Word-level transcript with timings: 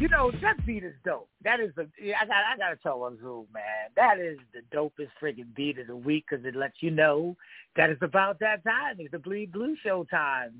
You 0.00 0.08
know 0.08 0.32
that 0.40 0.64
beat 0.64 0.82
is 0.82 0.94
dope. 1.04 1.28
That 1.44 1.60
is 1.60 1.72
the 1.76 1.82
I 1.82 2.24
got 2.24 2.36
I 2.54 2.56
gotta 2.56 2.76
tell 2.82 3.04
Azul 3.04 3.46
man 3.52 3.90
that 3.96 4.18
is 4.18 4.38
the 4.54 4.62
dopest 4.74 5.10
freaking 5.22 5.54
beat 5.54 5.78
of 5.78 5.88
the 5.88 5.94
week 5.94 6.24
because 6.26 6.42
it 6.46 6.56
lets 6.56 6.76
you 6.80 6.90
know 6.90 7.36
that 7.76 7.90
it's 7.90 8.00
about 8.00 8.40
that 8.40 8.64
time. 8.64 8.96
It's 8.98 9.10
the 9.10 9.18
Bleed 9.18 9.52
Blue 9.52 9.76
Show 9.84 10.06
time, 10.10 10.54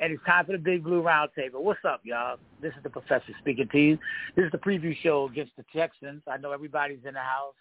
and 0.00 0.12
it's 0.12 0.24
time 0.26 0.44
for 0.44 0.52
the 0.52 0.58
Big 0.58 0.82
Blue 0.82 1.04
Roundtable. 1.04 1.60
What's 1.60 1.84
up, 1.86 2.00
y'all? 2.02 2.38
This 2.60 2.72
is 2.76 2.82
the 2.82 2.90
Professor 2.90 3.32
speaking 3.38 3.68
to 3.70 3.78
you. 3.78 3.98
This 4.34 4.46
is 4.46 4.50
the 4.50 4.58
preview 4.58 4.96
show 5.04 5.28
against 5.30 5.52
the 5.56 5.64
Texans. 5.72 6.22
I 6.26 6.38
know 6.38 6.50
everybody's 6.50 7.04
in 7.06 7.14
the 7.14 7.20
house. 7.20 7.54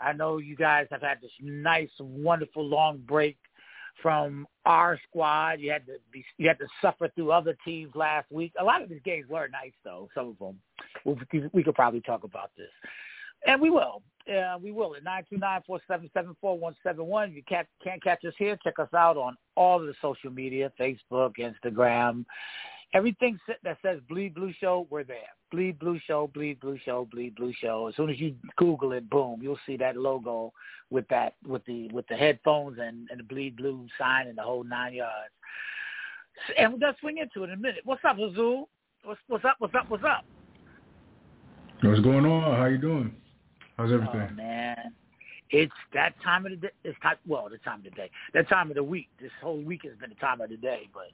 I 0.00 0.14
know 0.14 0.38
you 0.38 0.56
guys 0.56 0.86
have 0.90 1.02
had 1.02 1.18
this 1.20 1.32
nice, 1.42 1.90
wonderful 2.00 2.64
long 2.64 3.02
break 3.06 3.36
from 4.02 4.46
our 4.64 4.98
squad. 5.08 5.60
You 5.60 5.70
had 5.72 5.86
to 5.86 5.94
be 6.12 6.24
you 6.38 6.48
had 6.48 6.58
to 6.58 6.66
suffer 6.82 7.08
through 7.14 7.32
other 7.32 7.56
teams 7.64 7.94
last 7.94 8.30
week. 8.30 8.52
A 8.60 8.64
lot 8.64 8.82
of 8.82 8.88
these 8.88 9.00
games 9.04 9.28
were 9.28 9.48
nice 9.48 9.72
though. 9.84 10.08
Some 10.14 10.28
of 10.28 10.38
them. 10.38 10.58
We, 11.04 11.48
we 11.52 11.62
could 11.62 11.74
probably 11.74 12.00
talk 12.00 12.24
about 12.24 12.50
this, 12.56 12.70
and 13.46 13.60
we 13.60 13.70
will. 13.70 14.02
Uh, 14.28 14.58
we 14.62 14.70
will 14.70 14.94
at 14.94 15.02
nine 15.02 15.24
two 15.30 15.38
nine 15.38 15.62
four 15.66 15.80
seven 15.88 16.10
seven 16.12 16.36
four 16.40 16.58
one 16.58 16.76
seven 16.82 17.06
one. 17.06 17.30
If 17.30 17.36
you 17.36 17.42
can't 17.48 17.66
can't 17.82 18.02
catch 18.02 18.24
us 18.24 18.34
here, 18.38 18.58
check 18.62 18.78
us 18.78 18.92
out 18.94 19.16
on 19.16 19.36
all 19.56 19.78
the 19.78 19.94
social 20.02 20.30
media: 20.30 20.72
Facebook, 20.78 21.32
Instagram, 21.38 22.24
everything 22.92 23.38
that 23.62 23.78
says 23.82 24.00
Bleed 24.08 24.34
Blue 24.34 24.52
Show. 24.60 24.86
We're 24.90 25.04
there. 25.04 25.16
Bleed 25.50 25.78
Blue 25.78 25.98
Show, 26.06 26.30
Bleed 26.32 26.60
Blue 26.60 26.78
Show, 26.84 27.08
Bleed 27.10 27.34
Blue 27.34 27.52
Show. 27.60 27.88
As 27.88 27.96
soon 27.96 28.10
as 28.10 28.18
you 28.20 28.34
Google 28.56 28.92
it, 28.92 29.08
boom, 29.10 29.40
you'll 29.42 29.58
see 29.66 29.76
that 29.78 29.96
logo 29.96 30.52
with 30.90 31.06
that 31.08 31.34
with 31.46 31.64
the 31.66 31.88
with 31.88 32.06
the 32.08 32.16
headphones 32.16 32.78
and, 32.80 33.08
and 33.10 33.20
the 33.20 33.24
Bleed 33.24 33.56
Blue 33.56 33.86
sign 33.98 34.28
and 34.28 34.38
the 34.38 34.42
whole 34.42 34.64
nine 34.64 34.94
yards. 34.94 35.32
And 36.56 36.72
we're 36.72 36.78
gonna 36.78 36.96
swing 37.00 37.18
into 37.18 37.44
it 37.44 37.50
in 37.50 37.58
a 37.58 37.60
minute. 37.60 37.80
What's 37.84 38.04
up, 38.04 38.18
Azul? 38.18 38.68
What's 39.04 39.20
what's 39.28 39.44
up? 39.44 39.56
What's 39.58 39.74
up? 39.74 39.88
What's 39.88 40.04
up? 40.04 40.24
What's 41.82 42.00
going 42.00 42.26
on? 42.26 42.56
How 42.56 42.66
you 42.66 42.78
doing? 42.78 43.14
How's 43.76 43.92
everything? 43.92 44.28
Oh 44.30 44.34
man, 44.34 44.92
it's 45.50 45.72
that 45.94 46.14
time 46.22 46.46
of 46.46 46.52
the 46.52 46.56
day. 46.56 46.70
It's 46.84 46.98
time, 47.00 47.16
well, 47.26 47.48
the 47.50 47.58
time 47.58 47.78
of 47.78 47.84
the 47.84 47.90
day. 47.90 48.10
That 48.34 48.48
time 48.48 48.70
of 48.70 48.76
the 48.76 48.84
week. 48.84 49.08
This 49.20 49.30
whole 49.42 49.60
week 49.60 49.80
has 49.84 49.96
been 49.98 50.10
the 50.10 50.16
time 50.16 50.40
of 50.40 50.50
the 50.50 50.56
day, 50.56 50.88
but 50.94 51.08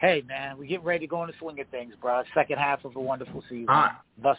hey, 0.00 0.22
man, 0.26 0.58
we 0.58 0.66
get 0.66 0.82
ready 0.84 1.06
to 1.06 1.10
go 1.10 1.22
in 1.22 1.28
the 1.28 1.34
swing 1.38 1.60
of 1.60 1.68
things, 1.68 1.94
bro. 2.00 2.22
Second 2.34 2.58
half 2.58 2.84
of 2.84 2.96
a 2.96 3.00
wonderful 3.00 3.42
season. 3.48 3.68
Uh, 3.68 3.90
Thus, 4.22 4.36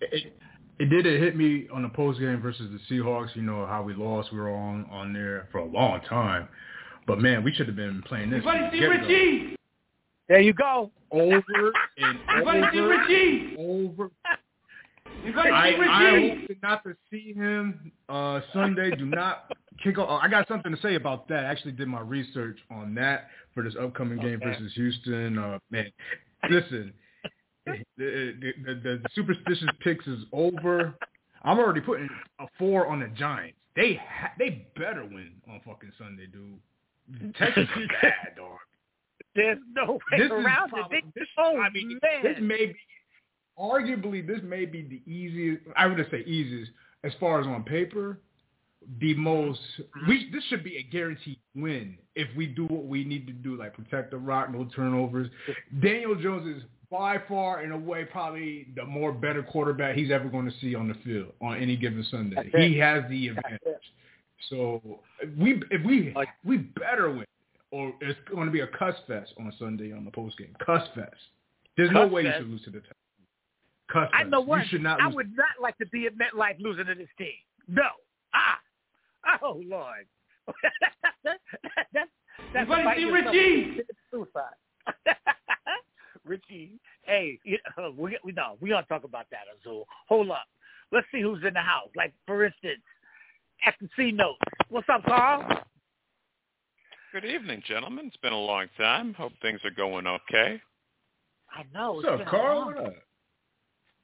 it, 0.00 0.32
it 0.78 0.86
did. 0.86 1.06
It 1.06 1.20
hit 1.20 1.36
me 1.36 1.66
on 1.72 1.82
the 1.82 1.88
post 1.88 2.20
game 2.20 2.40
versus 2.40 2.70
the 2.70 2.94
Seahawks. 2.94 3.34
You 3.34 3.42
know 3.42 3.66
how 3.66 3.82
we 3.82 3.94
lost. 3.94 4.32
We 4.32 4.38
were 4.38 4.54
on 4.54 4.86
on 4.90 5.12
there 5.12 5.48
for 5.50 5.58
a 5.58 5.64
long 5.64 6.00
time, 6.08 6.48
but 7.06 7.18
man, 7.20 7.42
we 7.42 7.52
should 7.52 7.66
have 7.66 7.76
been 7.76 8.02
playing 8.06 8.30
this. 8.30 8.42
Everybody 8.46 8.78
see 8.78 8.86
Richie. 8.86 9.56
There 10.28 10.40
you 10.40 10.52
go. 10.52 10.90
Over 11.10 11.72
and 11.96 12.18
Everybody 12.28 12.58
over. 12.58 12.70
see 12.72 12.78
Richie. 12.80 13.56
Over. 13.58 14.10
Everybody 15.20 15.50
I, 15.50 15.70
see 15.70 15.76
Richie. 15.76 15.90
I 15.90 16.36
hope 16.38 16.62
not 16.62 16.84
to 16.84 16.96
see 17.10 17.32
him 17.32 17.92
uh, 18.08 18.40
Sunday. 18.52 18.94
Do 18.94 19.06
not 19.06 19.52
kick 19.82 19.98
off. 19.98 20.20
I 20.22 20.28
got 20.28 20.46
something 20.48 20.74
to 20.74 20.80
say 20.80 20.94
about 20.94 21.28
that. 21.28 21.44
I 21.44 21.48
actually 21.48 21.72
did 21.72 21.88
my 21.88 22.00
research 22.00 22.58
on 22.70 22.94
that 22.96 23.28
for 23.58 23.64
this 23.64 23.74
upcoming 23.80 24.20
game 24.20 24.38
versus 24.40 24.72
Houston. 24.76 25.36
Uh, 25.36 25.58
man, 25.72 25.90
listen, 26.48 26.92
the, 27.66 27.82
the, 27.96 28.52
the, 28.64 28.74
the 28.74 29.02
superstitious 29.16 29.68
picks 29.80 30.06
is 30.06 30.20
over. 30.32 30.94
I'm 31.42 31.58
already 31.58 31.80
putting 31.80 32.08
a 32.38 32.46
four 32.56 32.86
on 32.86 33.00
the 33.00 33.08
Giants. 33.08 33.58
They 33.74 33.94
ha- 33.94 34.30
they 34.38 34.68
better 34.76 35.04
win 35.04 35.32
on 35.50 35.60
fucking 35.66 35.90
Sunday, 35.98 36.26
dude. 36.26 37.34
Texas 37.34 37.66
is 37.76 37.88
bad, 38.02 38.36
dog. 38.36 38.58
There's 39.34 39.58
no 39.74 39.94
way 39.94 40.18
This 40.18 40.26
is 40.26 40.30
around 40.30 40.68
probably, 40.68 40.98
it. 40.98 41.04
This, 41.16 41.26
oh 41.36 41.58
I 41.58 41.70
mean, 41.70 41.98
man, 42.00 42.22
this 42.22 42.38
may 42.40 42.66
be 42.66 42.76
arguably 43.58 44.24
this 44.24 44.40
may 44.44 44.66
be 44.66 44.82
the 44.82 45.12
easiest. 45.12 45.62
I 45.76 45.86
would 45.86 45.96
just 45.96 46.12
say 46.12 46.22
easiest 46.22 46.70
as 47.02 47.12
far 47.18 47.40
as 47.40 47.46
on 47.48 47.64
paper. 47.64 48.20
The 49.00 49.14
most 49.14 49.60
we 50.06 50.30
this 50.32 50.42
should 50.44 50.62
be 50.62 50.76
a 50.76 50.82
guaranteed 50.82 51.38
win 51.54 51.98
if 52.14 52.28
we 52.36 52.46
do 52.46 52.64
what 52.66 52.84
we 52.86 53.04
need 53.04 53.26
to 53.26 53.32
do, 53.32 53.56
like 53.56 53.74
protect 53.74 54.12
the 54.12 54.18
rock, 54.18 54.52
no 54.52 54.68
turnovers. 54.74 55.28
Daniel 55.82 56.14
Jones 56.14 56.56
is 56.56 56.62
by 56.90 57.18
far, 57.28 57.62
in 57.62 57.72
a 57.72 57.76
way, 57.76 58.04
probably 58.04 58.68
the 58.74 58.84
more 58.84 59.12
better 59.12 59.42
quarterback 59.42 59.94
he's 59.94 60.10
ever 60.10 60.28
going 60.28 60.46
to 60.46 60.56
see 60.60 60.74
on 60.74 60.88
the 60.88 60.94
field 61.04 61.32
on 61.42 61.58
any 61.58 61.76
given 61.76 62.02
Sunday. 62.10 62.50
He 62.56 62.78
has 62.78 63.02
the 63.10 63.28
advantage. 63.28 63.60
So 64.48 65.00
we 65.36 65.60
if 65.70 65.84
we 65.84 66.12
Like- 66.14 66.28
we 66.44 66.58
better 66.58 67.10
win, 67.10 67.26
or 67.72 67.92
it's 68.00 68.18
going 68.30 68.46
to 68.46 68.52
be 68.52 68.60
a 68.60 68.68
cuss 68.68 68.94
fest 69.06 69.34
on 69.38 69.52
Sunday 69.58 69.92
on 69.92 70.04
the 70.04 70.10
post 70.12 70.38
game. 70.38 70.54
Cuss 70.64 70.86
fest. 70.94 71.16
There's 71.76 71.90
no 71.90 72.04
Cuss 72.04 72.12
way 72.12 72.22
you 72.22 72.32
should 72.38 72.48
lose 72.48 72.62
to 72.62 72.70
the 72.70 72.78
Texans. 72.78 72.94
Cuss 73.92 74.08
I 74.14 74.22
know 74.22 74.40
what. 74.40 74.60
You 74.60 74.68
should 74.68 74.82
not 74.82 75.00
I 75.00 75.08
would 75.08 75.36
not 75.36 75.60
like 75.60 75.76
to 75.78 75.86
be 75.86 76.06
at 76.06 76.12
MetLife 76.14 76.60
losing 76.60 76.86
to 76.86 76.94
this 76.94 77.08
team. 77.18 77.34
No. 77.66 77.88
Ah. 78.32 78.58
Oh 79.42 79.60
Lord. 79.66 80.06
that, 80.46 80.72
that, 81.24 81.38
that, 81.94 82.08
that's 82.52 82.70
Everybody 82.70 82.84
might 82.84 82.96
see 82.96 83.04
Richie. 83.04 83.80
Suicide. 84.10 84.56
Richie, 86.24 86.78
hey, 87.02 87.38
you 87.44 87.58
know, 87.76 87.94
we 87.96 88.18
we 88.24 88.32
no, 88.32 88.56
we 88.60 88.68
don't 88.70 88.86
talk 88.86 89.04
about 89.04 89.26
that, 89.30 89.42
Azul. 89.60 89.86
Hold 90.08 90.30
up. 90.30 90.44
Let's 90.92 91.06
see 91.12 91.20
who's 91.20 91.42
in 91.46 91.54
the 91.54 91.60
house. 91.60 91.88
Like 91.96 92.12
for 92.26 92.44
instance, 92.44 92.80
at 93.66 93.74
the 93.80 93.88
C 93.96 94.10
note. 94.12 94.36
What's 94.70 94.88
up, 94.88 95.04
Carl? 95.04 95.46
Good 97.12 97.24
evening, 97.24 97.62
gentlemen. 97.66 98.06
It's 98.08 98.16
been 98.18 98.32
a 98.34 98.38
long 98.38 98.66
time. 98.76 99.14
Hope 99.14 99.32
things 99.40 99.60
are 99.64 99.70
going 99.70 100.06
okay. 100.06 100.60
I 101.50 101.64
know. 101.72 101.92
What's 101.94 102.08
up, 102.08 102.26
Carl? 102.26 102.58
long- 102.58 102.74
What? 102.74 102.94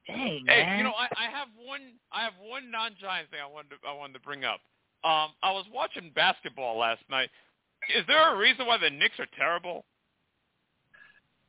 Dang, 0.06 0.44
Hey, 0.46 0.62
man. 0.64 0.78
you 0.78 0.84
know, 0.84 0.92
I, 0.98 1.08
I 1.16 1.30
have 1.30 1.48
one. 1.56 1.92
I 2.12 2.22
have 2.24 2.34
one 2.42 2.70
non-Giant 2.70 3.30
thing 3.30 3.40
I 3.42 3.50
wanted 3.50 3.70
to, 3.70 3.76
I 3.88 3.92
wanted 3.94 4.14
to 4.14 4.20
bring 4.20 4.44
up. 4.44 4.60
Um, 5.04 5.30
I 5.42 5.52
was 5.52 5.66
watching 5.72 6.10
basketball 6.14 6.78
last 6.78 7.02
night. 7.10 7.28
Is 7.94 8.04
there 8.06 8.34
a 8.34 8.38
reason 8.38 8.66
why 8.66 8.78
the 8.78 8.88
Knicks 8.90 9.18
are 9.18 9.26
terrible? 9.36 9.84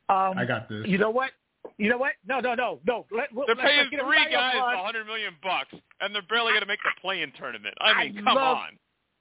um, 0.08 0.36
I 0.36 0.44
got 0.44 0.68
this. 0.68 0.86
You 0.86 0.98
know 0.98 1.10
what? 1.10 1.30
You 1.78 1.88
know 1.90 1.98
what? 1.98 2.12
No, 2.28 2.38
no, 2.40 2.54
no, 2.54 2.78
no. 2.86 3.06
Let, 3.10 3.28
They're 3.34 3.46
let's 3.56 3.60
paying 3.60 3.82
not 3.84 3.90
get 3.90 4.00
three 4.04 4.26
guys 4.30 4.54
a 4.56 4.84
hundred 4.84 5.06
million 5.06 5.34
bucks, 5.42 5.74
and 6.00 6.14
they're 6.14 6.22
barely 6.28 6.52
going 6.52 6.60
to 6.60 6.66
make 6.66 6.78
the 6.84 6.90
play-in 7.00 7.32
tournament. 7.32 7.74
I 7.80 8.04
mean, 8.04 8.18
I 8.18 8.22
come 8.22 8.36
love- 8.36 8.56
on. 8.58 8.78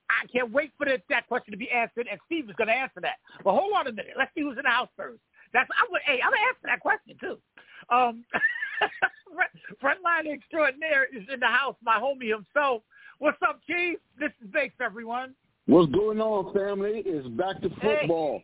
I 0.07 0.27
can't 0.27 0.51
wait 0.51 0.71
for 0.77 0.85
the, 0.85 1.01
that 1.09 1.27
question 1.27 1.51
to 1.51 1.57
be 1.57 1.71
answered, 1.71 2.07
and 2.11 2.19
Steve 2.27 2.47
is 2.47 2.55
going 2.57 2.67
to 2.67 2.75
answer 2.75 3.01
that. 3.01 3.15
But 3.43 3.53
hold 3.53 3.73
on 3.75 3.87
a 3.87 3.91
minute. 3.91 4.13
Let's 4.15 4.29
see 4.35 4.41
who's 4.41 4.55
in 4.55 4.61
the 4.63 4.69
house 4.69 4.89
first. 4.95 5.19
That's 5.51 5.67
I'm 5.81 5.87
gonna, 5.87 5.99
hey, 6.05 6.19
I'm 6.23 6.29
gonna 6.29 6.45
answer 6.45 6.65
that 6.65 6.79
question 6.79 7.15
too. 7.19 7.37
Um, 7.89 8.23
frontline 9.81 10.31
extraordinaire 10.31 11.05
is 11.05 11.23
in 11.33 11.39
the 11.39 11.47
house. 11.47 11.75
My 11.81 11.97
homie 11.97 12.29
himself. 12.29 12.83
What's 13.19 13.37
up, 13.47 13.59
Chief? 13.65 13.97
This 14.19 14.31
is 14.43 14.49
Bakes, 14.51 14.75
everyone. 14.83 15.33
What's 15.67 15.91
going 15.93 16.19
on, 16.19 16.53
family? 16.53 17.01
It's 17.05 17.27
back 17.29 17.61
to 17.61 17.69
Hey. 17.69 17.99
football. 18.01 18.41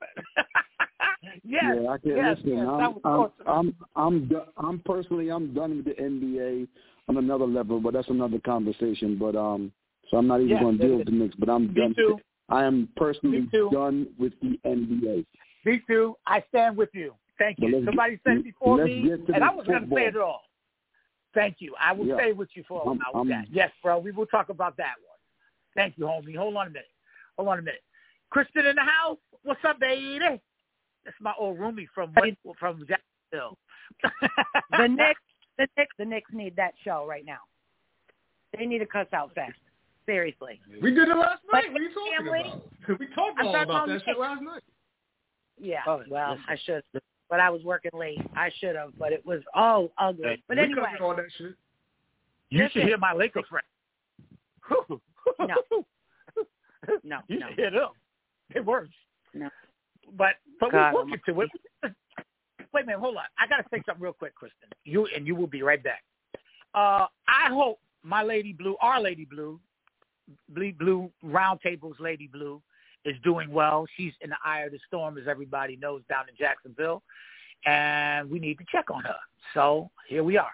yes, 1.44 1.76
yeah, 1.80 1.88
I 1.90 1.98
can 1.98 2.16
yes, 2.16 2.36
listen. 2.38 2.50
yes, 2.50 2.66
I'm, 2.68 2.80
I'm, 2.80 3.00
awesome. 3.04 3.32
I'm, 3.46 3.74
I'm, 3.94 4.28
do- 4.28 4.42
I'm 4.56 4.80
personally, 4.80 5.30
I'm 5.30 5.52
done 5.54 5.76
with 5.76 5.84
the 5.84 6.02
NBA 6.02 6.66
on 7.08 7.18
another 7.18 7.46
level, 7.46 7.80
but 7.80 7.92
that's 7.92 8.08
another 8.08 8.38
conversation. 8.40 9.16
But 9.18 9.36
um, 9.36 9.72
so 10.10 10.16
I'm 10.16 10.26
not 10.26 10.40
even 10.40 10.50
Yes, 10.50 10.62
going 10.62 10.78
to 10.78 10.86
deal 10.86 10.96
with 10.96 11.06
the 11.06 11.12
Knicks. 11.12 11.36
But 11.38 11.50
I'm 11.50 11.68
Me 11.68 11.74
done. 11.74 11.94
too. 11.94 12.18
I 12.48 12.64
am 12.64 12.88
personally 12.96 13.48
done 13.72 14.08
with 14.18 14.32
the 14.40 14.58
NBA. 14.64 15.26
Me 15.64 15.82
too. 15.86 16.16
I 16.26 16.42
stand 16.48 16.76
with 16.76 16.90
you. 16.92 17.14
Thank 17.38 17.58
you. 17.60 17.82
Somebody 17.84 18.18
said 18.24 18.42
before 18.42 18.78
me, 18.78 19.10
and 19.34 19.44
I 19.44 19.54
was 19.54 19.66
going 19.66 19.86
to 19.88 19.94
say 19.94 20.06
it 20.06 20.16
all. 20.16 20.42
Thank 21.36 21.56
you. 21.60 21.74
I 21.78 21.92
will 21.92 22.06
Yeah. 22.06 22.16
stay 22.16 22.32
with 22.32 22.48
you 22.56 22.64
for 22.66 22.80
a 22.82 22.88
I'm- 22.88 22.98
while 23.12 23.22
with 23.24 23.32
I'm- 23.32 23.46
Yes, 23.50 23.70
bro. 23.82 23.98
We 23.98 24.10
will 24.10 24.26
talk 24.26 24.48
about 24.48 24.76
that 24.78 24.96
one. 25.06 25.18
Thank 25.74 25.98
you, 25.98 26.06
homie. 26.06 26.34
Hold 26.34 26.56
on 26.56 26.68
a 26.68 26.70
minute. 26.70 26.90
Hold 27.36 27.48
on 27.48 27.58
a 27.58 27.62
minute. 27.62 27.84
Kristen 28.30 28.64
in 28.66 28.74
the 28.74 28.82
house. 28.82 29.18
What's 29.42 29.62
up, 29.64 29.78
baby? 29.78 30.18
That's 31.04 31.20
my 31.20 31.34
old 31.38 31.58
roomie 31.58 31.86
from 31.94 32.12
West, 32.14 32.38
from 32.58 32.84
Jacksonville. 32.86 33.58
The 34.70 34.88
Knicks, 34.88 35.20
the 35.58 35.68
Knicks, 35.76 35.94
the 35.98 36.04
Knicks 36.06 36.32
need 36.32 36.56
that 36.56 36.74
show 36.82 37.06
right 37.06 37.24
now. 37.24 37.40
They 38.56 38.64
need 38.66 38.80
a 38.80 38.86
cuss 38.86 39.06
out 39.12 39.34
fest. 39.34 39.58
Seriously. 40.06 40.60
We 40.80 40.92
did 40.94 41.08
it 41.08 41.14
last 41.16 41.42
But 41.50 41.64
night. 41.64 41.72
What 41.72 41.80
are 41.82 41.84
you 41.84 41.92
talking 41.94 42.16
family- 42.16 42.40
about? 42.86 42.98
We 42.98 43.06
talked 43.08 43.40
all 43.40 43.50
about 43.50 43.64
about 43.64 43.88
that 43.88 44.02
shit 44.04 44.18
last 44.18 44.40
night. 44.42 44.62
Yeah. 45.58 45.82
Oh, 45.86 46.02
well. 46.08 46.38
I 46.48 46.56
should, 46.56 46.82
but 47.28 47.40
I 47.40 47.50
was 47.50 47.62
working 47.64 47.90
late. 47.94 48.20
I 48.34 48.50
should 48.58 48.76
have, 48.76 48.90
but 48.98 49.12
it 49.12 49.24
was 49.24 49.40
all 49.54 49.90
ugly. 49.98 50.42
But 50.48 50.58
anyway, 50.58 50.82
covered 50.84 51.04
all 51.04 51.16
that 51.16 51.26
shit. 51.36 51.54
you 52.50 52.62
Listen. 52.64 52.70
should 52.72 52.88
hear 52.88 52.98
my 52.98 53.12
Laker 53.12 53.42
friend. 53.48 53.66
No. 55.40 55.56
No, 57.02 57.18
you 57.26 57.40
no. 57.40 57.46
hit 57.56 57.72
them. 57.72 57.88
They're 58.52 58.62
worse. 58.62 58.88
No. 59.34 59.48
But 60.16 60.34
but 60.60 60.70
God 60.70 60.92
we'll, 60.92 61.04
we'll 61.04 61.16
get 61.16 61.24
to 61.26 61.40
it. 61.40 61.50
Wait 62.72 62.82
a 62.82 62.86
minute, 62.86 63.00
hold 63.00 63.16
on. 63.16 63.24
I 63.38 63.48
gotta 63.48 63.64
say 63.72 63.82
something 63.84 64.02
real 64.02 64.12
quick, 64.12 64.36
Kristen. 64.36 64.68
You 64.84 65.06
and 65.06 65.26
you 65.26 65.34
will 65.34 65.48
be 65.48 65.62
right 65.62 65.82
back. 65.82 66.04
Uh, 66.74 67.06
I 67.26 67.48
hope 67.48 67.80
my 68.04 68.22
Lady 68.22 68.52
Blue, 68.52 68.76
our 68.80 69.00
Lady 69.00 69.24
Blue, 69.24 69.58
Bleed 70.50 70.78
Blue 70.78 71.10
Roundtable's 71.24 71.98
Lady 71.98 72.28
Blue, 72.28 72.62
is 73.06 73.16
doing 73.24 73.50
well. 73.50 73.86
She's 73.96 74.12
in 74.20 74.30
the 74.30 74.36
eye 74.44 74.60
of 74.60 74.72
the 74.72 74.78
storm, 74.86 75.18
as 75.18 75.24
everybody 75.28 75.76
knows, 75.76 76.02
down 76.08 76.24
in 76.28 76.34
Jacksonville, 76.36 77.02
and 77.64 78.30
we 78.30 78.38
need 78.38 78.58
to 78.58 78.64
check 78.70 78.90
on 78.90 79.02
her. 79.02 79.16
So 79.54 79.90
here 80.08 80.24
we 80.24 80.36
are. 80.36 80.50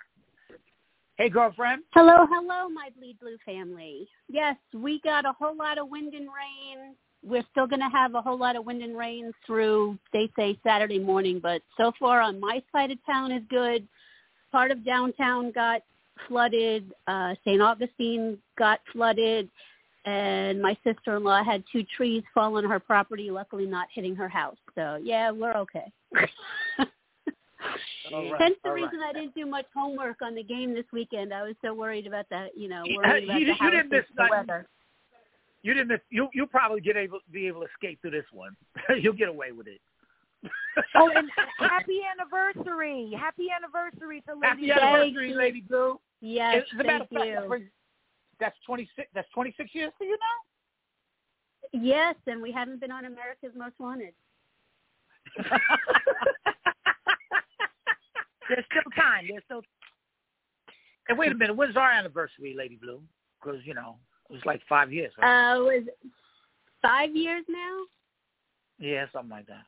Hey, 1.17 1.29
girlfriend. 1.29 1.83
Hello, 1.95 2.27
hello, 2.31 2.69
my 2.69 2.89
Bleed 2.99 3.19
Blue 3.21 3.37
family. 3.45 4.09
Yes, 4.29 4.57
we 4.75 5.01
got 5.05 5.25
a 5.25 5.33
whole 5.39 5.57
lot 5.57 5.79
of 5.79 5.89
wind 5.89 6.15
and 6.15 6.27
rain. 6.27 6.95
We're 7.25 7.45
still 7.51 7.67
going 7.67 7.81
to 7.81 7.89
have 7.89 8.15
a 8.15 8.23
whole 8.23 8.39
lot 8.39 8.57
of 8.57 8.65
wind 8.65 8.83
and 8.83 8.97
rain 8.97 9.33
through, 9.47 9.99
they 10.13 10.31
say, 10.37 10.59
Saturday 10.65 10.99
morning, 10.99 11.39
but 11.41 11.63
so 11.77 11.93
far 12.01 12.21
on 12.21 12.41
my 12.41 12.63
side 12.73 12.91
of 12.91 12.99
town 13.07 13.31
is 13.31 13.43
good. 13.49 13.87
Part 14.51 14.71
of 14.71 14.85
downtown 14.85 15.53
got 15.53 15.83
flooded. 16.27 16.93
Uh, 17.07 17.35
St. 17.45 17.61
Augustine 17.61 18.39
got 18.59 18.81
flooded. 18.93 19.49
And 20.05 20.61
my 20.61 20.77
sister-in-law 20.85 21.45
had 21.45 21.63
two 21.71 21.85
trees 21.97 22.25
fall 22.35 22.57
on 22.57 22.65
her 22.65 22.81
property, 22.81 23.31
luckily 23.31 23.67
not 23.67 23.87
hitting 23.95 24.17
her 24.17 24.29
house. 24.29 24.57
So, 24.75 24.99
yeah, 25.03 25.31
we're 25.31 25.55
okay. 25.59 25.93
All 28.13 28.31
right, 28.33 28.41
Hence 28.41 28.57
the 28.65 28.71
all 28.71 28.75
right. 28.75 28.83
reason 28.83 28.99
I 29.09 29.13
didn't 29.13 29.35
do 29.37 29.47
much 29.47 29.67
homework 29.75 30.21
on 30.21 30.35
the 30.35 30.43
game 30.43 30.75
this 30.75 30.85
weekend. 30.93 31.33
I 31.33 31.43
was 31.45 31.55
so 31.65 31.73
worried 31.73 32.07
about 32.09 32.27
that, 32.31 32.59
you 32.59 32.69
know, 32.69 32.83
You- 32.85 32.97
worried 32.99 33.25
about 33.31 33.39
you- 33.41 33.47
the 33.47 33.53
you 33.53 33.55
house 33.55 33.71
didn't 33.71 33.91
miss 33.91 34.05
the 34.17 34.27
weather. 34.29 34.67
You 35.63 35.75
didn't. 35.75 35.89
Miss, 35.89 36.01
you 36.11 36.29
you 36.35 36.45
probably 36.49 36.81
get 36.81 36.97
able 36.97 37.21
be 37.31 37.47
able 37.47 37.61
to 37.61 37.69
escape 37.69 38.01
through 38.01 38.11
this 38.11 38.25
one. 38.33 38.57
You'll 39.01 39.13
get 39.13 39.29
away 39.29 39.53
with 39.53 39.69
it. 39.69 39.81
Oh, 40.97 41.09
and 41.15 41.29
happy 41.61 42.01
anniversary! 42.11 43.13
Happy 43.17 43.47
anniversary 43.57 44.23
to 44.27 44.35
Lady 44.35 44.47
Happy 44.49 44.63
Blue. 44.67 44.73
anniversary, 44.73 45.35
Lady 45.35 45.61
Blue. 45.61 46.01
Yes, 46.21 46.65
As 46.75 46.81
a 46.81 46.83
matter 46.83 46.89
thank 46.99 47.03
of 47.03 47.09
fact, 47.11 47.27
you. 47.61 47.67
That's 48.43 48.57
twenty 48.67 48.89
six. 48.97 49.09
That's 49.15 49.29
twenty 49.33 49.55
six 49.57 49.75
years 49.75 49.93
for 49.97 50.05
you 50.05 50.19
now. 50.19 51.81
Yes, 51.81 52.17
and 52.27 52.43
we 52.43 52.53
haven't 52.53 52.81
been 52.81 52.91
on 52.91 53.05
America's 53.07 53.53
Most 53.57 53.79
Wanted. 53.79 54.13
There's 58.49 58.65
still 58.71 58.91
time. 58.97 59.27
There's 59.29 59.45
still 59.45 59.63
and 61.09 61.17
wait 61.17 61.33
a 61.33 61.35
minute, 61.35 61.57
when's 61.57 61.77
our 61.77 61.91
anniversary, 61.91 62.55
Lady 62.57 62.77
Blue? 62.77 63.01
Because 63.41 63.61
you 63.65 63.75
know 63.75 63.97
it 64.29 64.33
was 64.35 64.43
like 64.45 64.61
five 64.69 64.93
years. 64.93 65.13
Right? 65.17 65.55
Uh, 65.55 65.61
was 65.61 65.85
five 66.83 67.15
years 67.17 67.45
now? 67.49 67.85
yeah, 68.79 69.07
something 69.13 69.31
like 69.31 69.47
that. 69.47 69.65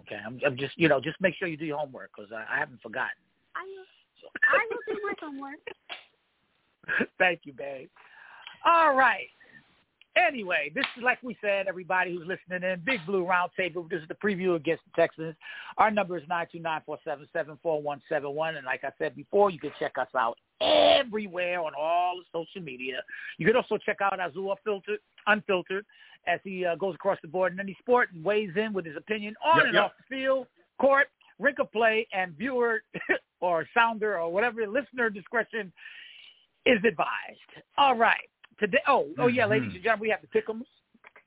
Okay, 0.00 0.18
I'm, 0.24 0.38
I'm 0.46 0.56
just 0.56 0.78
you 0.78 0.88
know 0.88 1.00
just 1.00 1.20
make 1.20 1.34
sure 1.34 1.48
you 1.48 1.56
do 1.56 1.64
your 1.64 1.78
homework 1.78 2.10
because 2.14 2.30
I, 2.32 2.44
I 2.54 2.58
haven't 2.58 2.82
forgotten. 2.82 3.16
I 3.56 3.64
I 4.44 4.66
will 4.70 4.94
do 4.94 5.00
my 5.02 5.14
homework. 5.20 5.58
Thank 7.18 7.40
you, 7.44 7.52
babe. 7.52 7.88
All 8.64 8.94
right. 8.94 9.28
Anyway, 10.16 10.72
this 10.74 10.84
is 10.96 11.02
like 11.02 11.22
we 11.22 11.36
said, 11.40 11.68
everybody 11.68 12.12
who's 12.12 12.26
listening 12.26 12.68
in, 12.68 12.80
Big 12.84 12.98
Blue 13.06 13.24
Roundtable. 13.24 13.88
This 13.88 14.02
is 14.02 14.08
the 14.08 14.14
preview 14.14 14.56
against 14.56 14.82
the 14.84 15.00
Texans. 15.00 15.36
Our 15.76 15.90
number 15.90 16.16
is 16.16 16.24
nine 16.28 16.46
two 16.50 16.58
nine 16.58 16.80
four 16.84 16.98
seven 17.04 17.28
seven 17.32 17.58
four 17.62 17.80
one 17.80 18.02
seven 18.08 18.32
one, 18.32 18.56
and 18.56 18.66
like 18.66 18.82
I 18.82 18.90
said 18.98 19.14
before, 19.14 19.50
you 19.50 19.60
can 19.60 19.70
check 19.78 19.92
us 19.96 20.08
out 20.16 20.36
everywhere 20.60 21.60
on 21.60 21.72
all 21.78 22.16
the 22.16 22.24
social 22.32 22.62
media. 22.62 23.00
You 23.38 23.46
can 23.46 23.54
also 23.54 23.78
check 23.78 23.98
out 24.00 24.18
Azul 24.18 24.56
Filtered, 24.64 24.98
Unfiltered 25.26 25.84
as 26.26 26.40
he 26.42 26.64
uh, 26.64 26.74
goes 26.74 26.94
across 26.94 27.18
the 27.22 27.28
board 27.28 27.52
in 27.52 27.60
any 27.60 27.76
sport 27.80 28.10
and 28.12 28.24
weighs 28.24 28.50
in 28.56 28.72
with 28.72 28.84
his 28.84 28.96
opinion 28.96 29.34
on 29.44 29.58
Yep, 29.58 29.66
and 29.66 29.74
yep. 29.74 29.84
off 29.84 29.92
the 29.98 30.16
field, 30.16 30.46
court, 30.80 31.08
rink 31.38 31.58
of 31.60 31.70
play, 31.72 32.06
and 32.12 32.36
viewer 32.36 32.82
or 33.40 33.66
sounder 33.72 34.18
or 34.18 34.32
whatever 34.32 34.66
listener 34.66 35.10
discretion 35.10 35.72
is 36.66 36.78
advised. 36.84 37.64
All 37.76 37.96
right. 37.96 38.28
Today, 38.58 38.78
oh, 38.86 39.08
oh 39.18 39.28
yeah, 39.28 39.46
ladies 39.46 39.70
Mhm. 39.70 39.74
and 39.76 39.84
gentlemen, 39.84 40.00
we 40.02 40.10
have 40.10 40.20
the 40.20 40.26
pick'ems 40.28 40.66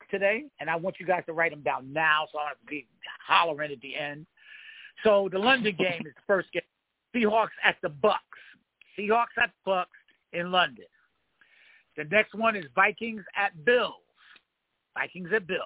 today, 0.09 0.49
and 0.59 0.69
I 0.69 0.75
want 0.75 0.99
you 0.99 1.05
guys 1.05 1.25
to 1.25 1.33
write 1.33 1.51
them 1.51 1.61
down 1.61 1.91
now, 1.91 2.27
so 2.31 2.39
I 2.39 2.41
don't 2.41 2.49
have 2.49 2.59
to 2.59 2.65
be 2.65 2.87
hollering 3.25 3.71
at 3.71 3.79
the 3.81 3.95
end. 3.95 4.25
So 5.03 5.29
the 5.29 5.39
London 5.39 5.75
game 5.75 6.05
is 6.05 6.13
the 6.13 6.21
first 6.27 6.51
game. 6.51 6.61
Seahawks 7.15 7.49
at 7.63 7.77
the 7.81 7.89
Bucs. 7.89 8.17
Seahawks 8.97 9.37
at 9.41 9.51
Bucs 9.65 9.85
in 10.33 10.51
London. 10.51 10.85
The 11.95 12.03
next 12.05 12.33
one 12.33 12.55
is 12.55 12.65
Vikings 12.75 13.23
at 13.35 13.65
Bills. 13.65 13.95
Vikings 14.93 15.31
at 15.33 15.47
Bills. 15.47 15.61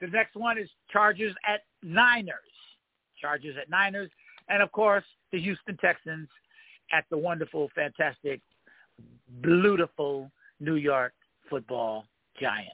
The 0.00 0.08
next 0.08 0.34
one 0.34 0.58
is 0.58 0.68
Chargers 0.90 1.34
at 1.46 1.64
Niners. 1.82 2.36
Chargers 3.20 3.56
at 3.56 3.68
Niners. 3.70 4.10
And 4.48 4.62
of 4.62 4.72
course, 4.72 5.04
the 5.30 5.40
Houston 5.40 5.76
Texans 5.76 6.28
at 6.90 7.04
the 7.10 7.16
wonderful, 7.16 7.70
fantastic, 7.74 8.40
beautiful 9.40 10.30
New 10.60 10.76
York 10.76 11.12
football 11.50 12.04
giants. 12.40 12.70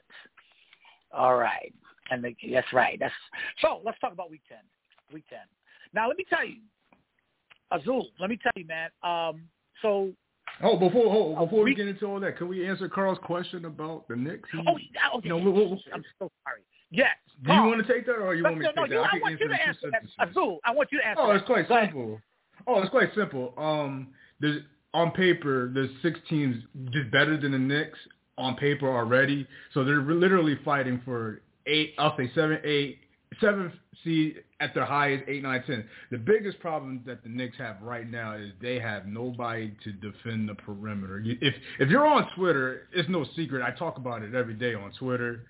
All 1.13 1.37
right. 1.37 1.73
And 2.11 2.23
the, 2.25 2.35
that's 2.53 2.73
right. 2.73 2.99
That's 3.01 3.13
so 3.61 3.81
let's 3.85 3.99
talk 4.01 4.13
about 4.13 4.31
week 4.31 4.43
ten. 4.49 4.59
Week 5.13 5.25
ten. 5.29 5.41
Now 5.95 6.09
let 6.09 6.17
me 6.17 6.25
tell 6.29 6.45
you, 6.47 6.57
Azul, 7.71 8.09
let 8.21 8.31
me 8.31 8.39
tell 8.43 8.53
you, 8.57 8.67
man. 8.67 8.91
Um, 9.03 9.43
so 9.83 10.13
Oh, 10.63 10.77
before 10.79 11.05
oh, 11.39 11.45
before 11.45 11.63
we 11.65 11.71
we- 11.71 11.75
get 11.75 11.87
into 11.89 12.07
all 12.07 12.19
that, 12.21 12.37
can 12.39 12.49
we 12.49 12.67
answer 12.67 12.89
Carl's 12.89 13.19
question 13.23 13.65
about 13.67 14.09
the 14.09 14.17
Knicks? 14.17 14.49
He- 14.51 14.59
oh, 14.67 14.77
yeah, 14.79 15.09
okay. 15.17 15.29
you 15.29 15.31
know, 15.31 15.37
we'll- 15.39 15.53
we'll- 15.53 15.81
I'm 15.93 16.03
so 16.19 16.31
sorry. 16.45 16.63
Yes. 16.91 17.17
do 17.45 17.53
you 17.53 17.63
want 17.65 17.87
to 17.87 17.93
take 17.93 18.07
that, 18.07 18.15
or 18.17 18.35
you 18.35 18.43
no, 18.43 18.49
want 18.51 18.61
me 18.61 18.65
no, 18.65 18.73
to 18.73 18.77
no, 18.77 18.83
take 18.85 18.93
you, 18.93 18.99
that? 18.99 19.05
I 19.07 19.11
can 19.11 19.21
want 19.21 19.41
you 19.41 19.49
to 19.49 19.67
answer 19.69 19.91
that. 19.91 20.29
Azul, 20.31 20.59
I 20.65 20.73
want 20.73 20.91
you 20.91 20.99
to 20.99 21.07
answer 21.07 21.21
Oh, 21.23 21.29
that. 21.29 21.37
it's 21.37 21.45
quite 21.47 21.69
simple. 21.69 22.21
Oh, 22.67 22.81
it's 22.81 22.91
quite 22.91 23.15
simple. 23.15 23.53
Um, 23.59 24.15
there's 24.41 24.63
on 24.99 25.13
paper, 25.13 25.71
there's 25.73 25.91
six 26.03 26.19
teams 26.29 26.63
just 26.91 27.11
better 27.11 27.39
than 27.41 27.53
the 27.53 27.59
Knicks 27.59 27.99
on 28.37 28.57
paper 28.57 28.89
already. 28.89 29.47
So 29.75 29.85
they're 29.85 30.03
literally 30.03 30.59
fighting 30.65 31.01
for 31.05 31.43
eight. 31.67 31.95
I'll 31.99 32.17
say 32.17 32.31
seven, 32.35 32.59
eight, 32.65 32.99
seven 33.41 33.73
seed 34.05 34.43
at 34.61 34.75
their 34.75 34.85
highest, 34.85 35.25
eight, 35.29 35.43
nine, 35.43 35.63
ten. 35.67 35.85
The 36.11 36.19
biggest 36.19 36.61
problem 36.61 37.03
that 37.07 37.23
the 37.23 37.29
Knicks 37.29 37.57
have 37.59 37.77
right 37.83 38.09
now 38.09 38.35
is 38.35 38.51
they 38.61 38.79
have 38.79 39.07
nobody 39.07 39.75
to 39.85 39.93
defend 39.93 40.49
the 40.49 40.55
perimeter. 40.55 41.23
If 41.25 41.55
if 41.79 41.89
you're 41.89 42.07
on 42.07 42.29
Twitter, 42.37 42.89
it's 42.93 43.09
no 43.09 43.25
secret. 43.37 43.63
I 43.63 43.77
talk 43.77 43.97
about 43.97 44.23
it 44.23 44.35
every 44.35 44.55
day 44.55 44.75
on 44.75 44.93
Twitter 44.99 45.45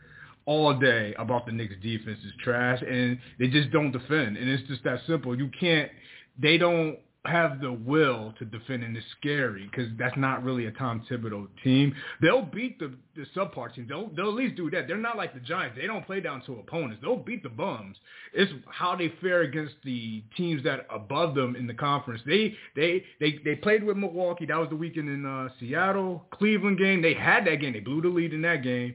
all 0.49 0.73
day 0.73 1.15
about 1.19 1.45
the 1.45 1.53
Knicks 1.53 1.75
defense 1.83 2.19
is 2.25 2.33
trash 2.43 2.81
and 2.81 3.19
they 3.39 3.49
just 3.49 3.71
don't 3.71 3.93
defend. 3.93 4.39
And 4.39 4.49
it's 4.49 4.67
just 4.67 4.83
that 4.85 4.99
simple. 5.07 5.37
You 5.37 5.51
can't, 5.61 5.91
they 6.39 6.57
don't 6.57 6.99
have 7.29 7.61
the 7.61 7.73
will 7.73 8.35
to 8.39 8.45
defend 8.45 8.83
and 8.83 8.97
it's 8.97 9.07
scary 9.19 9.69
because 9.71 9.89
that's 9.99 10.17
not 10.17 10.43
really 10.43 10.67
a 10.67 10.73
Tom 10.73 11.05
Thibodeau 11.11 11.49
team. 11.63 11.95
They'll 12.21 12.43
beat 12.43 12.79
the, 12.79 12.95
the 13.15 13.25
subpar 13.37 13.75
teams. 13.75 13.89
They'll, 13.89 14.09
they'll 14.09 14.29
at 14.29 14.35
least 14.35 14.57
do 14.57 14.71
that. 14.71 14.89
They're 14.89 14.97
not 14.97 15.17
like 15.17 15.35
the 15.35 15.41
Giants. 15.41 15.77
They 15.81 15.87
don't 15.87 16.07
play 16.07 16.21
down 16.21 16.43
to 16.47 16.55
opponents. 16.55 17.01
They'll 17.03 17.17
beat 17.17 17.43
the 17.43 17.49
bums. 17.49 17.97
It's 18.33 18.53
how 18.67 18.97
they 18.97 19.13
fare 19.21 19.43
against 19.43 19.75
the 19.85 20.23
teams 20.37 20.65
that 20.65 20.87
above 20.91 21.35
them 21.35 21.55
in 21.57 21.67
the 21.67 21.75
conference. 21.75 22.23
They, 22.27 22.55
they, 22.75 23.05
they, 23.21 23.39
they 23.45 23.55
played 23.55 23.85
with 23.85 23.97
Milwaukee. 23.97 24.47
That 24.47 24.59
was 24.59 24.69
the 24.71 24.77
weekend 24.77 25.09
in 25.09 25.25
uh, 25.25 25.49
Seattle. 25.61 26.25
Cleveland 26.33 26.79
game. 26.79 27.03
They 27.03 27.15
had 27.15 27.47
that 27.47 27.57
game. 27.57 27.75
They 27.75 27.81
blew 27.81 28.01
the 28.03 28.09
lead 28.09 28.33
in 28.33 28.43
that 28.43 28.63
game. 28.63 28.95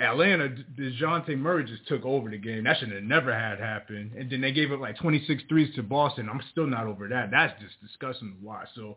Atlanta, 0.00 0.48
Dejounte 0.78 1.36
Murray 1.36 1.64
just 1.64 1.86
took 1.86 2.04
over 2.04 2.30
the 2.30 2.38
game. 2.38 2.64
That 2.64 2.78
should 2.78 2.90
have 2.90 3.02
never 3.02 3.32
had 3.32 3.60
happened. 3.60 4.12
And 4.16 4.30
then 4.30 4.40
they 4.40 4.52
gave 4.52 4.72
up 4.72 4.80
like 4.80 4.96
26 4.96 5.42
threes 5.48 5.74
to 5.76 5.82
Boston. 5.82 6.28
I'm 6.30 6.40
still 6.50 6.66
not 6.66 6.86
over 6.86 7.06
that. 7.08 7.30
That's 7.30 7.52
just 7.60 7.74
disgusting 7.82 8.36
to 8.38 8.46
watch. 8.46 8.68
So 8.74 8.96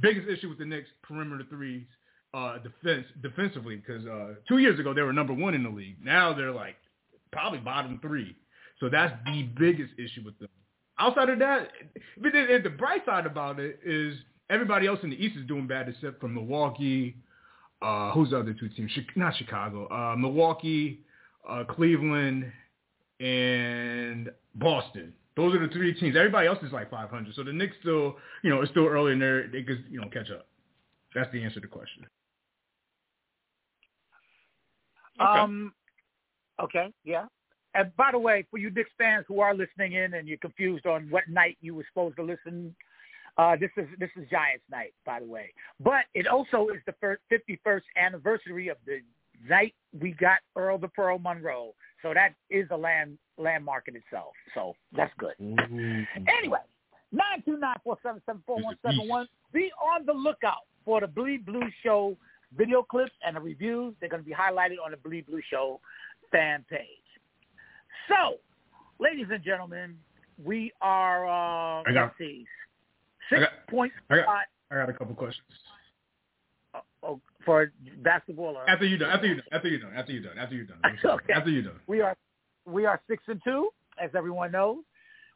biggest 0.00 0.28
issue 0.28 0.50
with 0.50 0.58
the 0.58 0.66
Knicks, 0.66 0.88
perimeter 1.02 1.44
threes, 1.48 1.86
uh, 2.34 2.58
defense 2.58 3.06
defensively, 3.22 3.76
because 3.76 4.06
uh, 4.06 4.34
two 4.46 4.58
years 4.58 4.78
ago 4.78 4.92
they 4.92 5.02
were 5.02 5.12
number 5.12 5.32
one 5.32 5.54
in 5.54 5.62
the 5.62 5.70
league. 5.70 5.96
Now 6.04 6.34
they're 6.34 6.52
like 6.52 6.76
probably 7.32 7.58
bottom 7.58 7.98
three. 8.02 8.36
So 8.78 8.88
that's 8.88 9.14
the 9.24 9.44
biggest 9.58 9.92
issue 9.98 10.22
with 10.24 10.38
them. 10.38 10.48
Outside 10.98 11.30
of 11.30 11.38
that, 11.38 11.68
the 12.20 12.74
bright 12.76 13.04
side 13.06 13.26
about 13.26 13.58
it 13.58 13.80
is 13.84 14.14
everybody 14.50 14.86
else 14.86 15.00
in 15.02 15.10
the 15.10 15.16
East 15.16 15.36
is 15.36 15.46
doing 15.46 15.66
bad 15.66 15.88
except 15.88 16.20
for 16.20 16.28
Milwaukee, 16.28 17.16
uh, 17.82 18.12
who's 18.12 18.30
the 18.30 18.38
other 18.38 18.54
two 18.54 18.68
teams? 18.68 18.90
Chi- 18.94 19.04
not 19.16 19.36
Chicago, 19.36 19.88
uh, 19.88 20.16
Milwaukee, 20.16 21.00
uh, 21.48 21.64
Cleveland, 21.64 22.50
and 23.20 24.30
Boston. 24.54 25.12
Those 25.36 25.54
are 25.54 25.66
the 25.66 25.72
three 25.72 25.94
teams. 25.98 26.16
Everybody 26.16 26.46
else 26.46 26.58
is 26.62 26.72
like 26.72 26.90
500. 26.90 27.34
So 27.34 27.42
the 27.42 27.52
Knicks 27.52 27.74
still, 27.80 28.16
you 28.42 28.50
know, 28.50 28.60
it's 28.60 28.70
still 28.70 28.86
early 28.86 29.12
in 29.12 29.18
there. 29.18 29.48
They 29.48 29.62
could, 29.62 29.84
you 29.90 30.00
know, 30.00 30.08
catch 30.08 30.30
up. 30.30 30.46
That's 31.14 31.30
the 31.32 31.42
answer 31.42 31.54
to 31.54 31.60
the 31.60 31.66
question. 31.66 32.06
Okay. 35.20 35.40
Um, 35.40 35.72
okay, 36.60 36.92
yeah. 37.04 37.26
And 37.74 37.94
by 37.96 38.10
the 38.12 38.18
way, 38.18 38.44
for 38.50 38.58
you 38.58 38.70
Knicks 38.70 38.90
fans 38.98 39.24
who 39.28 39.40
are 39.40 39.54
listening 39.54 39.94
in 39.94 40.14
and 40.14 40.28
you're 40.28 40.38
confused 40.38 40.86
on 40.86 41.08
what 41.10 41.28
night 41.28 41.56
you 41.60 41.74
were 41.74 41.86
supposed 41.88 42.16
to 42.16 42.22
listen, 42.22 42.74
Uh, 43.38 43.56
this 43.56 43.70
is 43.76 43.86
this 43.98 44.10
is 44.16 44.28
Giants 44.30 44.64
night, 44.70 44.92
by 45.06 45.20
the 45.20 45.26
way. 45.26 45.52
But 45.80 46.04
it 46.14 46.26
also 46.26 46.68
is 46.68 46.80
the 46.86 46.94
first, 47.00 47.22
51st 47.32 47.82
anniversary 47.96 48.68
of 48.68 48.76
the 48.86 49.00
night 49.48 49.74
we 49.98 50.12
got 50.12 50.38
Earl 50.56 50.78
the 50.78 50.88
Pearl 50.88 51.18
Monroe. 51.18 51.74
So 52.02 52.12
that 52.14 52.34
is 52.50 52.66
a 52.70 52.76
land 52.76 53.16
landmark 53.38 53.88
in 53.88 53.96
itself. 53.96 54.32
So 54.54 54.74
that's 54.96 55.12
good. 55.18 55.34
Anyway, 55.40 56.58
nine 57.10 57.42
two 57.44 57.56
nine 57.58 57.76
four 57.82 57.96
seven 58.02 58.20
seven 58.26 58.42
four 58.46 58.62
one 58.62 58.76
seven 58.82 59.08
one. 59.08 59.26
Be 59.52 59.70
on 59.82 60.04
the 60.04 60.12
lookout 60.12 60.66
for 60.84 61.00
the 61.00 61.06
Bleed 61.06 61.46
Blue 61.46 61.68
Show 61.82 62.16
video 62.56 62.82
clips 62.82 63.12
and 63.26 63.36
the 63.36 63.40
reviews. 63.40 63.94
They're 64.00 64.08
going 64.10 64.22
to 64.22 64.28
be 64.28 64.34
highlighted 64.34 64.76
on 64.84 64.90
the 64.90 64.96
Bleed 64.98 65.26
Blue 65.26 65.40
Show 65.48 65.80
fan 66.30 66.64
page. 66.68 66.80
So, 68.08 68.36
ladies 68.98 69.26
and 69.30 69.42
gentlemen, 69.42 69.96
we 70.42 70.72
are 70.80 71.26
uh, 71.26 71.82
I 71.86 71.92
got- 71.94 72.02
let's 72.04 72.18
see, 72.18 72.46
six 73.32 73.42
I 73.42 73.44
got- 73.44 73.66
point 73.68 73.92
I 74.10 74.16
got, 74.16 74.26
five 74.26 74.46
I 74.70 74.74
got 74.76 74.88
a 74.90 74.92
couple 74.92 75.14
questions. 75.14 75.46
oh, 77.02 77.20
for 77.44 77.72
basketball. 78.02 78.56
Or, 78.56 78.68
After 78.70 78.84
you're 78.86 78.98
done, 78.98 79.10
after 79.10 79.26
you're 79.26 79.36
done, 79.36 79.46
after 79.52 79.68
you're 79.68 79.80
done, 79.80 79.92
after 79.96 80.12
you're 80.12 80.22
done, 80.22 80.38
after 80.38 80.54
you're 80.54 80.64
done. 80.66 80.78
Okay. 81.04 81.32
After 81.32 81.50
you're 81.50 81.62
done. 81.62 81.80
we 81.86 82.00
are 82.00 82.16
we 82.66 82.86
are 82.86 83.00
six 83.08 83.22
and 83.28 83.40
two, 83.44 83.70
as 84.02 84.10
everyone 84.14 84.52
knows. 84.52 84.78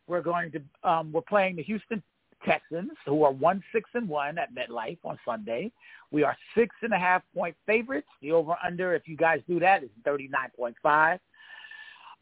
We're 0.07 0.23
going 0.23 0.53
to 0.53 0.89
um, 0.89 1.13
we're 1.13 1.23
playing 1.23 1.57
the 1.57 1.63
Houston 1.65 2.03
Texans, 2.45 2.93
who 3.05 3.25
are 3.25 3.33
one 3.33 3.63
six 3.73 3.91
and 3.95 4.09
one 4.09 4.39
at 4.39 4.55
MetLife 4.55 4.99
on 5.05 5.19
Sunday. 5.25 5.73
We 6.13 6.23
are 6.23 6.37
six 6.57 6.75
and 6.83 6.93
a 6.93 6.99
half 6.99 7.23
point 7.35 7.57
favorites. 7.67 8.07
The 8.23 8.31
over 8.33 8.55
under, 8.65 8.95
if 8.95 9.09
you 9.09 9.17
guys 9.17 9.41
do 9.49 9.59
that, 9.61 9.83
is 9.83 9.91
thirty 10.05 10.29
nine 10.29 10.51
point 10.57 10.77
five. 10.83 11.19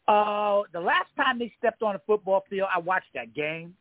Uh, 0.07 0.61
the 0.73 0.79
last 0.79 1.09
time 1.15 1.39
they 1.39 1.51
stepped 1.57 1.81
on 1.83 1.95
a 1.95 1.99
football 2.05 2.43
field, 2.49 2.69
I 2.73 2.79
watched 2.79 3.13
that 3.15 3.33
game, 3.33 3.75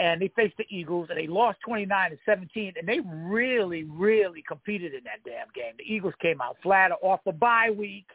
and 0.00 0.20
they 0.20 0.28
faced 0.34 0.56
the 0.56 0.64
Eagles, 0.70 1.08
and 1.10 1.18
they 1.18 1.26
lost 1.26 1.58
twenty 1.60 1.84
nine 1.84 2.10
to 2.10 2.16
seventeen, 2.24 2.72
and 2.76 2.88
they 2.88 3.00
really, 3.04 3.84
really 3.84 4.42
competed 4.48 4.94
in 4.94 5.04
that 5.04 5.22
damn 5.24 5.48
game. 5.54 5.74
The 5.76 5.84
Eagles 5.84 6.14
came 6.22 6.40
out 6.40 6.56
flat 6.62 6.90
off 7.02 7.20
a 7.26 7.32
bye 7.32 7.70
week. 7.70 8.06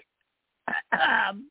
um, 0.92 1.46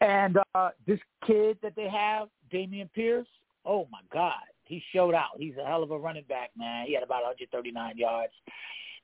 and 0.00 0.38
uh, 0.54 0.70
this 0.86 0.98
kid 1.26 1.58
that 1.62 1.76
they 1.76 1.86
have, 1.88 2.28
Dameon 2.50 2.90
Pierce, 2.94 3.26
oh 3.66 3.86
my 3.92 3.98
God, 4.10 4.40
he 4.64 4.82
showed 4.94 5.14
out. 5.14 5.32
He's 5.36 5.58
a 5.62 5.66
hell 5.66 5.82
of 5.82 5.90
a 5.90 5.98
running 5.98 6.24
back, 6.26 6.50
man. 6.56 6.86
He 6.86 6.94
had 6.94 7.02
about 7.02 7.22
139 7.22 7.98
yards. 7.98 8.32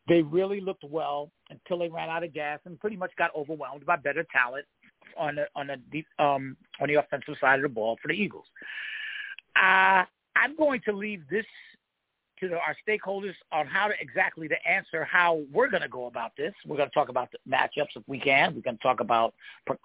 They 0.09 0.23
really 0.23 0.63
looked 0.63 0.85
well 0.85 1.31
until 1.51 1.79
they 1.79 1.91
ran 1.91 2.09
out 2.09 2.25
of 2.25 2.33
gas 2.33 2.61
and 2.65 2.81
pretty 2.81 2.97
much 2.97 3.11
got 3.19 3.33
overwhelmed 3.37 3.85
by 3.85 3.97
better 3.97 4.25
talent 4.33 4.65
on 5.19 5.37
the 5.37 5.47
on 5.55 5.67
the 5.67 6.25
um 6.25 6.57
on 6.81 6.89
the 6.89 6.95
offensive 6.95 7.35
side 7.39 7.57
of 7.57 7.63
the 7.65 7.69
ball 7.69 7.99
for 8.01 8.09
the 8.09 8.15
Eagles. 8.15 8.47
Uh, 9.61 10.05
I'm 10.37 10.57
going 10.57 10.81
to 10.87 10.93
leave 10.93 11.23
this 11.31 11.47
to 12.41 12.49
the, 12.49 12.57
our 12.57 12.77
stakeholders 12.87 13.35
on 13.53 13.67
how 13.67 13.89
to 13.89 13.95
exactly 14.01 14.49
to 14.49 14.55
answer 14.69 15.05
how 15.05 15.43
we're 15.53 15.69
going 15.69 15.83
to 15.83 15.89
go 15.89 16.07
about 16.07 16.33
this. 16.37 16.53
We're 16.67 16.77
going 16.77 16.89
to 16.89 16.95
talk 16.95 17.09
about 17.09 17.31
the 17.33 17.39
matchups 17.51 17.97
if 17.97 18.03
we 18.07 18.21
can. 18.21 18.55
We're 18.55 18.61
going 18.61 18.77
to 18.77 18.83
talk 18.83 19.01
about 19.01 19.35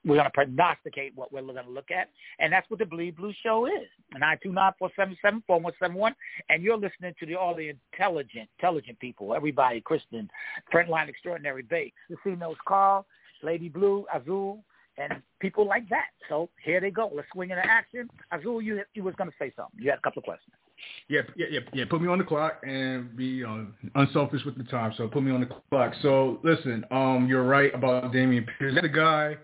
we're 0.06 0.16
going 0.16 0.26
to 0.26 0.32
prognosticate 0.32 1.14
what 1.16 1.32
we're 1.32 1.42
going 1.42 1.56
to 1.56 1.70
look 1.70 1.92
at, 1.92 2.10
and 2.40 2.52
that's 2.52 2.70
what 2.70 2.80
the 2.80 2.86
Bleed 2.86 3.16
Blue 3.16 3.34
Show 3.44 3.68
is. 3.68 3.88
Nine 4.18 4.38
two 4.44 4.52
nine 4.52 4.74
four 4.78 4.92
seven 4.96 5.18
seven 5.22 5.44
four 5.48 5.60
one 5.60 5.74
seven 5.80 5.96
one, 5.96 6.16
and 6.50 6.62
you're 6.62 6.78
listening 6.78 7.14
to 7.20 7.26
the 7.26 7.36
all 7.36 7.56
the 7.56 7.70
intelligent, 7.70 8.50
intelligent 8.60 9.00
people. 9.00 9.34
Everybody, 9.34 9.82
Kristen, 9.82 10.30
Frontline 10.74 11.10
Extraordinary 11.10 11.64
Bakes, 11.64 11.98
the 12.10 12.18
females, 12.24 12.58
Carl, 12.68 13.06
Lady 13.44 13.70
Blue, 13.70 14.06
Azul, 14.14 14.64
and 14.98 15.22
people 15.40 15.66
like 15.68 15.88
that. 15.90 16.08
So 16.30 16.50
here 16.64 16.80
they 16.80 16.92
go. 16.92 17.12
Let's 17.14 17.28
swing 17.34 17.52
into 17.52 17.66
action. 17.66 18.10
Azul, 18.32 18.62
you 18.62 18.82
you 18.94 19.04
was 19.04 19.16
going 19.16 19.30
to 19.30 19.36
say 19.38 19.52
something. 19.56 19.80
You 19.80 19.90
had 19.90 20.00
a 20.00 20.02
couple 20.02 20.20
of 20.20 20.26
questions. 20.26 20.54
Yeah, 21.08 21.22
yeah, 21.36 21.48
yeah, 21.52 21.60
yeah. 21.74 21.86
Put 21.90 22.02
me 22.02 22.08
on 22.08 22.18
the 22.18 22.24
clock 22.24 22.62
and 22.64 23.16
be 23.16 23.44
uh, 23.44 23.66
unselfish 23.96 24.44
with 24.46 24.58
the 24.58 24.64
time. 24.64 24.94
So 24.98 25.08
put 25.08 25.24
me 25.24 25.32
on 25.32 25.42
the 25.42 25.50
clock. 25.70 25.94
So 26.02 26.40
listen, 26.44 26.86
um, 26.92 27.28
you're 27.30 27.44
right 27.44 27.74
about 27.74 28.12
Dameon 28.12 28.48
Pierce. 28.58 28.78
The 28.82 28.90
guy 28.90 29.36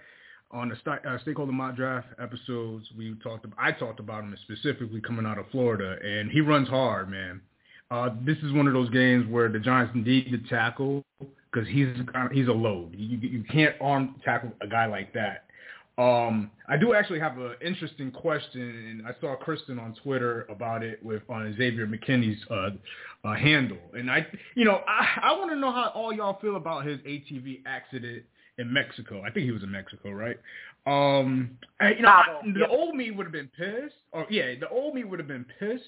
on 0.51 0.70
the 0.70 0.75
st- 0.77 1.06
uh, 1.06 1.20
stakeholder 1.22 1.51
mock 1.51 1.75
draft 1.75 2.08
episodes 2.22 2.86
we 2.98 3.16
talked. 3.22 3.46
About, 3.46 3.60
I 3.60 3.72
talked 3.72 4.00
about 4.00 4.24
him 4.24 4.36
specifically 4.44 5.01
coming 5.01 5.25
out 5.25 5.38
of 5.38 5.46
Florida, 5.51 5.98
and 6.04 6.32
he 6.32 6.42
runs 6.42 6.68
hard, 6.70 7.10
man. 7.10 7.42
Uh, 7.89 8.10
this 8.25 8.38
is 8.39 8.51
one 8.51 8.68
of 8.68 8.74
those 8.74 8.89
games 8.89 9.25
where 9.30 9.50
the 9.50 9.60
Giants 9.60 9.94
need 9.96 10.30
to 10.32 10.38
tackle 10.50 11.06
because 11.58 11.74
he's 11.74 11.88
he's 12.32 12.48
a 12.48 12.54
load. 12.54 12.94
You 12.96 13.18
you 13.18 13.44
can't 13.52 13.76
arm 13.82 14.16
tackle 14.24 14.52
a 14.62 14.68
guy 14.68 14.86
like 14.86 15.14
that. 15.14 15.46
Um, 15.98 16.52
I 16.70 16.78
do 16.78 16.94
actually 16.94 17.20
have 17.20 17.40
an 17.40 17.56
interesting 17.66 18.12
question, 18.12 18.62
and 18.62 19.08
I 19.08 19.20
saw 19.20 19.36
Kristen 19.36 19.80
on 19.80 19.96
Twitter 20.04 20.46
about 20.48 20.84
it 20.84 21.04
with 21.04 21.24
on 21.28 21.52
Xavier 21.58 21.88
McKinney's 21.88 22.40
uh, 22.52 22.70
uh, 23.28 23.34
handle, 23.34 23.80
and 23.94 24.12
I, 24.12 24.28
you 24.54 24.64
know, 24.64 24.82
I, 24.88 25.20
I 25.24 25.32
want 25.34 25.50
to 25.50 25.56
know 25.56 25.72
how 25.72 25.92
all 25.96 26.14
y'all 26.14 26.40
feel 26.40 26.56
about 26.56 26.86
his 26.86 27.00
ATV 27.00 27.62
accident 27.66 28.24
in 28.60 28.72
Mexico. 28.72 29.24
I 29.24 29.32
think 29.32 29.46
he 29.46 29.52
was 29.52 29.64
in 29.64 29.72
Mexico, 29.72 30.12
right? 30.12 30.38
Um, 30.86 31.58
I, 31.80 31.94
you 31.94 32.04
know, 32.04 32.10
I, 32.10 32.42
the 32.54 32.68
old 32.68 32.96
me 32.96 33.10
would 33.10 33.26
have 33.26 33.34
been 33.34 33.50
pissed, 33.58 33.96
or 34.12 34.28
yeah, 34.30 34.54
the 34.60 34.70
old 34.70 34.94
me 34.94 35.04
would 35.04 35.18
have 35.18 35.28
been 35.28 35.48
pissed. 35.60 35.84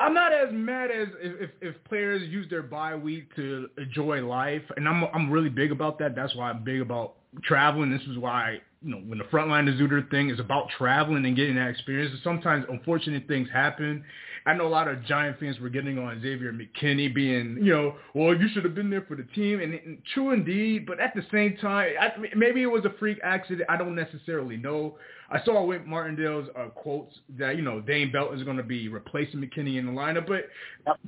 I'm 0.00 0.14
not 0.14 0.32
as 0.32 0.48
mad 0.50 0.90
as 0.90 1.08
if, 1.20 1.40
if, 1.42 1.50
if 1.60 1.84
players 1.84 2.22
use 2.28 2.48
their 2.48 2.62
bye 2.62 2.94
week 2.94 3.34
to 3.36 3.68
enjoy 3.76 4.26
life, 4.26 4.62
and 4.76 4.88
I'm 4.88 5.04
I'm 5.12 5.30
really 5.30 5.50
big 5.50 5.72
about 5.72 5.98
that. 5.98 6.16
That's 6.16 6.34
why 6.34 6.50
I'm 6.50 6.64
big 6.64 6.80
about 6.80 7.16
traveling. 7.44 7.90
This 7.90 8.00
is 8.10 8.16
why 8.16 8.60
you 8.82 8.92
know 8.92 9.02
when 9.06 9.18
the 9.18 9.24
frontline 9.24 9.66
do 9.76 9.86
their 9.86 10.06
thing 10.10 10.30
is 10.30 10.40
about 10.40 10.68
traveling 10.78 11.26
and 11.26 11.36
getting 11.36 11.56
that 11.56 11.68
experience. 11.68 12.18
Sometimes 12.24 12.64
unfortunate 12.70 13.28
things 13.28 13.48
happen. 13.52 14.02
I 14.46 14.54
know 14.54 14.66
a 14.66 14.68
lot 14.68 14.88
of 14.88 15.04
Giant 15.04 15.38
fans 15.38 15.58
were 15.60 15.68
getting 15.68 15.98
on 15.98 16.20
Xavier 16.22 16.52
McKinney 16.52 17.14
being, 17.14 17.58
you 17.60 17.72
know, 17.72 17.96
well, 18.14 18.34
you 18.34 18.48
should 18.52 18.64
have 18.64 18.74
been 18.74 18.90
there 18.90 19.04
for 19.06 19.16
the 19.16 19.24
team, 19.34 19.60
and, 19.60 19.74
and 19.74 19.98
true 20.14 20.32
indeed. 20.32 20.86
But 20.86 21.00
at 21.00 21.14
the 21.14 21.22
same 21.30 21.56
time, 21.58 21.92
I, 22.00 22.12
maybe 22.34 22.62
it 22.62 22.66
was 22.66 22.84
a 22.84 22.94
freak 22.98 23.18
accident. 23.22 23.68
I 23.68 23.76
don't 23.76 23.94
necessarily 23.94 24.56
know. 24.56 24.96
I 25.30 25.44
saw 25.44 25.64
Wink 25.64 25.86
Martindale's 25.86 26.48
uh, 26.58 26.66
quotes 26.68 27.14
that 27.38 27.56
you 27.56 27.62
know 27.62 27.80
Dane 27.80 28.10
Belt 28.10 28.34
is 28.34 28.42
going 28.42 28.56
to 28.56 28.62
be 28.62 28.88
replacing 28.88 29.40
McKinney 29.40 29.78
in 29.78 29.86
the 29.86 29.92
lineup, 29.92 30.26
but 30.26 30.48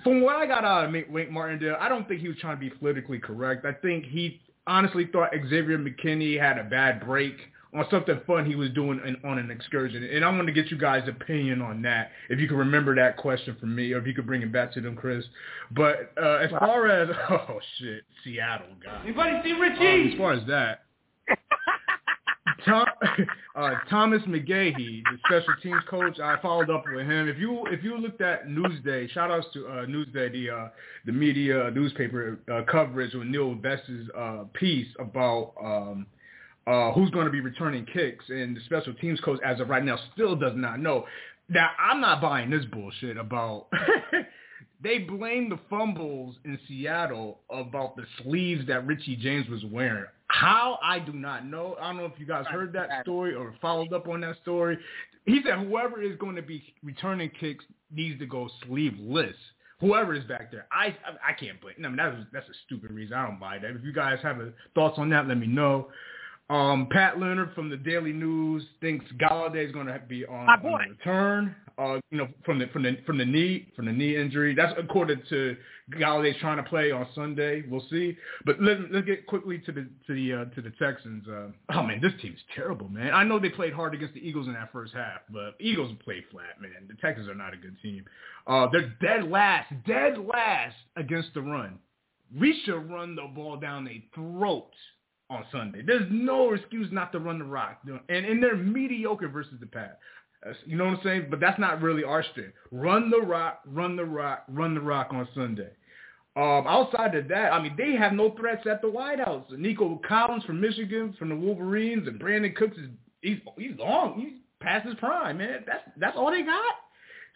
from 0.03 0.21
what 0.21 0.37
I 0.37 0.47
got 0.47 0.65
out 0.65 0.85
of 0.85 0.95
Wink 1.11 1.31
Martindale, 1.31 1.77
I 1.81 1.89
don't 1.89 2.07
think 2.07 2.21
he 2.21 2.29
was 2.29 2.37
trying 2.39 2.57
to 2.57 2.61
be 2.61 2.71
politically 2.71 3.19
correct. 3.19 3.65
I 3.65 3.73
think 3.73 4.05
he 4.05 4.41
honestly 4.67 5.09
thought 5.11 5.31
Xavier 5.49 5.79
McKinney 5.79 6.39
had 6.39 6.59
a 6.59 6.65
bad 6.65 7.05
break 7.05 7.37
on 7.75 7.87
something 7.91 8.21
fun 8.27 8.45
he 8.45 8.55
was 8.55 8.69
doing 8.71 9.01
in, 9.07 9.17
on 9.29 9.39
an 9.39 9.51
excursion. 9.51 10.03
And 10.05 10.25
I 10.25 10.29
want 10.29 10.47
to 10.47 10.53
get 10.53 10.71
you 10.71 10.77
guys' 10.77 11.09
opinion 11.09 11.63
on 11.63 11.81
that, 11.83 12.11
if 12.29 12.39
you 12.39 12.47
can 12.47 12.57
remember 12.59 12.95
that 12.97 13.17
question 13.17 13.57
from 13.59 13.75
me, 13.75 13.93
or 13.93 13.99
if 13.99 14.07
you 14.07 14.13
could 14.15 14.27
bring 14.27 14.43
it 14.43 14.53
back 14.53 14.73
to 14.75 14.81
them, 14.81 14.95
Chris. 14.95 15.25
But 15.71 16.13
uh, 16.23 16.37
as 16.37 16.51
far 16.51 16.89
as, 16.89 17.09
oh, 17.31 17.59
shit, 17.79 18.05
Seattle, 18.25 18.67
guys. 18.85 19.01
Anybody 19.05 19.41
see 19.43 19.53
Um, 19.53 19.61
Richie? 19.61 20.13
as 20.13 20.19
far 20.19 20.33
as 20.35 20.47
that, 20.49 20.81
Tom, 22.67 22.87
uh, 23.57 23.71
Thomas 23.91 24.23
McGaughey, 24.23 25.03
the 25.05 25.19
special 25.27 25.55
teams 25.63 25.83
coach, 25.89 26.21
I 26.21 26.37
followed 26.41 26.71
up 26.71 26.85
with 26.95 27.07
him. 27.07 27.29
If 27.29 27.39
you 27.39 27.67
if 27.67 27.83
you 27.83 27.97
looked 27.99 28.21
at 28.21 28.47
Newsday, 28.47 29.11
shout 29.11 29.31
outs 29.31 29.47
to 29.55 29.67
uh, 29.67 29.87
Newsday, 29.87 30.31
the 30.31 30.51
uh, 30.51 30.69
the 31.05 31.13
media 31.13 31.71
newspaper 31.73 32.39
uh, 32.53 32.63
coverage 32.71 33.15
with 33.15 33.27
Neil 33.27 33.55
Best's 33.55 34.09
uh, 34.17 34.45
piece 34.55 34.87
about 35.01 35.55
um, 35.63 36.07
uh, 36.67 36.93
who's 36.93 37.11
going 37.11 37.27
to 37.27 37.33
be 37.33 37.41
returning 37.41 37.87
kicks, 37.93 38.25
and 38.29 38.57
the 38.57 38.61
special 38.67 38.95
teams 38.95 39.21
coach, 39.21 39.41
as 39.45 39.61
of 39.61 39.69
right 39.69 39.85
now, 39.85 39.99
still 40.15 40.37
does 40.37 40.55
not 40.55 40.81
know. 40.81 41.07
Now, 41.49 41.71
I'm 41.79 42.01
not 42.01 42.21
buying 42.21 42.51
this 42.51 42.65
bullshit 42.67 43.17
about. 43.17 43.67
they 44.83 44.99
blame 44.99 45.49
the 45.49 45.59
fumbles 45.69 46.37
in 46.45 46.59
Seattle 46.69 47.41
about 47.51 47.97
the 47.97 48.05
sleeves 48.23 48.67
that 48.69 48.87
Richie 48.87 49.17
James 49.17 49.49
was 49.49 49.65
wearing. 49.67 50.07
How 50.29 50.79
I 50.83 50.99
do 50.99 51.13
not 51.13 51.47
know. 51.47 51.77
I 51.81 51.89
don't 51.89 51.99
know 51.99 52.07
if 52.07 52.19
you 52.19 52.27
guys 52.27 52.47
heard 52.47 52.73
that 52.73 52.89
story 53.03 53.35
or 53.35 53.55
followed 53.61 53.93
up 53.93 54.09
on 54.09 54.23
that 54.23 54.37
story. 54.43 54.79
He 55.27 55.41
said 55.45 55.59
whoever 55.67 56.03
is 56.03 56.17
going 56.17 56.37
to 56.37 56.43
be 56.43 56.75
returning 56.83 57.31
kicks 57.39 57.65
needs 57.91 58.19
to 58.19 58.27
go 58.27 58.49
sleeveless. 58.67 59.37
Whoever 59.81 60.15
is 60.15 60.25
back 60.25 60.51
there, 60.51 60.67
I 60.73 60.87
I, 60.87 61.31
I 61.31 61.33
can't 61.39 61.61
blame. 61.61 61.75
I 61.85 61.89
mean 61.89 61.97
that's 61.97 62.17
that's 62.33 62.49
a 62.49 62.55
stupid 62.67 62.93
reason. 62.93 63.15
I 63.15 63.27
don't 63.27 63.39
buy 63.39 63.59
that. 63.59 63.71
If 63.71 63.85
you 63.85 63.93
guys 63.93 64.19
have 64.23 64.41
a, 64.41 64.53
thoughts 64.75 64.99
on 64.99 65.11
that, 65.11 65.29
let 65.29 65.39
me 65.39 65.47
know. 65.47 65.89
Um, 66.53 66.87
Pat 66.91 67.19
Leonard 67.19 67.55
from 67.55 67.71
the 67.71 67.79
Daily 67.79 68.13
News 68.13 68.63
thinks 68.83 69.07
Golladay 69.13 69.65
is 69.65 69.73
going 69.73 69.87
to 69.87 69.99
be 70.07 70.27
on, 70.27 70.45
My 70.45 70.57
on 70.57 70.91
return. 70.91 71.57
Uh, 71.79 71.99
you 72.11 72.19
know, 72.19 72.29
from 72.45 72.59
the 72.59 72.67
from 72.67 72.83
the 72.83 72.99
from 73.07 73.17
the 73.17 73.25
knee 73.25 73.67
from 73.75 73.87
the 73.87 73.93
knee 73.93 74.15
injury. 74.15 74.55
That's 74.55 74.75
according 74.79 75.23
to 75.31 75.57
Golladay's 75.95 76.39
trying 76.43 76.59
to 76.59 76.63
play 76.65 76.91
on 76.91 77.07
Sunday. 77.15 77.65
We'll 77.67 77.87
see. 77.89 78.19
But 78.45 78.61
let, 78.61 78.93
let's 78.93 79.07
get 79.07 79.27
quickly 79.27 79.61
to 79.65 79.73
the 79.73 79.89
to 80.07 80.13
the 80.15 80.33
uh, 80.35 80.45
to 80.55 80.61
the 80.61 80.71
Texans. 80.79 81.27
Uh, 81.27 81.49
oh 81.75 81.83
man, 81.85 82.03
this 82.03 82.13
team's 82.21 82.41
terrible, 82.55 82.91
man. 82.91 83.15
I 83.15 83.25
know 83.25 83.39
they 83.39 83.49
played 83.49 83.73
hard 83.73 83.95
against 83.95 84.13
the 84.13 84.21
Eagles 84.21 84.47
in 84.47 84.53
that 84.53 84.71
first 84.73 84.93
half, 84.93 85.21
but 85.31 85.55
Eagles 85.59 85.91
played 86.05 86.25
flat, 86.31 86.61
man. 86.61 86.87
The 86.87 86.97
Texans 87.01 87.31
are 87.31 87.35
not 87.35 87.55
a 87.55 87.57
good 87.57 87.77
team. 87.81 88.05
Uh, 88.47 88.67
they're 88.71 88.95
dead 89.01 89.31
last, 89.31 89.73
dead 89.87 90.19
last 90.19 90.77
against 90.97 91.33
the 91.33 91.41
run. 91.41 91.79
We 92.39 92.61
should 92.67 92.91
run 92.91 93.17
the 93.17 93.31
ball 93.35 93.57
down 93.57 93.87
their 93.87 94.03
throats 94.15 94.77
on 95.33 95.45
Sunday. 95.51 95.83
There's 95.83 96.07
no 96.11 96.53
excuse 96.53 96.89
not 96.93 97.11
to 97.13 97.19
run 97.19 97.39
the 97.39 97.45
rock, 97.45 97.81
and 97.87 98.27
and 98.27 98.43
they're 98.43 98.57
mediocre 98.57 99.29
versus 99.29 99.55
the 99.61 99.67
pass. 99.67 99.95
you 100.67 100.77
know 100.77 100.85
what 100.85 100.99
I'm 100.99 101.01
saying? 101.03 101.27
But 101.31 101.41
that's 101.41 101.59
not 101.59 101.81
really 101.81 102.05
our 102.05 102.23
strength. 102.23 102.53
Run 102.71 103.11
the 103.11 103.21
rock, 103.21 103.61
run 103.67 103.97
the 103.97 104.05
rock, 104.05 104.45
run 104.49 104.75
the 104.75 104.81
rock 104.81 105.09
on 105.11 105.27
Sunday. 105.35 105.71
Um, 106.35 106.65
outside 106.67 107.15
of 107.15 107.29
that, 107.29 107.53
I 107.53 107.63
mean, 107.63 107.75
they 107.77 107.93
have 107.93 108.13
no 108.13 108.35
threats 108.39 108.67
at 108.67 108.81
the 108.81 108.89
White 108.89 109.19
House. 109.19 109.45
Nico 109.57 110.01
Collins 110.07 110.45
from 110.45 110.61
Michigan, 110.61 111.15
from 111.19 111.29
the 111.29 111.37
Wolverines, 111.37 112.09
and 112.09 112.19
Brandin 112.19 112.55
Cooks 112.55 112.77
is 112.77 112.89
he's 113.21 113.39
he's 113.57 113.77
long. 113.79 114.21
He's 114.21 114.41
past 114.61 114.87
his 114.87 114.95
prime, 114.97 115.39
man. 115.39 115.65
That's 115.67 115.83
that's 115.99 116.17
all 116.17 116.31
they 116.31 116.43
got. 116.43 116.75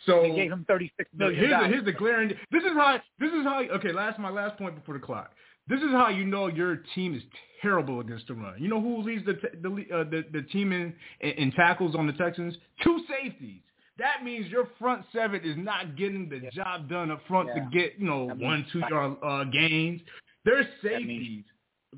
So 0.04 0.22
they 0.22 0.34
gave 0.34 0.52
him 0.52 0.64
thirty 0.68 0.92
six 0.96 1.08
million. 1.14 1.38
Here's 1.38 1.50
the, 1.50 1.68
here's 1.68 1.84
the 1.84 1.92
glaring. 1.92 2.28
This 2.50 2.62
is 2.62 2.72
how. 2.74 2.98
This 3.18 3.30
is 3.32 3.44
how. 3.44 3.62
Okay, 3.76 3.92
last 3.92 4.18
my 4.18 4.30
last 4.30 4.58
point 4.58 4.74
before 4.74 4.94
the 4.94 5.04
clock. 5.04 5.32
This 5.68 5.80
is 5.80 5.90
how 5.90 6.08
you 6.08 6.24
know 6.24 6.46
your 6.46 6.82
team 6.94 7.14
is 7.14 7.22
terrible 7.60 8.00
against 8.00 8.28
the 8.28 8.34
run. 8.34 8.54
You 8.58 8.68
know 8.68 8.80
who 8.80 9.02
leads 9.02 9.24
the 9.24 9.34
the 9.34 9.68
uh, 9.94 10.04
the, 10.04 10.24
the 10.32 10.42
team 10.42 10.72
in, 10.72 10.94
in 11.20 11.52
tackles 11.52 11.94
on 11.94 12.06
the 12.06 12.12
Texans? 12.12 12.56
Two 12.84 13.00
safeties. 13.08 13.60
That 13.98 14.22
means 14.22 14.48
your 14.48 14.68
front 14.78 15.04
seven 15.12 15.40
is 15.42 15.56
not 15.56 15.96
getting 15.96 16.28
the 16.28 16.38
yeah. 16.38 16.50
job 16.50 16.88
done 16.88 17.10
up 17.10 17.20
front 17.26 17.48
yeah. 17.48 17.64
to 17.64 17.70
get 17.72 17.98
you 17.98 18.06
know 18.06 18.28
that 18.28 18.38
one 18.38 18.66
two 18.72 18.80
yard 18.90 19.16
uh, 19.22 19.44
gains. 19.44 20.00
Their 20.44 20.68
safeties 20.82 21.44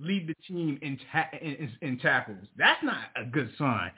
lead 0.01 0.29
the 0.29 0.35
team 0.47 0.79
in, 0.81 0.99
ta- 1.13 1.29
in, 1.41 1.71
in 1.83 1.99
tackles. 1.99 2.47
That's 2.57 2.83
not 2.83 2.99
a 3.17 3.25
good 3.25 3.51
sign. 3.59 3.91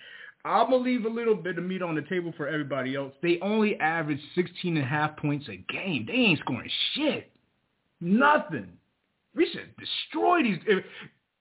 I'm 0.44 0.70
to 0.70 0.76
leave 0.76 1.04
a 1.04 1.08
little 1.08 1.34
bit 1.34 1.58
of 1.58 1.64
meat 1.64 1.82
on 1.82 1.94
the 1.94 2.02
table 2.02 2.32
for 2.36 2.48
everybody 2.48 2.96
else. 2.96 3.12
They 3.22 3.38
only 3.42 3.78
average 3.78 4.20
16 4.34 4.76
and 4.76 4.84
a 4.84 4.88
half 4.88 5.16
points 5.18 5.46
a 5.48 5.56
game. 5.72 6.06
They 6.06 6.14
ain't 6.14 6.40
scoring 6.40 6.70
shit. 6.94 7.30
Nothing. 8.00 8.68
We 9.34 9.48
should 9.52 9.74
destroy 9.76 10.42
these. 10.42 10.58
If, 10.66 10.84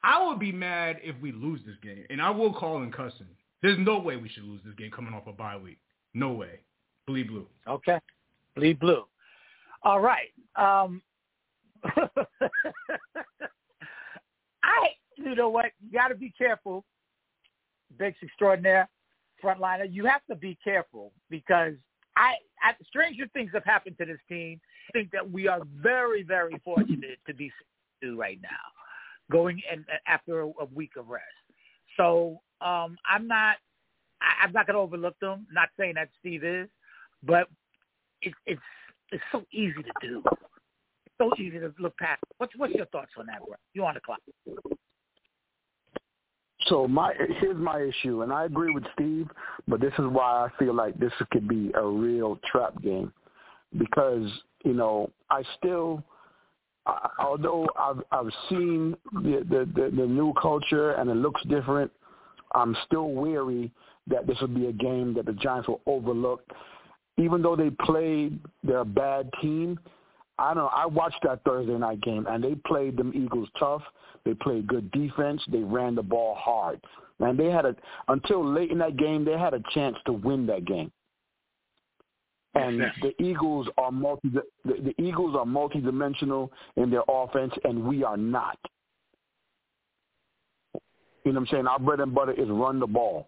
I 0.03 0.25
would 0.25 0.39
be 0.39 0.51
mad 0.51 0.97
if 1.03 1.15
we 1.21 1.31
lose 1.31 1.61
this 1.65 1.75
game, 1.83 2.05
and 2.09 2.21
I 2.21 2.29
will 2.29 2.53
call 2.53 2.83
in 2.83 2.91
cussing. 2.91 3.27
There's 3.61 3.77
no 3.79 3.99
way 3.99 4.15
we 4.15 4.29
should 4.29 4.45
lose 4.45 4.61
this 4.63 4.73
game 4.75 4.91
coming 4.91 5.13
off 5.13 5.27
a 5.27 5.33
bye 5.33 5.57
week. 5.57 5.79
No 6.13 6.31
way. 6.31 6.61
Bleed 7.07 7.27
blue. 7.27 7.47
Okay. 7.67 7.99
Bleed 8.55 8.79
blue. 8.79 9.03
All 9.83 9.99
right. 9.99 10.29
Um, 10.55 11.01
I, 14.63 14.89
you 15.17 15.35
know 15.35 15.49
what? 15.49 15.71
You 15.81 15.91
got 15.91 16.09
to 16.09 16.15
be 16.15 16.33
careful 16.37 16.85
Bakes 17.97 18.19
extraordinaire 18.23 18.87
frontliner. 19.43 19.87
You 19.89 20.05
have 20.05 20.21
to 20.29 20.35
be 20.35 20.57
careful 20.63 21.11
because 21.29 21.73
I, 22.15 22.33
I 22.61 22.73
stranger 22.87 23.25
things 23.33 23.51
have 23.53 23.65
happened 23.65 23.97
to 23.99 24.05
this 24.05 24.19
team. 24.27 24.59
I 24.89 24.91
think 24.97 25.11
that 25.11 25.29
we 25.29 25.47
are 25.47 25.61
very, 25.81 26.23
very 26.23 26.55
fortunate 26.63 27.19
to 27.27 27.33
be 27.33 27.51
to 28.01 28.17
right 28.17 28.39
now, 28.41 28.49
going 29.31 29.61
and 29.71 29.85
after 30.07 30.41
a, 30.41 30.47
a 30.47 30.65
week 30.73 30.91
of 30.97 31.09
rest. 31.09 31.25
So 31.97 32.39
um, 32.61 32.97
I'm 33.09 33.27
not, 33.27 33.57
I, 34.21 34.45
I'm 34.45 34.53
not 34.53 34.67
going 34.67 34.75
to 34.75 34.81
overlook 34.81 35.19
them. 35.19 35.47
Not 35.51 35.69
saying 35.77 35.93
that 35.95 36.09
Steve 36.19 36.43
is, 36.43 36.67
but 37.23 37.47
it, 38.21 38.33
it's 38.45 38.61
it's 39.11 39.23
so 39.31 39.43
easy 39.51 39.83
to 39.83 40.07
do. 40.07 40.23
It's 41.05 41.15
so 41.17 41.31
easy 41.37 41.59
to 41.59 41.73
look 41.79 41.97
past. 41.97 42.21
What's 42.37 42.53
what's 42.57 42.73
your 42.73 42.85
thoughts 42.87 43.11
on 43.17 43.25
that, 43.27 43.39
bro? 43.45 43.55
You 43.73 43.85
on 43.85 43.93
the 43.95 44.01
clock? 44.01 44.19
So 46.67 46.87
my 46.87 47.13
here's 47.39 47.57
my 47.57 47.81
issue, 47.81 48.21
and 48.21 48.31
I 48.31 48.45
agree 48.45 48.71
with 48.71 48.83
Steve, 48.93 49.27
but 49.67 49.81
this 49.81 49.93
is 49.93 50.05
why 50.05 50.47
I 50.47 50.49
feel 50.59 50.73
like 50.73 50.99
this 50.99 51.11
could 51.31 51.47
be 51.47 51.71
a 51.73 51.83
real 51.83 52.39
trap 52.51 52.79
game, 52.81 53.11
because 53.77 54.29
you 54.63 54.73
know 54.73 55.09
I 55.31 55.43
still, 55.57 56.03
although 57.19 57.67
I've 57.79 58.01
I've 58.11 58.31
seen 58.49 58.95
the 59.13 59.45
the, 59.49 59.69
the, 59.75 59.95
the 59.95 60.07
new 60.07 60.33
culture 60.41 60.91
and 60.91 61.09
it 61.09 61.15
looks 61.15 61.41
different, 61.45 61.91
I'm 62.55 62.75
still 62.85 63.11
weary 63.11 63.71
that 64.07 64.27
this 64.27 64.39
will 64.41 64.47
be 64.47 64.67
a 64.67 64.73
game 64.73 65.13
that 65.15 65.25
the 65.25 65.33
Giants 65.33 65.67
will 65.67 65.81
overlook, 65.85 66.41
even 67.17 67.41
though 67.41 67.55
they 67.55 67.69
played 67.69 68.39
their 68.63 68.83
bad 68.83 69.29
team. 69.41 69.79
I 70.37 70.53
don't 70.53 70.63
know. 70.63 70.69
I 70.73 70.85
watched 70.85 71.19
that 71.23 71.43
Thursday 71.43 71.77
night 71.77 72.01
game, 72.01 72.25
and 72.29 72.43
they 72.43 72.55
played 72.55 72.95
them 72.95 73.11
Eagles 73.13 73.49
tough. 73.59 73.81
They 74.25 74.33
played 74.33 74.67
good 74.67 74.89
defense. 74.91 75.41
They 75.51 75.59
ran 75.59 75.95
the 75.95 76.03
ball 76.03 76.35
hard. 76.35 76.79
And 77.19 77.37
they 77.37 77.47
had 77.47 77.65
a 77.65 77.75
until 78.07 78.45
late 78.45 78.71
in 78.71 78.77
that 78.77 78.95
game, 78.95 79.25
they 79.25 79.37
had 79.37 79.53
a 79.53 79.61
chance 79.73 79.97
to 80.05 80.13
win 80.13 80.45
that 80.47 80.65
game. 80.65 80.91
And 82.59 82.81
the 83.01 83.23
Eagles 83.23 83.67
are 83.77 83.91
multi 83.91 84.29
the, 84.29 84.43
the 84.65 84.93
Eagles 85.01 85.35
are 85.35 85.45
multidimensional 85.45 86.49
in 86.75 86.89
their 86.89 87.03
offense, 87.07 87.53
and 87.63 87.83
we 87.83 88.03
are 88.03 88.17
not. 88.17 88.57
You 91.25 91.33
know 91.33 91.41
what 91.41 91.49
I'm 91.49 91.51
saying? 91.51 91.67
Our 91.67 91.79
bread 91.79 91.99
and 91.99 92.13
butter 92.13 92.33
is 92.33 92.47
run 92.49 92.79
the 92.79 92.87
ball, 92.87 93.27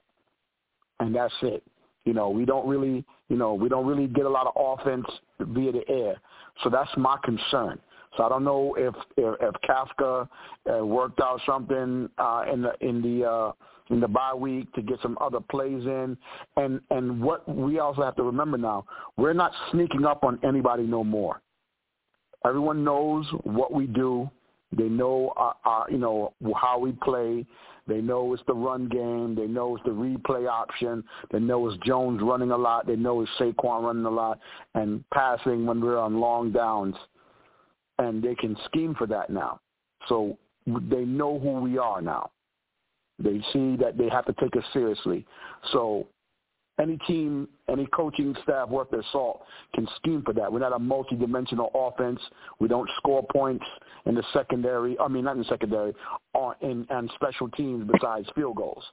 and 1.00 1.15
that's 1.15 1.34
it. 1.41 1.63
You 2.06 2.13
know, 2.13 2.30
we 2.30 2.46
don't 2.46 2.67
really, 2.67 3.06
you 3.30 3.38
know, 3.38 3.54
we 3.54 3.70
don't 3.70 3.86
really 3.86 4.08
get 4.08 4.26
a 4.26 4.30
lot 4.30 4.48
of 4.48 4.54
offense 4.56 5.06
via 5.39 5.72
the 5.72 5.88
air. 5.88 6.20
So 6.63 6.70
that's 6.70 6.89
my 6.98 7.17
concern. 7.24 7.80
So 8.17 8.24
I 8.24 8.30
don't 8.30 8.44
know 8.44 8.76
if 8.78 8.94
if, 9.17 9.36
if 9.39 9.56
Kafka 9.67 10.28
uh, 10.70 10.86
worked 10.86 11.22
out 11.22 11.39
something 11.46 12.10
uh, 12.17 12.46
in 12.52 12.62
the 12.62 12.74
in 12.82 13.02
the 13.02 13.30
uh, 13.30 13.52
in 13.91 13.99
the 13.99 14.08
bye 14.08 14.34
week 14.34 14.71
to 14.73 14.82
get 14.82 14.99
some 15.01 15.17
other 15.21 15.39
plays 15.39 15.86
in, 15.86 16.17
and 16.58 16.82
and 16.89 17.21
what 17.21 17.47
we 17.47 17.80
also 17.80 18.01
have 18.01 18.15
to 18.15 18.23
remember 18.23 18.58
now, 18.58 18.86
we're 19.17 19.34
not 19.34 19.51
sneaking 19.71 20.06
up 20.06 20.23
on 20.23 20.39
anybody 20.43 20.84
no 20.84 21.04
more. 21.04 21.41
Everyone 22.45 22.84
knows 22.84 23.25
what 23.43 23.73
we 23.73 23.86
do. 23.86 24.30
They 24.75 24.88
know 24.89 25.34
our, 25.36 25.56
our, 25.65 25.91
you 25.91 25.97
know 25.97 26.34
how 26.56 26.80
we 26.80 26.93
play. 26.93 27.45
They 27.88 27.99
know 27.99 28.34
it's 28.34 28.43
the 28.47 28.54
run 28.54 28.88
game. 28.88 29.36
They 29.36 29.47
know 29.47 29.75
it's 29.75 29.84
the 29.84 29.91
replay 29.91 30.49
option. 30.49 31.04
They 31.32 31.39
know 31.39 31.67
it's 31.67 31.84
Jones 31.86 32.21
running 32.23 32.51
a 32.51 32.58
lot. 32.58 32.88
They 32.88 32.95
know 32.95 33.21
it's 33.21 33.32
Saquon 33.38 33.84
running 33.84 34.06
a 34.06 34.10
lot 34.10 34.39
and 34.75 35.04
passing 35.13 35.65
when 35.65 35.82
we're 35.82 35.97
on 35.97 36.19
long 36.19 36.51
downs 36.51 36.95
and 37.99 38.23
they 38.23 38.36
can 38.36 38.58
scheme 38.65 38.95
for 38.95 39.08
that 39.08 39.30
now. 39.30 39.60
So 40.08 40.38
they 40.65 41.06
know 41.06 41.39
who 41.39 41.60
we 41.60 41.77
are 41.77 42.01
now. 42.01 42.32
They 43.22 43.42
see 43.54 43.76
that 43.78 43.98
they 43.98 44.10
have 44.10 44.26
to 44.26 44.34
take 44.34 44.56
us 44.56 44.64
seriously. 44.74 45.26
So 45.72 46.08
any 46.80 46.98
team, 47.08 47.48
any 47.70 47.86
coaching 47.88 48.36
staff 48.44 48.70
worth 48.70 48.90
their 48.90 49.04
salt 49.12 49.44
can 49.76 49.88
scheme 49.98 50.24
for 50.24 50.34
that. 50.34 50.52
We're 50.52 50.60
not 50.60 50.74
a 50.74 50.80
multi-dimensional 50.80 51.72
offense. 51.74 52.20
We 52.60 52.68
don't 52.68 52.90
score 52.98 53.26
points 53.32 53.66
in 54.06 54.16
the 54.16 54.24
secondary. 54.34 54.98
I 55.00 55.08
mean, 55.08 55.26
not 55.26 55.34
in 55.36 55.40
the 55.40 55.50
secondary, 55.50 55.94
on 56.34 56.56
in 56.62 56.88
and 56.90 57.12
special 57.16 57.50
teams 57.50 57.90
besides 57.92 58.28
field 58.36 58.58
goals. 58.58 58.84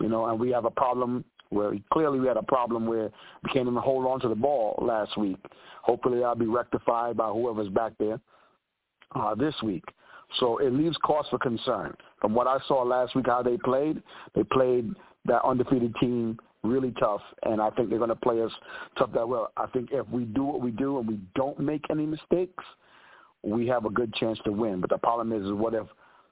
You 0.00 0.08
know, 0.08 0.26
and 0.26 0.38
we 0.38 0.50
have 0.50 0.64
a 0.64 0.70
problem 0.70 1.24
where 1.50 1.72
clearly 1.92 2.20
we 2.20 2.26
had 2.26 2.36
a 2.36 2.42
problem 2.42 2.86
where 2.86 3.10
we 3.42 3.50
can't 3.52 3.68
even 3.68 3.76
hold 3.76 4.06
on 4.06 4.20
to 4.20 4.28
the 4.28 4.34
ball 4.34 4.78
last 4.82 5.16
week. 5.16 5.38
Hopefully 5.82 6.18
that'll 6.18 6.34
be 6.34 6.46
rectified 6.46 7.16
by 7.16 7.28
whoever's 7.28 7.68
back 7.68 7.92
there 7.98 8.20
uh, 9.14 9.34
this 9.34 9.54
week. 9.62 9.84
So 10.40 10.58
it 10.58 10.72
leaves 10.72 10.96
cause 11.04 11.26
for 11.30 11.38
concern. 11.38 11.94
From 12.20 12.34
what 12.34 12.46
I 12.46 12.58
saw 12.66 12.82
last 12.82 13.14
week, 13.14 13.26
how 13.26 13.42
they 13.42 13.56
played, 13.56 14.02
they 14.34 14.42
played 14.44 14.92
that 15.26 15.44
undefeated 15.44 15.94
team 16.00 16.38
really 16.62 16.92
tough, 16.98 17.20
and 17.44 17.60
I 17.60 17.70
think 17.70 17.90
they're 17.90 17.98
going 17.98 18.08
to 18.08 18.16
play 18.16 18.42
us 18.42 18.50
tough 18.98 19.12
that 19.12 19.28
well. 19.28 19.52
I 19.56 19.66
think 19.66 19.90
if 19.92 20.08
we 20.08 20.24
do 20.24 20.44
what 20.44 20.60
we 20.60 20.70
do 20.70 20.98
and 20.98 21.06
we 21.06 21.20
don't 21.34 21.58
make 21.60 21.84
any 21.90 22.06
mistakes, 22.06 22.64
we 23.42 23.66
have 23.68 23.84
a 23.84 23.90
good 23.90 24.12
chance 24.14 24.38
to 24.44 24.52
win. 24.52 24.80
But 24.80 24.90
the 24.90 24.98
problem 24.98 25.32
is, 25.32 25.44
is 25.46 25.52
what 25.52 25.74
if, 25.74 25.86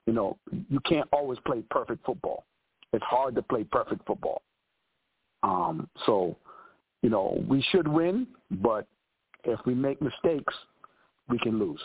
you 0.07 0.13
know, 0.13 0.39
you 0.71 0.81
can't 0.81 1.09
always 1.13 1.39
play 1.47 1.63
perfect 1.71 2.05
football. 2.05 2.45
It's 2.93 3.05
hard 3.05 3.35
to 3.37 3.43
play 3.43 3.65
perfect 3.65 4.07
football. 4.07 4.43
Um, 5.43 5.89
so, 6.07 6.37
you 7.03 7.11
know, 7.11 7.43
we 7.47 7.65
should 7.71 7.87
win, 7.87 8.27
but 8.51 8.87
if 9.45 9.61
we 9.67 9.75
make 9.75 10.01
mistakes, 10.01 10.55
we 11.29 11.39
can 11.39 11.59
lose. 11.59 11.81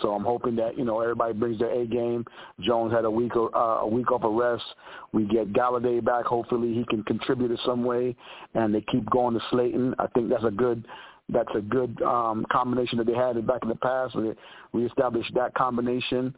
So 0.00 0.12
I'm 0.12 0.24
hoping 0.24 0.56
that 0.56 0.78
you 0.78 0.84
know 0.84 1.00
everybody 1.00 1.34
brings 1.34 1.58
their 1.58 1.70
A 1.70 1.86
game. 1.86 2.24
Jones 2.60 2.92
had 2.92 3.04
a 3.04 3.10
week 3.10 3.32
uh, 3.34 3.56
a 3.56 3.86
week 3.86 4.10
off 4.12 4.22
of 4.22 4.32
rest. 4.32 4.64
We 5.12 5.24
get 5.24 5.52
Golladay 5.52 6.04
back. 6.04 6.26
Hopefully 6.26 6.72
he 6.74 6.84
can 6.88 7.02
contribute 7.04 7.50
in 7.50 7.58
some 7.66 7.84
way, 7.84 8.14
and 8.54 8.74
they 8.74 8.82
keep 8.82 9.08
going 9.10 9.34
to 9.34 9.40
Slayton. 9.50 9.94
I 9.98 10.06
think 10.08 10.28
that's 10.30 10.44
a 10.44 10.50
good 10.50 10.86
that's 11.28 11.50
a 11.54 11.60
good 11.60 12.00
um, 12.02 12.46
combination 12.50 12.98
that 12.98 13.06
they 13.06 13.14
had 13.14 13.44
back 13.46 13.62
in 13.62 13.68
the 13.68 13.76
past. 13.76 14.14
We 14.14 14.32
we 14.72 14.86
established 14.86 15.34
that 15.34 15.54
combination, 15.54 16.34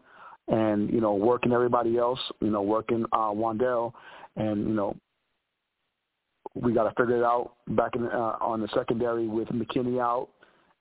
and 0.49 0.91
you 0.91 1.01
know 1.01 1.15
working 1.15 1.53
everybody 1.53 1.99
else. 1.99 2.21
You 2.41 2.51
know 2.51 2.63
working 2.63 3.05
uh, 3.13 3.31
Wan'Dale, 3.31 3.93
and 4.37 4.67
you 4.67 4.75
know 4.75 4.97
we 6.55 6.73
got 6.73 6.85
to 6.85 7.03
figure 7.03 7.19
it 7.19 7.25
out 7.25 7.53
back 7.69 7.97
in 7.97 8.07
uh, 8.07 8.37
on 8.41 8.61
the 8.61 8.69
secondary 8.75 9.29
with 9.29 9.49
McKinney 9.49 10.01
out 10.01 10.29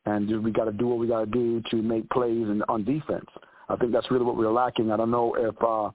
and 0.06 0.44
we 0.44 0.52
got 0.52 0.66
to 0.66 0.72
do 0.72 0.88
what 0.88 0.98
we 0.98 1.08
got 1.08 1.20
to 1.20 1.26
do 1.26 1.62
to 1.70 1.82
make 1.82 2.10
plays 2.10 2.48
in, 2.48 2.64
on 2.68 2.84
defense. 2.84 3.28
I 3.70 3.76
think 3.76 3.92
that's 3.92 4.10
really 4.12 4.26
what 4.26 4.38
we're 4.38 4.52
lacking. 4.52 4.92
I 4.92 4.98
don't 4.98 5.12
know 5.12 5.36
if 5.36 5.56
uh, 5.64 5.90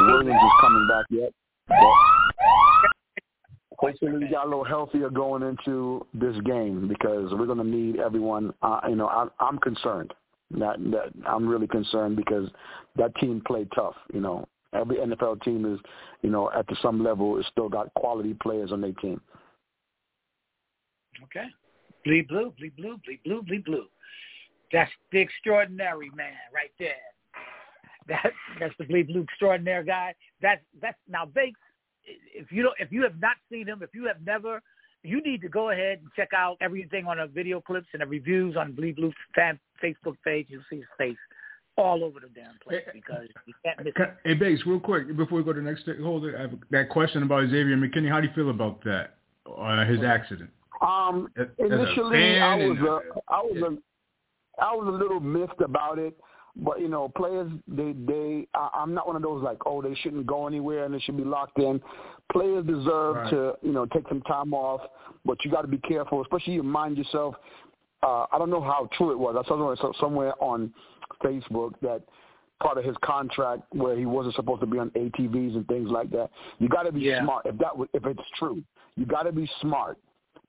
Williams 0.00 0.40
is 0.42 0.52
coming 0.60 0.88
back 0.88 1.04
yet. 1.10 1.32
hopefully 3.78 4.12
we 4.12 4.28
got 4.28 4.46
a 4.46 4.48
little 4.48 4.64
healthier 4.64 5.10
going 5.10 5.42
into 5.42 6.06
this 6.14 6.36
game 6.44 6.88
because 6.88 7.32
we're 7.32 7.46
going 7.46 7.58
to 7.58 7.64
need 7.64 8.00
everyone. 8.00 8.52
Uh, 8.62 8.80
you 8.88 8.96
know, 8.96 9.08
I, 9.08 9.28
I'm 9.40 9.58
concerned. 9.58 10.12
That, 10.52 10.76
that 10.78 11.12
I'm 11.26 11.46
really 11.46 11.66
concerned 11.66 12.16
because 12.16 12.48
that 12.96 13.14
team 13.16 13.42
played 13.46 13.68
tough. 13.74 13.94
You 14.12 14.20
know, 14.20 14.48
every 14.74 14.96
NFL 14.96 15.42
team 15.42 15.70
is, 15.70 15.78
you 16.22 16.30
know, 16.30 16.50
at 16.56 16.64
some 16.80 17.04
level, 17.04 17.38
is 17.38 17.44
still 17.52 17.68
got 17.68 17.92
quality 17.94 18.34
players 18.34 18.72
on 18.72 18.80
their 18.80 18.92
team. 18.92 19.20
Okay. 21.24 21.46
Bleed 22.04 22.28
blue, 22.28 22.52
bleed 22.58 22.76
blue, 22.76 22.98
bleed 23.04 23.20
blue, 23.24 23.42
bleed 23.42 23.64
blue. 23.64 23.86
That's 24.72 24.90
the 25.12 25.18
extraordinary 25.18 26.10
man 26.14 26.34
right 26.54 26.72
there. 26.78 26.94
That 28.08 28.32
that's 28.58 28.74
the 28.78 28.84
bleed 28.84 29.08
blue 29.08 29.22
extraordinary 29.22 29.84
guy. 29.84 30.14
That's 30.40 30.62
that's 30.80 30.98
now 31.08 31.26
Bakes. 31.26 31.60
If 32.04 32.50
you 32.50 32.62
don't, 32.62 32.74
if 32.78 32.90
you 32.90 33.02
have 33.02 33.20
not 33.20 33.36
seen 33.50 33.66
him, 33.66 33.82
if 33.82 33.90
you 33.92 34.06
have 34.06 34.16
never, 34.24 34.62
you 35.02 35.20
need 35.22 35.42
to 35.42 35.48
go 35.48 35.70
ahead 35.70 35.98
and 36.00 36.08
check 36.16 36.30
out 36.34 36.56
everything 36.60 37.06
on 37.06 37.18
the 37.18 37.26
video 37.26 37.60
clips 37.60 37.88
and 37.92 38.00
the 38.00 38.06
reviews 38.06 38.56
on 38.56 38.72
Bleed 38.72 38.96
Blue 38.96 39.12
fan 39.34 39.58
Facebook 39.82 40.16
page. 40.24 40.46
You'll 40.48 40.62
see 40.70 40.76
his 40.76 40.86
face 40.96 41.18
all 41.76 42.02
over 42.02 42.20
the 42.20 42.28
damn 42.34 42.58
place 42.62 42.82
because 42.92 43.28
you 43.46 43.54
can't 43.64 43.84
miss 43.84 43.94
it. 43.94 44.16
Hey, 44.24 44.34
Bakes, 44.34 44.62
real 44.66 44.80
quick 44.80 45.16
before 45.16 45.38
we 45.38 45.44
go 45.44 45.52
to 45.52 45.60
the 45.60 45.66
next 45.66 45.82
stakeholder, 45.82 46.36
I 46.36 46.42
have 46.42 46.52
that 46.70 46.88
question 46.88 47.22
about 47.22 47.48
Xavier 47.48 47.76
McKinney. 47.76 48.08
How 48.08 48.20
do 48.20 48.26
you 48.26 48.32
feel 48.34 48.50
about 48.50 48.82
that? 48.84 49.16
Uh, 49.46 49.84
his 49.84 50.02
accident. 50.02 50.50
Um, 50.80 51.28
As- 51.36 51.46
as 51.58 51.70
initially, 51.72 52.38
I 52.40 52.54
was 52.68 52.78
and- 52.78 52.88
a, 52.88 53.00
I 53.28 53.40
was 53.42 53.62
a, 53.62 54.62
I 54.62 54.74
was 54.74 54.86
a 54.88 54.90
little 54.90 55.20
miffed 55.20 55.60
about 55.60 55.98
it. 55.98 56.16
But 56.60 56.80
you 56.80 56.88
know, 56.88 57.08
players, 57.16 57.48
they, 57.68 57.92
they, 57.92 58.48
I, 58.52 58.70
I'm 58.74 58.92
not 58.92 59.06
one 59.06 59.14
of 59.14 59.22
those 59.22 59.44
like, 59.44 59.58
oh, 59.64 59.80
they 59.80 59.94
shouldn't 59.94 60.26
go 60.26 60.48
anywhere 60.48 60.84
and 60.86 60.92
they 60.94 60.98
should 60.98 61.16
be 61.16 61.22
locked 61.24 61.58
in. 61.60 61.80
Players 62.32 62.66
deserve 62.66 63.14
Right. 63.16 63.30
to, 63.30 63.52
you 63.62 63.70
know, 63.72 63.86
take 63.86 64.08
some 64.08 64.22
time 64.22 64.52
off, 64.52 64.80
but 65.24 65.44
you 65.44 65.52
got 65.52 65.62
to 65.62 65.68
be 65.68 65.78
careful, 65.78 66.20
especially 66.20 66.54
you 66.54 66.64
mind 66.64 66.98
yourself. 66.98 67.36
Uh, 68.02 68.26
I 68.32 68.38
don't 68.38 68.50
know 68.50 68.60
how 68.60 68.88
true 68.98 69.12
it 69.12 69.18
was. 69.18 69.36
I 69.38 69.46
saw 69.46 69.56
somewhere, 69.76 69.94
somewhere 70.00 70.42
on 70.42 70.72
Facebook 71.22 71.74
that 71.82 72.02
part 72.60 72.76
of 72.76 72.84
his 72.84 72.96
contract 73.04 73.62
where 73.72 73.96
he 73.96 74.04
wasn't 74.06 74.34
supposed 74.34 74.60
to 74.62 74.66
be 74.66 74.78
on 74.78 74.90
ATVs 74.90 75.54
and 75.54 75.66
things 75.68 75.90
like 75.92 76.10
that. 76.10 76.28
You 76.58 76.68
got 76.68 76.84
to 76.84 76.92
be 76.92 77.00
Yeah. 77.02 77.22
smart. 77.22 77.46
If 77.46 77.56
that, 77.58 77.76
was- 77.76 77.88
if 77.94 78.04
it's 78.04 78.20
true, 78.36 78.64
you 78.96 79.06
got 79.06 79.24
to 79.24 79.32
be 79.32 79.48
smart. 79.60 79.96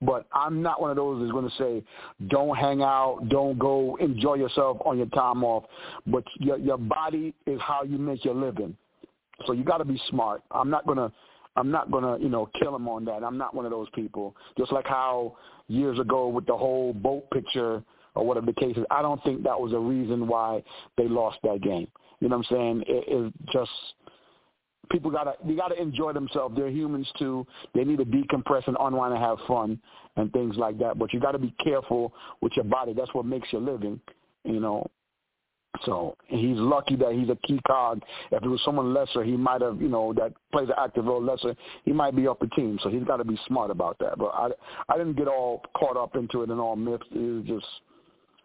But 0.01 0.27
I'm 0.31 0.62
not 0.62 0.81
one 0.81 0.91
of 0.91 0.95
those 0.95 1.21
that's 1.21 1.31
going 1.31 1.49
to 1.49 1.55
say, 1.57 1.83
don't 2.29 2.55
hang 2.55 2.81
out, 2.81 3.27
don't 3.29 3.59
go 3.59 3.97
enjoy 3.99 4.35
yourself 4.35 4.77
on 4.85 4.97
your 4.97 5.07
time 5.07 5.43
off. 5.43 5.65
But 6.07 6.23
your 6.39 6.57
your 6.57 6.77
body 6.77 7.33
is 7.45 7.59
how 7.62 7.83
you 7.83 7.97
make 7.97 8.23
your 8.23 8.35
living, 8.35 8.77
so 9.45 9.53
you 9.53 9.63
got 9.63 9.79
to 9.79 9.85
be 9.85 10.01
smart. 10.09 10.41
I'm 10.51 10.69
not 10.69 10.88
gonna, 10.88 11.12
I'm 11.57 11.69
not 11.69 11.91
gonna, 11.91 12.17
you 12.19 12.29
know, 12.29 12.49
kill 12.62 12.75
him 12.75 12.88
on 12.88 13.03
that. 13.05 13.23
I'm 13.23 13.38
not 13.38 13.53
one 13.53 13.65
of 13.65 13.71
those 13.71 13.88
people. 13.93 14.35
Just 14.57 14.71
like 14.71 14.88
how 14.88 15.35
years 15.67 15.99
ago 15.99 16.29
with 16.29 16.45
the 16.45 16.55
whole 16.55 16.93
boat 16.93 17.29
picture 17.31 17.83
or 18.15 18.25
whatever 18.25 18.45
the 18.45 18.53
case 18.53 18.77
is, 18.77 18.85
I 18.89 19.01
don't 19.01 19.21
think 19.23 19.43
that 19.43 19.59
was 19.59 19.73
a 19.73 19.79
reason 19.79 20.27
why 20.27 20.63
they 20.97 21.07
lost 21.09 21.39
that 21.43 21.62
game. 21.62 21.88
You 22.21 22.29
know 22.29 22.38
what 22.38 22.47
I'm 22.51 22.55
saying? 22.55 22.83
It, 22.88 23.03
it 23.07 23.33
just 23.51 23.71
people 24.89 25.12
gotta 25.12 25.34
they 25.45 25.56
gotta 25.56 25.80
enjoy 25.82 26.13
themselves. 26.13 26.56
They're 26.58 26.69
humans 26.69 27.08
too. 27.17 27.45
They 27.73 27.84
need 27.84 27.97
to 27.99 28.06
decompress 28.06 28.67
and 28.67 28.78
unwind 28.80 29.13
and 29.13 29.23
have 29.23 29.38
fun 29.47 29.80
and 30.15 30.32
things 30.34 30.56
like 30.58 30.78
that. 30.80 30.97
But 30.99 31.13
you 31.13 31.19
gotta 31.19 31.39
be 31.39 31.54
careful 31.63 32.13
with 32.41 32.54
your 32.56 32.65
body. 32.65 32.93
That's 32.93 33.13
what 33.13 33.25
makes 33.25 33.52
your 33.52 33.62
living. 33.62 33.99
You 34.43 34.60
know. 34.60 34.89
So 35.84 36.17
he's 36.28 36.58
lucky 36.58 36.95
that 36.97 37.13
he's 37.13 37.30
a 37.30 37.38
key 37.47 37.60
cog. 37.65 38.02
If 38.32 38.43
it 38.43 38.47
was 38.47 38.60
someone 38.65 38.93
lesser, 38.93 39.23
he 39.23 39.38
might 39.38 39.62
have, 39.62 39.80
you 39.80 39.88
know, 39.88 40.13
that 40.13 40.34
plays 40.52 40.67
an 40.67 40.75
active 40.78 41.06
role 41.06 41.23
lesser. 41.23 41.56
He 41.86 41.93
might 41.93 42.15
be 42.15 42.28
off 42.28 42.39
the 42.39 42.47
team. 42.47 42.80
So 42.82 42.89
he's 42.89 43.04
got 43.04 43.17
to 43.17 43.23
be 43.23 43.38
smart 43.47 43.69
about 43.69 43.97
that. 43.99 44.17
But 44.17 44.32
I, 44.34 44.49
I 44.89 44.97
didn't 44.97 45.15
get 45.15 45.28
all 45.28 45.62
caught 45.78 45.95
up 45.95 46.15
into 46.15 46.41
it 46.41 46.49
and 46.49 46.60
all 46.60 46.75
myths. 46.75 47.06
It 47.12 47.19
was 47.19 47.45
just, 47.45 47.67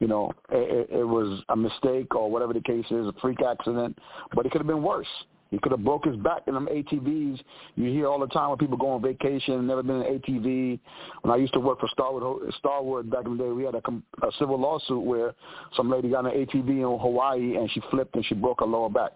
you 0.00 0.06
know, 0.06 0.32
it, 0.50 0.90
it 0.90 1.04
was 1.04 1.42
a 1.48 1.56
mistake 1.56 2.14
or 2.14 2.30
whatever 2.30 2.52
the 2.52 2.60
case 2.60 2.86
is, 2.90 3.06
a 3.06 3.14
freak 3.20 3.40
accident. 3.42 3.98
But 4.34 4.44
it 4.44 4.52
could 4.52 4.60
have 4.60 4.68
been 4.68 4.82
worse. 4.82 5.08
He 5.54 5.60
could 5.60 5.70
have 5.70 5.84
broke 5.84 6.04
his 6.04 6.16
back 6.16 6.42
in 6.48 6.54
them 6.54 6.66
ATVs. 6.66 7.40
You 7.76 7.84
hear 7.84 8.08
all 8.08 8.18
the 8.18 8.26
time 8.26 8.48
when 8.48 8.58
people 8.58 8.76
go 8.76 8.90
on 8.90 9.02
vacation, 9.02 9.64
never 9.68 9.84
been 9.84 10.02
in 10.02 10.02
an 10.02 10.18
ATV. 10.18 10.80
When 11.22 11.32
I 11.32 11.36
used 11.36 11.52
to 11.52 11.60
work 11.60 11.78
for 11.78 11.88
Starwood, 11.92 12.52
Starwood 12.58 13.08
back 13.08 13.24
in 13.24 13.36
the 13.36 13.44
day, 13.44 13.50
we 13.50 13.62
had 13.62 13.76
a, 13.76 14.26
a 14.26 14.32
civil 14.40 14.58
lawsuit 14.58 15.00
where 15.00 15.32
some 15.76 15.88
lady 15.88 16.10
got 16.10 16.26
an 16.26 16.32
ATV 16.32 16.68
in 16.68 16.98
Hawaii 17.00 17.54
and 17.54 17.70
she 17.70 17.80
flipped 17.88 18.16
and 18.16 18.26
she 18.26 18.34
broke 18.34 18.60
her 18.60 18.66
lower 18.66 18.88
back. 18.88 19.12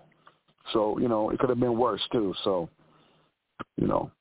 So, 0.72 0.96
you 1.00 1.08
know, 1.08 1.30
it 1.30 1.40
could 1.40 1.48
have 1.48 1.58
been 1.58 1.76
worse 1.76 2.02
too. 2.12 2.32
So, 2.44 2.68
you 3.76 3.88
know, 3.88 4.12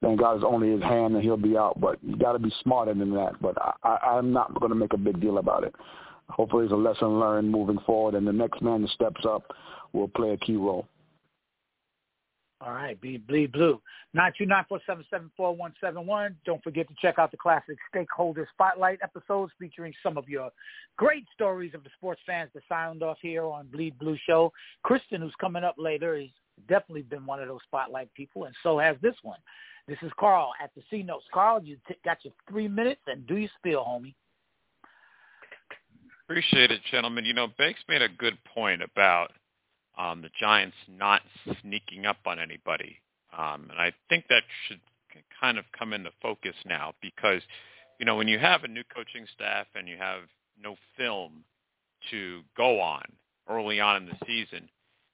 thank 0.00 0.20
God 0.20 0.36
it's 0.36 0.44
only 0.48 0.70
his 0.70 0.82
hand 0.82 1.16
and 1.16 1.22
he'll 1.22 1.36
be 1.36 1.58
out. 1.58 1.78
But 1.78 2.02
you 2.02 2.16
got 2.16 2.32
to 2.32 2.38
be 2.38 2.52
smarter 2.62 2.94
than 2.94 3.12
that. 3.12 3.32
But 3.42 3.60
I, 3.60 3.72
I, 3.82 3.96
I'm 4.16 4.32
not 4.32 4.58
going 4.58 4.70
to 4.70 4.78
make 4.78 4.94
a 4.94 4.98
big 4.98 5.20
deal 5.20 5.36
about 5.36 5.64
it. 5.64 5.74
Hopefully 6.30 6.64
it's 6.64 6.72
a 6.72 6.76
lesson 6.76 7.20
learned 7.20 7.50
moving 7.50 7.78
forward 7.84 8.14
and 8.14 8.26
the 8.26 8.32
next 8.32 8.62
man 8.62 8.80
that 8.80 8.90
steps 8.92 9.26
up 9.28 9.52
will 9.92 10.08
play 10.08 10.30
a 10.30 10.36
key 10.38 10.56
role. 10.56 10.86
All 12.60 12.72
right, 12.72 13.00
be 13.00 13.18
bleed 13.18 13.52
blue. 13.52 13.80
Nine 14.14 14.32
two 14.36 14.44
nine 14.44 14.64
four 14.68 14.80
seven 14.84 15.04
seven 15.10 15.30
four 15.36 15.54
one 15.54 15.72
seven 15.80 16.06
one. 16.06 16.36
Don't 16.44 16.62
forget 16.64 16.88
to 16.88 16.94
check 17.00 17.16
out 17.16 17.30
the 17.30 17.36
classic 17.36 17.78
stakeholder 17.88 18.48
spotlight 18.52 18.98
episodes 19.00 19.52
featuring 19.60 19.94
some 20.02 20.18
of 20.18 20.28
your 20.28 20.50
great 20.96 21.24
stories 21.32 21.72
of 21.74 21.84
the 21.84 21.90
sports 21.96 22.20
fans 22.26 22.50
that 22.54 22.64
signed 22.68 23.04
off 23.04 23.18
here 23.22 23.44
on 23.44 23.68
Bleed 23.68 23.96
Blue 23.98 24.16
Show. 24.26 24.52
Kristen, 24.82 25.20
who's 25.20 25.34
coming 25.40 25.62
up 25.62 25.76
later, 25.78 26.18
has 26.18 26.30
definitely 26.68 27.02
been 27.02 27.24
one 27.26 27.40
of 27.40 27.46
those 27.46 27.60
spotlight 27.64 28.12
people, 28.14 28.44
and 28.44 28.54
so 28.64 28.76
has 28.76 28.96
this 29.02 29.14
one. 29.22 29.38
This 29.86 29.98
is 30.02 30.10
Carl 30.18 30.50
at 30.62 30.70
the 30.74 30.82
C 30.90 31.04
Notes. 31.04 31.26
Carl, 31.32 31.62
you 31.62 31.76
t- 31.86 31.94
got 32.04 32.24
your 32.24 32.34
three 32.50 32.66
minutes, 32.66 33.00
and 33.06 33.24
do 33.28 33.36
your 33.36 33.50
spiel, 33.56 33.84
homie. 33.88 34.14
Appreciate 36.28 36.72
it, 36.72 36.80
gentlemen. 36.90 37.24
You 37.24 37.34
know, 37.34 37.46
Bakes 37.56 37.80
made 37.88 38.02
a 38.02 38.08
good 38.08 38.36
point 38.52 38.82
about 38.82 39.30
um, 39.98 40.22
the 40.22 40.30
Giants 40.38 40.76
not 40.88 41.22
sneaking 41.60 42.06
up 42.06 42.18
on 42.26 42.38
anybody, 42.38 42.96
um, 43.36 43.68
and 43.70 43.78
I 43.78 43.92
think 44.08 44.24
that 44.28 44.42
should 44.66 44.80
kind 45.40 45.58
of 45.58 45.64
come 45.76 45.92
into 45.92 46.10
focus 46.22 46.54
now 46.64 46.94
because, 47.02 47.42
you 47.98 48.06
know, 48.06 48.16
when 48.16 48.28
you 48.28 48.38
have 48.38 48.64
a 48.64 48.68
new 48.68 48.84
coaching 48.94 49.26
staff 49.34 49.66
and 49.74 49.88
you 49.88 49.96
have 49.96 50.22
no 50.62 50.76
film 50.96 51.44
to 52.10 52.42
go 52.56 52.80
on 52.80 53.04
early 53.48 53.80
on 53.80 54.02
in 54.02 54.06
the 54.06 54.26
season, 54.26 54.68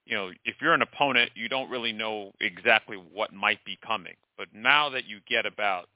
you 0.06 0.16
know, 0.16 0.30
if 0.44 0.56
you're 0.60 0.74
an 0.74 0.82
opponent, 0.82 1.30
you 1.34 1.48
don't 1.48 1.70
really 1.70 1.92
know 1.92 2.32
exactly 2.40 2.96
what 2.96 3.32
might 3.32 3.64
be 3.64 3.78
coming. 3.86 4.14
But 4.36 4.48
now 4.52 4.90
that 4.90 5.06
you 5.06 5.18
get 5.28 5.46
about, 5.46 5.88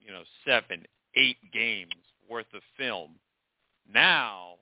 you 0.00 0.12
know, 0.12 0.22
seven, 0.44 0.84
eight 1.16 1.38
games 1.52 1.92
worth 2.28 2.52
of 2.54 2.62
film, 2.76 3.12
now 3.92 4.54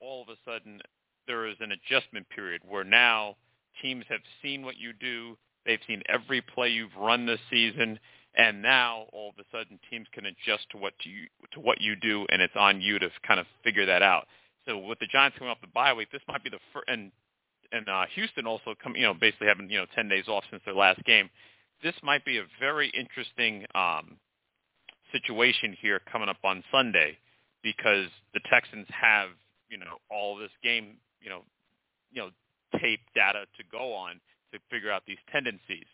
all 0.00 0.22
of 0.22 0.28
a 0.28 0.36
sudden 0.44 0.80
there 1.26 1.46
is 1.46 1.56
an 1.60 1.72
adjustment 1.72 2.28
period 2.28 2.62
where 2.68 2.84
now 2.84 3.36
teams 3.82 4.04
have 4.08 4.20
seen 4.42 4.64
what 4.64 4.76
you 4.76 4.92
do, 4.92 5.36
they've 5.64 5.80
seen 5.86 6.02
every 6.08 6.40
play 6.40 6.68
you've 6.68 6.94
run 6.98 7.26
this 7.26 7.40
season, 7.50 7.98
and 8.34 8.62
now 8.62 9.06
all 9.12 9.30
of 9.30 9.34
a 9.38 9.56
sudden 9.56 9.78
teams 9.90 10.06
can 10.12 10.26
adjust 10.26 10.68
to 10.70 10.78
what 10.78 10.92
you 11.04 11.26
to 11.52 11.60
what 11.60 11.80
you 11.80 11.96
do, 11.96 12.26
and 12.30 12.42
it's 12.42 12.56
on 12.56 12.80
you 12.80 12.98
to 12.98 13.10
kind 13.26 13.40
of 13.40 13.46
figure 13.64 13.86
that 13.86 14.02
out. 14.02 14.26
So 14.66 14.78
with 14.78 14.98
the 14.98 15.06
Giants 15.06 15.38
coming 15.38 15.50
off 15.50 15.60
the 15.60 15.68
bye 15.68 15.92
week, 15.92 16.08
this 16.12 16.22
might 16.28 16.44
be 16.44 16.50
the 16.50 16.58
first, 16.72 16.84
and 16.88 17.10
and 17.72 17.88
uh, 17.88 18.04
Houston 18.14 18.46
also 18.46 18.74
come, 18.82 18.94
you 18.96 19.02
know, 19.02 19.14
basically 19.14 19.48
having 19.48 19.70
you 19.70 19.78
know 19.78 19.86
ten 19.94 20.08
days 20.08 20.28
off 20.28 20.44
since 20.50 20.62
their 20.64 20.74
last 20.74 21.02
game. 21.04 21.30
This 21.82 21.94
might 22.02 22.24
be 22.24 22.38
a 22.38 22.44
very 22.58 22.90
interesting 22.90 23.64
um, 23.74 24.16
situation 25.12 25.76
here 25.80 26.00
coming 26.10 26.28
up 26.28 26.38
on 26.44 26.64
Sunday 26.72 27.18
because 27.62 28.08
the 28.34 28.40
Texans 28.50 28.86
have 28.88 29.30
you 29.68 29.78
know 29.78 29.98
all 30.10 30.36
this 30.36 30.50
game 30.62 30.96
you 31.20 31.30
know 31.30 31.42
you 32.12 32.22
know 32.22 32.30
tape 32.80 33.00
data 33.14 33.44
to 33.56 33.64
go 33.70 33.92
on 33.92 34.20
to 34.52 34.58
figure 34.70 34.90
out 34.90 35.02
these 35.06 35.18
tendencies. 35.30 35.86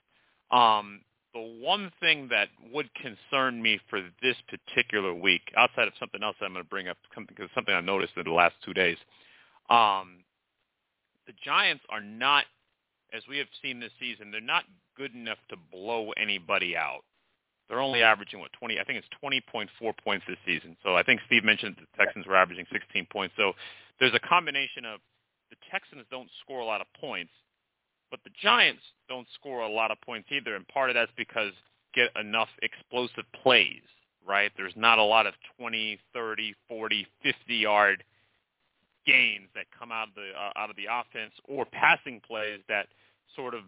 Um, 0.51 1.01
the 1.35 1.41
one 1.41 1.91
thing 2.01 2.29
that 2.31 2.49
would 2.73 2.91
concern 2.95 3.63
me 3.63 3.81
for 3.89 4.03
this 4.23 4.37
particular 4.49 5.15
week, 5.15 5.43
outside 5.57 5.89
of 5.89 5.95
something 5.99 6.23
else 6.23 6.37
that 6.41 6.47
I'm 6.47 6.53
going 6.53 6.65
to 6.65 6.69
bring 6.69 6.89
up, 6.89 6.99
because 7.27 7.49
something 7.55 7.75
I 7.75 7.81
noticed 7.81 8.13
in 8.17 8.25
the 8.25 8.33
last 8.33 8.55
two 8.65 8.75
days, 8.75 8.99
um, 9.71 10.25
the 11.27 11.33
Giants 11.43 11.85
are 11.89 12.03
not, 12.03 12.45
as 13.15 13.23
we 13.29 13.39
have 13.39 13.47
seen 13.63 13.81
this 13.81 13.93
season, 13.99 14.31
they're 14.31 14.41
not 14.41 14.65
good 14.97 15.15
enough 15.15 15.39
to 15.49 15.57
blow 15.71 16.11
anybody 16.21 16.77
out. 16.77 17.01
They're 17.69 17.81
only 17.81 18.03
averaging 18.03 18.41
what 18.41 18.53
20. 18.53 18.79
I 18.79 18.85
think 18.85 18.99
it's 18.99 19.09
20.4 19.25 19.93
points 20.05 20.27
this 20.29 20.37
season. 20.45 20.77
So 20.83 20.97
I 20.97 21.03
think 21.03 21.21
Steve 21.27 21.45
mentioned 21.45 21.77
the 21.81 22.05
Texans 22.05 22.27
were 22.27 22.37
averaging 22.37 22.67
16 22.71 23.07
points. 23.11 23.35
So 23.39 23.53
there's 23.99 24.13
a 24.13 24.21
combination 24.21 24.85
of 24.85 25.01
Texans 25.73 26.05
don't 26.11 26.29
score 26.43 26.61
a 26.61 26.65
lot 26.67 26.81
of 26.83 26.87
points, 27.01 27.33
but 28.11 28.21
the 28.25 28.31
Giants 28.41 28.83
don't 29.09 29.27
score 29.35 29.63
a 29.63 29.69
lot 29.69 29.91
of 29.91 30.01
points 30.03 30.29
either. 30.31 30.55
And 30.55 30.69
part 30.69 30.91
of 30.91 30.95
that's 30.95 31.11
because 31.17 31.53
get 31.95 32.11
enough 32.21 32.49
explosive 32.63 33.25
plays, 33.43 33.83
right? 34.27 34.53
There's 34.57 34.77
not 34.77 34.99
a 34.99 35.03
lot 35.03 35.27
of 35.27 35.35
20, 35.59 35.99
30, 36.13 36.55
40, 36.69 37.07
50 37.23 37.55
yard 37.55 38.05
gains 39.07 39.49
that 39.55 39.67
come 39.77 39.91
out 39.91 40.09
of 40.09 40.15
the 40.15 40.31
uh, 40.39 40.53
out 40.57 40.71
of 40.71 40.77
the 40.77 40.87
offense 40.87 41.33
or 41.49 41.65
passing 41.65 42.21
plays 42.27 42.61
that 42.69 42.87
sort 43.35 43.55
of 43.55 43.63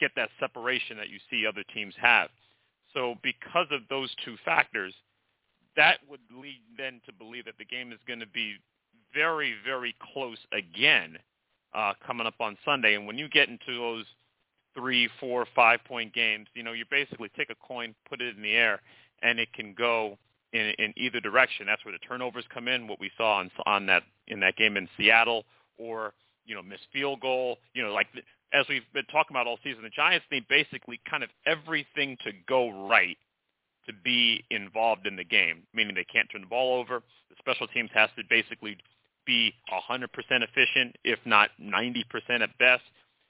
get 0.00 0.10
that 0.16 0.30
separation 0.40 0.96
that 0.96 1.10
you 1.10 1.18
see 1.30 1.46
other 1.46 1.64
teams 1.74 1.94
have. 2.00 2.28
So 2.94 3.16
because 3.22 3.66
of 3.72 3.82
those 3.90 4.10
two 4.24 4.36
factors, 4.44 4.94
that 5.76 5.98
would 6.08 6.20
lead 6.32 6.60
then 6.78 7.00
to 7.06 7.12
believe 7.12 7.44
that 7.46 7.58
the 7.58 7.64
game 7.64 7.92
is 7.92 7.98
going 8.06 8.20
to 8.20 8.28
be 8.28 8.54
very, 9.14 9.54
very 9.64 9.94
close 10.12 10.38
again 10.52 11.18
uh, 11.74 11.92
coming 12.06 12.26
up 12.26 12.34
on 12.40 12.56
Sunday. 12.64 12.94
And 12.94 13.06
when 13.06 13.18
you 13.18 13.28
get 13.28 13.48
into 13.48 13.78
those 13.78 14.04
three, 14.74 15.08
four, 15.20 15.46
five 15.54 15.80
point 15.84 16.12
games, 16.12 16.48
you 16.54 16.62
know, 16.62 16.72
you 16.72 16.84
basically 16.90 17.30
take 17.36 17.50
a 17.50 17.54
coin, 17.66 17.94
put 18.08 18.20
it 18.20 18.36
in 18.36 18.42
the 18.42 18.52
air, 18.52 18.80
and 19.22 19.38
it 19.38 19.52
can 19.52 19.74
go 19.74 20.18
in, 20.52 20.72
in 20.78 20.92
either 20.96 21.20
direction. 21.20 21.66
That's 21.66 21.84
where 21.84 21.92
the 21.92 22.06
turnovers 22.06 22.44
come 22.52 22.68
in. 22.68 22.86
What 22.86 23.00
we 23.00 23.10
saw 23.16 23.38
on 23.38 23.50
on 23.66 23.86
that 23.86 24.02
in 24.28 24.40
that 24.40 24.56
game 24.56 24.76
in 24.76 24.88
Seattle, 24.96 25.44
or 25.78 26.12
you 26.46 26.54
know, 26.54 26.62
missed 26.62 26.86
field 26.92 27.20
goal. 27.20 27.58
You 27.74 27.82
know, 27.82 27.92
like 27.92 28.08
as 28.52 28.66
we've 28.68 28.82
been 28.92 29.06
talking 29.06 29.34
about 29.34 29.46
all 29.46 29.58
season, 29.62 29.82
the 29.82 29.90
Giants 29.90 30.26
need 30.30 30.46
basically 30.48 31.00
kind 31.08 31.22
of 31.22 31.30
everything 31.46 32.16
to 32.24 32.32
go 32.48 32.88
right 32.88 33.16
to 33.86 33.92
be 33.92 34.42
involved 34.50 35.06
in 35.06 35.16
the 35.16 35.24
game, 35.24 35.62
meaning 35.74 35.94
they 35.94 36.04
can't 36.04 36.28
turn 36.30 36.40
the 36.40 36.46
ball 36.46 36.78
over. 36.80 37.02
The 37.28 37.36
special 37.38 37.66
teams 37.68 37.90
has 37.92 38.08
to 38.16 38.22
basically 38.30 38.78
be 39.26 39.54
100% 39.72 40.06
efficient, 40.30 40.96
if 41.04 41.18
not 41.24 41.50
90% 41.60 42.04
at 42.42 42.56
best, 42.58 42.82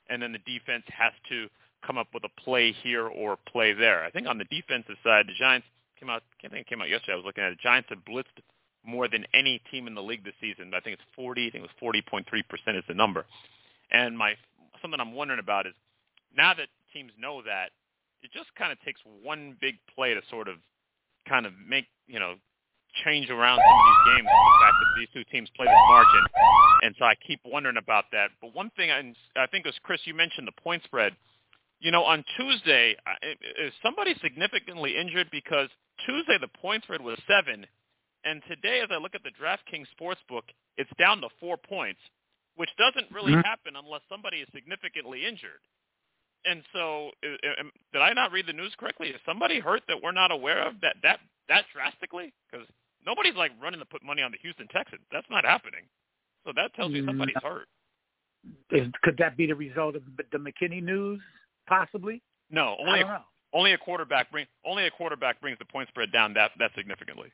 and 0.09 0.22
then 0.22 0.33
the 0.33 0.38
defense 0.38 0.85
has 0.88 1.12
to 1.28 1.48
come 1.87 1.98
up 1.98 2.09
with 2.14 2.24
a 2.24 2.40
play 2.40 2.72
here 2.83 3.07
or 3.07 3.37
play 3.50 3.72
there. 3.72 4.04
I 4.04 4.11
think 4.11 4.26
on 4.26 4.38
the 4.38 4.44
defensive 4.44 4.96
side, 5.04 5.26
the 5.26 5.35
Giants 5.38 5.66
came 5.98 6.11
out. 6.11 6.22
I 6.44 6.48
think 6.48 6.62
it 6.62 6.66
came 6.66 6.80
out 6.80 6.88
yesterday. 6.88 7.12
I 7.12 7.16
was 7.16 7.24
looking 7.24 7.44
at 7.44 7.52
it. 7.52 7.59
The 7.59 7.68
Giants 7.68 7.88
have 7.90 8.04
blitzed 8.04 8.42
more 8.85 9.09
than 9.09 9.24
any 9.35 9.61
team 9.70 9.87
in 9.87 9.94
the 9.94 10.02
league 10.02 10.24
this 10.24 10.35
season. 10.40 10.72
I 10.74 10.80
think 10.80 10.94
it's 10.94 11.09
40. 11.16 11.46
I 11.46 11.50
think 11.50 11.64
it 11.64 11.70
was 11.83 11.94
40.3% 12.11 12.78
is 12.78 12.85
the 12.88 12.94
number. 12.94 13.24
And 13.90 14.16
my 14.16 14.35
something 14.83 15.00
I'm 15.00 15.14
wondering 15.14 15.40
about 15.40 15.66
is 15.66 15.74
now 16.37 16.52
that 16.54 16.68
teams 16.92 17.12
know 17.18 17.42
that, 17.42 17.70
it 18.22 18.30
just 18.33 18.54
kind 18.57 18.72
of 18.72 18.80
takes 18.80 19.00
one 19.22 19.57
big 19.61 19.76
play 19.94 20.14
to 20.14 20.20
sort 20.30 20.48
of 20.48 20.57
kind 21.28 21.46
of 21.46 21.52
make 21.66 21.87
you 22.07 22.18
know 22.18 22.35
change 23.04 23.30
around 23.30 23.59
some 23.59 23.78
of 23.78 23.85
these 23.87 24.14
games. 24.14 24.28
The 24.28 24.59
fact 24.62 24.76
that 24.78 24.90
these 24.98 25.11
two 25.12 25.24
teams 25.30 25.48
play 25.57 25.66
this 25.66 25.87
margin, 25.88 26.24
and 26.83 26.94
so 26.98 27.04
I 27.04 27.14
keep 27.26 27.40
wondering 27.44 27.76
about 27.76 28.04
that. 28.12 28.30
But 28.40 28.54
one 28.54 28.70
thing 28.76 28.90
I, 28.90 29.14
I 29.40 29.46
think 29.48 29.64
was 29.64 29.74
Chris, 29.83 30.00
you 30.04 30.14
mentioned 30.14 30.46
the 30.46 30.61
point 30.62 30.83
spread. 30.85 31.12
You 31.80 31.90
know, 31.90 32.04
on 32.04 32.24
Tuesday, 32.38 32.96
is 33.61 33.72
somebody 33.83 34.14
significantly 34.22 34.96
injured? 34.96 35.28
Because 35.30 35.68
Tuesday 36.07 36.38
the 36.40 36.48
point 36.61 36.85
spread 36.85 37.02
was 37.02 37.18
seven, 37.26 37.66
and 38.24 38.42
today, 38.48 38.80
as 38.80 38.88
I 38.90 38.96
look 38.96 39.14
at 39.14 39.22
the 39.22 39.33
DraftKings 39.37 39.87
sportsbook, 39.98 40.48
it's 40.76 40.90
down 40.98 41.20
to 41.20 41.28
four 41.40 41.57
points, 41.57 42.00
which 42.57 42.70
doesn't 42.78 43.12
really 43.12 43.33
mm-hmm. 43.33 43.42
happen 43.42 43.74
unless 43.76 44.00
somebody 44.09 44.38
is 44.38 44.48
significantly 44.54 45.26
injured. 45.26 45.61
And 46.46 46.62
so, 46.72 47.11
did 47.22 48.02
I 48.02 48.12
not 48.12 48.33
read 48.33 48.46
the 48.46 48.52
news 48.52 48.74
correctly? 48.78 49.09
Is 49.09 49.20
somebody 49.24 49.61
hurt 49.61 49.83
that 49.88 49.96
we're 50.02 50.12
not 50.12 50.30
aware 50.30 50.66
of 50.66 50.74
that 50.83 50.96
that 51.02 51.20
that 51.48 51.64
drastically? 51.72 52.33
Because 52.50 52.66
nobody's 53.06 53.34
like 53.34 53.52
running 53.62 53.80
to 53.80 53.86
put 53.86 54.02
money 54.02 54.22
on 54.22 54.30
the 54.30 54.38
Houston 54.42 54.68
Texans. 54.68 55.02
That's 55.12 55.26
not 55.30 55.44
happening. 55.44 55.82
So 56.44 56.52
that 56.56 56.74
tells 56.74 56.92
you 56.92 57.04
somebody's 57.06 57.36
mm. 57.36 57.42
hurt. 57.42 57.68
Is, 58.70 58.88
could 59.02 59.16
that 59.18 59.36
be 59.36 59.46
the 59.46 59.54
result 59.54 59.96
of 59.96 60.02
the 60.32 60.38
McKinney 60.38 60.82
news? 60.82 61.20
Possibly. 61.66 62.20
No, 62.50 62.76
only 62.78 63.00
a, 63.00 63.24
only 63.54 63.72
a 63.72 63.78
quarterback 63.78 64.30
bring 64.30 64.46
only 64.66 64.86
a 64.86 64.90
quarterback 64.90 65.40
brings 65.40 65.58
the 65.58 65.64
point 65.64 65.88
spread 65.88 66.12
down 66.12 66.34
that 66.34 66.50
that 66.58 66.72
significantly. 66.76 67.32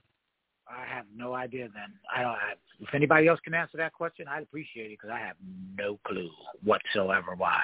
I 0.68 0.84
have 0.86 1.06
no 1.14 1.34
idea. 1.34 1.68
Then 1.74 1.92
I 2.14 2.22
don't. 2.22 2.34
Have, 2.34 2.58
if 2.78 2.94
anybody 2.94 3.26
else 3.26 3.40
can 3.42 3.54
answer 3.54 3.76
that 3.78 3.92
question, 3.92 4.26
I'd 4.28 4.44
appreciate 4.44 4.92
it 4.92 4.98
because 5.00 5.10
I 5.12 5.18
have 5.18 5.36
no 5.76 5.98
clue 6.06 6.30
whatsoever 6.62 7.34
why. 7.36 7.62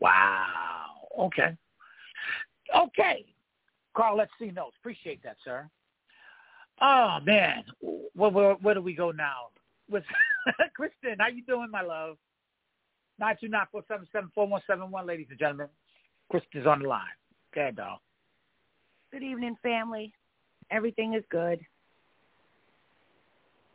Wow. 0.00 1.08
Okay. 1.18 1.56
Okay. 2.76 3.24
Carl, 3.96 4.16
let's 4.16 4.32
see 4.38 4.50
notes. 4.50 4.76
Appreciate 4.80 5.22
that, 5.22 5.36
sir. 5.44 5.68
Oh 6.80 7.18
man, 7.24 7.64
where, 8.14 8.30
where, 8.30 8.54
where 8.54 8.74
do 8.74 8.82
we 8.82 8.94
go 8.94 9.10
now? 9.10 9.48
With 9.90 10.04
Kristen, 10.74 11.16
how 11.18 11.28
you 11.28 11.42
doing, 11.44 11.70
my 11.70 11.82
love? 11.82 12.16
Nine 13.18 13.36
two 13.40 13.48
nine 13.48 13.66
four 13.72 13.82
seven 13.88 14.06
seven 14.12 14.30
four 14.34 14.46
one 14.46 14.60
seven 14.66 14.90
one, 14.90 15.06
ladies 15.06 15.26
and 15.30 15.38
gentlemen. 15.38 15.68
Kristen's 16.30 16.66
on 16.66 16.82
the 16.82 16.88
line. 16.88 17.02
Go 17.54 17.62
ahead, 17.62 17.76
doll. 17.76 18.00
Good 19.10 19.22
evening, 19.22 19.56
family. 19.62 20.12
Everything 20.70 21.14
is 21.14 21.22
good. 21.30 21.60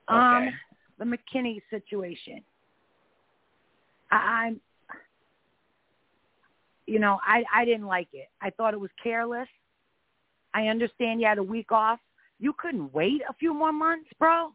Okay. 0.09 0.17
Um, 0.17 0.49
the 0.99 1.05
McKinney 1.05 1.61
situation. 1.69 2.43
I, 4.11 4.15
I'm, 4.15 4.61
you 6.85 6.99
know, 6.99 7.19
I 7.25 7.43
I 7.53 7.65
didn't 7.65 7.87
like 7.87 8.09
it. 8.13 8.27
I 8.41 8.51
thought 8.51 8.73
it 8.73 8.79
was 8.79 8.91
careless. 9.01 9.47
I 10.53 10.67
understand 10.67 11.21
you 11.21 11.27
had 11.27 11.37
a 11.37 11.43
week 11.43 11.71
off. 11.71 11.99
You 12.41 12.53
couldn't 12.57 12.91
wait 12.91 13.21
a 13.29 13.33
few 13.33 13.53
more 13.53 13.71
months, 13.71 14.09
bro. 14.19 14.51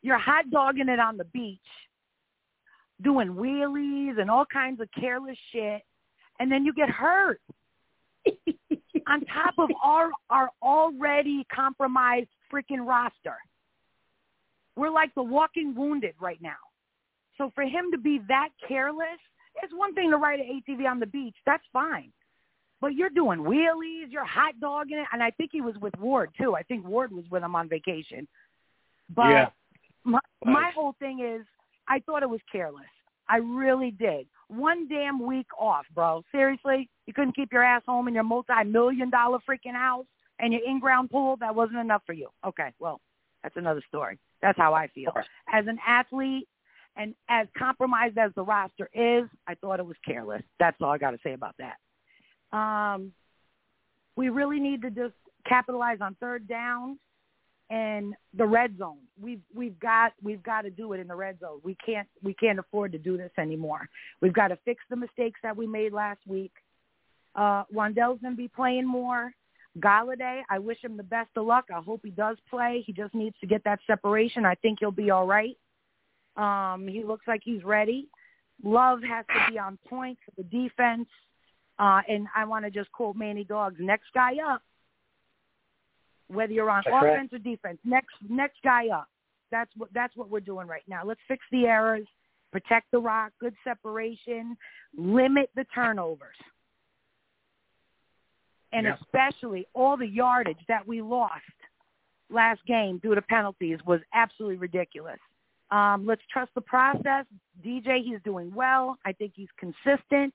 You're 0.00 0.18
hot 0.18 0.50
dogging 0.50 0.88
it 0.88 0.98
on 0.98 1.18
the 1.18 1.26
beach, 1.26 1.60
doing 3.02 3.34
wheelies 3.34 4.18
and 4.18 4.30
all 4.30 4.46
kinds 4.46 4.80
of 4.80 4.88
careless 4.98 5.36
shit, 5.52 5.82
and 6.40 6.50
then 6.50 6.64
you 6.64 6.72
get 6.72 6.88
hurt. 6.88 7.40
on 9.06 9.24
top 9.26 9.54
of 9.58 9.68
our 9.82 10.10
our 10.30 10.50
already 10.62 11.46
compromised 11.54 12.28
freaking 12.52 12.86
roster. 12.86 13.36
We're 14.76 14.90
like 14.90 15.14
the 15.14 15.22
walking 15.22 15.74
wounded 15.74 16.14
right 16.18 16.40
now. 16.40 16.60
So 17.36 17.50
for 17.54 17.64
him 17.64 17.90
to 17.92 17.98
be 17.98 18.20
that 18.28 18.50
careless, 18.66 19.20
it's 19.62 19.72
one 19.74 19.94
thing 19.94 20.10
to 20.10 20.16
ride 20.16 20.40
an 20.40 20.62
ATV 20.68 20.88
on 20.88 21.00
the 21.00 21.06
beach. 21.06 21.34
That's 21.44 21.64
fine. 21.72 22.12
But 22.80 22.94
you're 22.94 23.10
doing 23.10 23.40
wheelies, 23.40 24.10
you're 24.10 24.24
hot 24.24 24.54
dogging 24.60 24.98
it, 24.98 25.06
and 25.12 25.22
I 25.22 25.30
think 25.32 25.50
he 25.52 25.60
was 25.60 25.74
with 25.80 25.96
Ward 25.98 26.30
too. 26.40 26.54
I 26.54 26.62
think 26.62 26.86
Ward 26.86 27.12
was 27.12 27.24
with 27.30 27.42
him 27.42 27.54
on 27.54 27.68
vacation. 27.68 28.26
But 29.14 29.28
yeah. 29.28 29.48
my, 30.04 30.20
my 30.44 30.70
whole 30.74 30.94
thing 30.98 31.20
is, 31.20 31.46
I 31.88 32.00
thought 32.00 32.22
it 32.22 32.30
was 32.30 32.40
careless. 32.50 32.84
I 33.28 33.36
really 33.36 33.90
did. 33.90 34.26
One 34.48 34.88
damn 34.88 35.24
week 35.24 35.46
off, 35.58 35.84
bro. 35.94 36.22
Seriously, 36.32 36.88
you 37.06 37.12
couldn't 37.12 37.36
keep 37.36 37.52
your 37.52 37.62
ass 37.62 37.82
home 37.86 38.08
in 38.08 38.14
your 38.14 38.24
multi-million 38.24 39.10
dollar 39.10 39.38
freaking 39.48 39.74
house 39.74 40.06
and 40.38 40.52
your 40.52 40.62
in-ground 40.66 41.10
pool. 41.10 41.36
That 41.38 41.54
wasn't 41.54 41.78
enough 41.78 42.02
for 42.06 42.12
you. 42.12 42.28
Okay, 42.46 42.72
well, 42.78 43.00
that's 43.42 43.56
another 43.56 43.82
story. 43.88 44.18
That's 44.42 44.58
how 44.58 44.74
I 44.74 44.88
feel. 44.88 45.12
As 45.52 45.66
an 45.66 45.78
athlete, 45.86 46.48
and 46.96 47.14
as 47.28 47.46
compromised 47.56 48.18
as 48.18 48.32
the 48.34 48.42
roster 48.42 48.90
is, 48.92 49.28
I 49.46 49.54
thought 49.54 49.78
it 49.78 49.86
was 49.86 49.96
careless. 50.04 50.42
That's 50.58 50.76
all 50.80 50.90
I 50.90 50.98
got 50.98 51.12
to 51.12 51.18
say 51.22 51.32
about 51.32 51.54
that. 51.58 51.76
Um, 52.52 53.12
we 54.16 54.28
really 54.28 54.60
need 54.60 54.82
to 54.82 54.90
just 54.90 55.14
capitalize 55.46 55.98
on 56.00 56.16
third 56.20 56.48
down 56.48 56.98
and 57.70 58.14
the 58.36 58.44
red 58.44 58.76
zone. 58.76 58.98
We've 59.20 59.40
we've 59.54 59.78
got 59.78 60.12
we've 60.22 60.42
got 60.42 60.62
to 60.62 60.70
do 60.70 60.92
it 60.92 61.00
in 61.00 61.06
the 61.08 61.14
red 61.14 61.38
zone. 61.40 61.60
We 61.62 61.76
can't 61.84 62.08
we 62.22 62.34
can't 62.34 62.58
afford 62.58 62.92
to 62.92 62.98
do 62.98 63.16
this 63.16 63.30
anymore. 63.38 63.88
We've 64.20 64.32
got 64.32 64.48
to 64.48 64.58
fix 64.64 64.82
the 64.90 64.96
mistakes 64.96 65.40
that 65.42 65.56
we 65.56 65.66
made 65.66 65.92
last 65.92 66.20
week. 66.26 66.52
Uh, 67.34 67.62
Wan'Dale's 67.72 68.20
going 68.20 68.34
to 68.34 68.36
be 68.36 68.48
playing 68.48 68.86
more. 68.86 69.32
Golladay, 69.78 70.42
I 70.50 70.58
wish 70.58 70.82
him 70.82 70.96
the 70.96 71.04
best 71.04 71.30
of 71.36 71.46
luck. 71.46 71.66
I 71.74 71.80
hope 71.80 72.00
he 72.02 72.10
does 72.10 72.36
play. 72.50 72.82
He 72.84 72.92
just 72.92 73.14
needs 73.14 73.36
to 73.40 73.46
get 73.46 73.62
that 73.64 73.78
separation. 73.86 74.44
I 74.44 74.56
think 74.56 74.78
he'll 74.80 74.90
be 74.90 75.10
all 75.10 75.28
right. 75.28 75.56
Um, 76.36 76.88
he 76.88 77.04
looks 77.04 77.28
like 77.28 77.42
he's 77.44 77.62
ready. 77.62 78.08
Love 78.64 78.98
has 79.08 79.24
to 79.28 79.52
be 79.52 79.58
on 79.58 79.78
point 79.88 80.18
for 80.24 80.42
the 80.42 80.42
defense. 80.42 81.06
Uh, 81.80 82.02
and 82.08 82.28
I 82.36 82.44
want 82.44 82.66
to 82.66 82.70
just 82.70 82.92
quote 82.92 83.16
Manny 83.16 83.42
Dogs, 83.42 83.76
next 83.80 84.08
guy 84.12 84.32
up. 84.46 84.62
Whether 86.28 86.52
you're 86.52 86.70
on 86.70 86.82
that's 86.84 86.94
offense 86.94 87.30
right. 87.32 87.40
or 87.40 87.42
defense, 87.42 87.78
next 87.84 88.14
next 88.28 88.58
guy 88.62 88.88
up. 88.88 89.08
That's 89.50 89.70
what 89.76 89.88
that's 89.92 90.14
what 90.14 90.28
we're 90.28 90.40
doing 90.40 90.68
right 90.68 90.84
now. 90.86 91.02
Let's 91.04 91.20
fix 91.26 91.42
the 91.50 91.64
errors, 91.64 92.06
protect 92.52 92.90
the 92.92 92.98
rock, 92.98 93.32
good 93.40 93.54
separation, 93.64 94.56
limit 94.96 95.50
the 95.56 95.64
turnovers. 95.74 96.36
And 98.72 98.84
yeah. 98.84 98.96
especially 99.02 99.66
all 99.74 99.96
the 99.96 100.06
yardage 100.06 100.60
that 100.68 100.86
we 100.86 101.00
lost 101.00 101.42
last 102.28 102.60
game 102.66 102.98
due 102.98 103.14
to 103.14 103.22
penalties 103.22 103.78
was 103.86 104.00
absolutely 104.14 104.58
ridiculous. 104.58 105.18
Um, 105.70 106.04
let's 106.06 106.22
trust 106.30 106.52
the 106.54 106.60
process. 106.60 107.24
DJ, 107.64 108.04
he's 108.04 108.20
doing 108.24 108.52
well. 108.54 108.98
I 109.04 109.12
think 109.12 109.32
he's 109.34 109.48
consistent. 109.58 110.34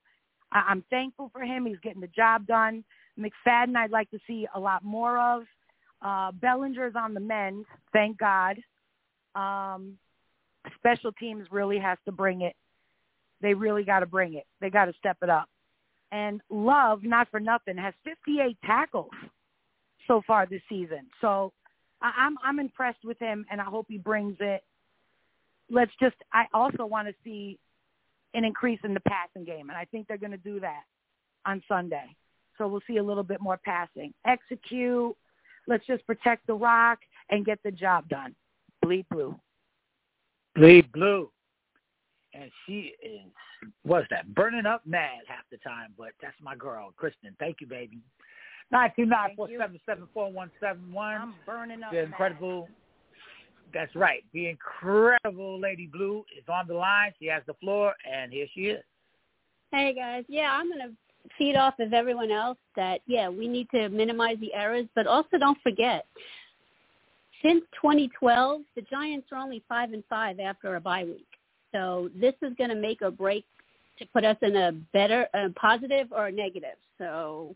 I'm 0.52 0.84
thankful 0.90 1.30
for 1.34 1.42
him. 1.42 1.66
He's 1.66 1.80
getting 1.84 2.02
the 2.02 2.08
job 2.08 2.48
done. 2.48 2.84
McFadden, 3.20 3.76
I'd 3.76 3.92
like 3.92 4.10
to 4.12 4.20
see 4.28 4.48
a 4.54 4.60
lot 4.60 4.84
more 4.84 5.18
of. 5.20 5.44
Uh, 6.02 6.32
Bellinger's 6.34 6.96
on 6.96 7.14
the 7.14 7.20
mend, 7.20 7.66
thank 7.94 8.18
God. 8.18 8.58
Um, 9.34 9.98
special 10.78 11.12
teams 11.14 11.48
really 11.52 11.80
has 11.80 11.98
to 12.06 12.12
bring 12.12 12.42
it. 12.42 12.56
They 13.42 13.54
really 13.54 13.84
got 13.84 14.00
to 14.00 14.06
bring 14.06 14.36
it. 14.36 14.46
They 14.62 14.70
got 14.70 14.86
to 14.86 14.94
step 15.00 15.18
it 15.22 15.30
up. 15.30 15.50
And 16.12 16.42
Love, 16.50 17.04
not 17.04 17.30
for 17.32 17.40
nothing, 17.40 17.78
has 17.78 17.94
58 18.04 18.58
tackles 18.66 19.12
so 20.08 20.22
far 20.26 20.46
this 20.46 20.62
season. 20.70 21.08
So 21.22 21.52
I- 22.02 22.14
I'm 22.18 22.38
I'm 22.44 22.60
impressed 22.60 23.04
with 23.04 23.18
him, 23.20 23.46
and 23.50 23.60
I 23.60 23.66
hope 23.66 23.88
he 23.90 23.98
brings 23.98 24.38
it 24.40 24.64
let's 25.70 25.92
just 26.00 26.16
I 26.34 26.46
also 26.54 26.86
want 26.86 27.08
to 27.08 27.14
see 27.24 27.58
an 28.36 28.44
increase 28.44 28.80
in 28.84 28.94
the 28.94 29.00
passing 29.02 29.46
game, 29.46 29.70
and 29.70 29.78
I 29.78 29.86
think 29.86 30.08
they're 30.08 30.18
going 30.18 30.32
to 30.32 30.38
do 30.38 30.60
that 30.60 30.84
on 31.46 31.64
Sunday. 31.68 32.16
So 32.58 32.68
we'll 32.68 32.82
see 32.88 32.98
a 32.98 33.04
little 33.04 33.24
bit 33.24 33.42
more 33.42 33.60
passing. 33.64 34.14
Execute. 34.26 35.16
Let's 35.68 35.86
just 35.88 36.06
protect 36.06 36.48
the 36.48 36.54
rock 36.54 37.00
and 37.30 37.46
get 37.46 37.60
the 37.64 37.72
job 37.72 38.08
done. 38.08 38.36
Bleed 38.82 39.06
blue. 39.10 39.36
Bleed 40.56 40.92
blue. 40.92 41.32
And 42.34 42.52
she 42.66 42.94
is, 43.02 43.22
what's 43.84 44.08
that, 44.10 44.34
burning 44.36 44.66
up 44.66 44.82
mad 44.86 45.22
half 45.28 45.46
the 45.52 45.58
time, 45.58 45.94
but 45.98 46.10
that's 46.22 46.36
my 46.42 46.56
girl, 46.56 46.94
Kristen. 46.98 47.36
Thank 47.40 47.62
you, 47.62 47.68
baby. 47.68 48.00
Nine 48.72 48.92
two 48.96 49.06
nine 49.06 49.36
four 49.36 49.48
seven 49.58 49.80
seven 49.86 50.08
four 50.14 50.32
one 50.32 50.52
seven 50.60 50.92
one. 50.92 51.16
I'm 51.16 51.36
burning 51.46 51.84
up. 51.84 51.92
The 51.92 52.00
incredible. 52.00 52.68
That's 53.76 53.94
right. 53.94 54.24
The 54.34 54.48
incredible 54.48 55.60
Lady 55.60 55.86
Blue 55.86 56.24
is 56.36 56.46
on 56.48 56.66
the 56.66 56.74
line. 56.74 57.12
She 57.20 57.26
has 57.26 57.44
the 57.46 57.56
floor, 57.56 57.94
and 58.10 58.32
here 58.32 58.48
she 58.56 58.68
is. 58.68 58.82
Hey 59.74 59.94
guys, 59.94 60.24
yeah, 60.30 60.52
I'm 60.54 60.70
gonna 60.70 60.94
feed 61.38 61.58
off 61.58 61.74
of 61.80 61.92
everyone 61.92 62.32
else 62.32 62.58
that 62.78 63.02
yeah, 63.06 63.28
we 63.28 63.50
need 63.50 63.70
to 63.72 63.90
minimize 63.90 64.38
the 64.40 64.54
errors, 64.54 64.86
but 64.96 65.08
also 65.08 65.38
don't 65.38 65.58
forget. 65.62 66.06
Since 67.44 67.66
2012, 67.82 68.62
the 68.76 68.82
Giants 68.84 69.28
are 69.34 69.40
only 69.40 69.62
five 69.68 69.92
and 69.92 70.06
five 70.10 70.40
after 70.40 70.78
a 70.78 70.80
bye 70.80 71.04
week. 71.04 71.28
So 71.74 72.10
this 72.16 72.34
is 72.42 72.54
going 72.58 72.70
to 72.70 72.76
make 72.78 73.02
or 73.02 73.12
break 73.12 73.44
to 74.00 74.06
put 74.14 74.24
us 74.24 74.38
in 74.42 74.56
a 74.56 74.72
better, 74.94 75.28
a 75.34 75.50
positive 75.50 76.08
or 76.12 76.28
a 76.28 76.32
negative. 76.32 76.78
So, 76.98 77.54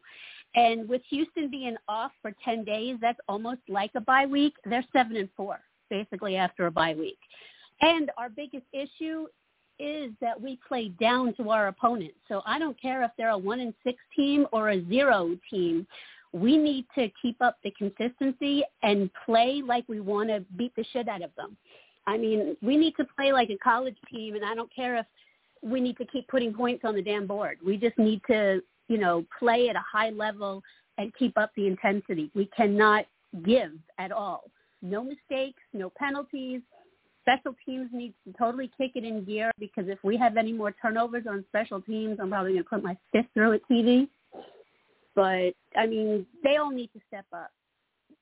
and 0.54 0.88
with 0.88 1.02
Houston 1.10 1.50
being 1.50 1.78
off 1.88 2.12
for 2.22 2.34
10 2.44 2.66
days, 2.66 2.98
that's 3.02 3.20
almost 3.30 3.62
like 3.70 3.92
a 3.96 4.02
bye 4.02 4.26
week. 4.26 4.54
They're 4.66 4.86
seven 4.94 5.16
and 5.16 5.30
four 5.38 5.62
basically 5.90 6.36
after 6.36 6.68
a 6.68 6.72
bye 6.72 6.96
week. 6.98 7.20
And 7.82 8.12
our 8.18 8.30
biggest 8.30 8.66
issue 8.74 9.28
is 9.80 10.12
that 10.20 10.40
we 10.40 10.60
play 10.68 10.90
down 11.00 11.34
to 11.36 11.50
our 11.50 11.68
opponents. 11.68 12.18
So 12.28 12.42
I 12.46 12.60
don't 12.60 12.80
care 12.80 13.04
if 13.04 13.12
they're 13.18 13.30
a 13.30 13.38
one 13.38 13.62
and 13.62 13.74
six 13.84 13.98
team 14.16 14.46
or 14.52 14.72
a 14.72 14.86
zero 14.88 15.38
team. 15.50 15.88
We 16.34 16.58
need 16.58 16.86
to 16.96 17.10
keep 17.22 17.42
up 17.42 17.58
the 17.64 17.72
consistency 17.72 18.64
and 18.84 19.10
play 19.26 19.62
like 19.66 19.86
we 19.88 20.00
want 20.00 20.30
to 20.30 20.44
beat 20.58 20.76
the 20.76 20.86
shit 20.92 21.08
out 21.08 21.24
of 21.24 21.32
them. 21.36 21.58
I 22.06 22.18
mean, 22.18 22.58
we 22.62 22.76
need 22.76 22.96
to 22.98 23.06
play 23.16 23.32
like 23.32 23.50
a 23.50 23.58
college 23.58 23.98
team, 24.12 24.36
and 24.36 24.44
I 24.44 24.54
don't 24.54 24.74
care 24.74 24.98
if 24.98 25.06
we 25.62 25.80
need 25.80 25.98
to 25.98 26.06
keep 26.06 26.28
putting 26.28 26.54
points 26.54 26.84
on 26.86 26.96
the 26.96 27.02
damn 27.02 27.28
board. 27.28 27.58
We 27.66 27.78
just 27.78 27.98
need 27.98 28.22
to, 28.28 28.62
you 28.88 28.98
know, 28.98 29.26
play 29.38 29.70
at 29.70 29.76
a 29.76 29.84
high 29.92 30.10
level 30.10 30.62
and 30.98 31.16
keep 31.16 31.38
up 31.38 31.52
the 31.56 31.68
intensity. 31.68 32.30
We 32.36 32.48
cannot 32.56 33.06
give 33.44 33.72
at 33.98 34.12
all. 34.12 34.44
No 34.82 35.04
mistakes, 35.04 35.62
no 35.74 35.92
penalties. 35.98 36.62
Special 37.22 37.56
teams 37.66 37.90
needs 37.92 38.16
to 38.26 38.34
totally 38.38 38.72
kick 38.78 38.92
it 38.96 39.04
in 39.04 39.26
gear 39.26 39.52
because 39.60 39.88
if 39.88 40.00
we 40.04 40.18
have 40.18 40.38
any 40.38 40.54
more 40.54 40.72
turnovers 40.82 41.26
on 41.30 41.44
special 41.50 41.82
teams, 41.82 42.18
I'm 42.20 42.30
probably 42.30 42.54
going 42.54 42.64
to 42.64 42.70
put 42.70 42.84
my 42.84 42.98
fist 43.12 43.28
through 43.34 43.54
at 43.54 43.62
TV. 43.70 44.08
But, 45.16 45.54
I 45.78 45.86
mean, 45.86 46.26
they 46.44 46.58
all 46.58 46.72
need 46.72 46.92
to 46.94 47.02
step 47.08 47.26
up. 47.34 47.52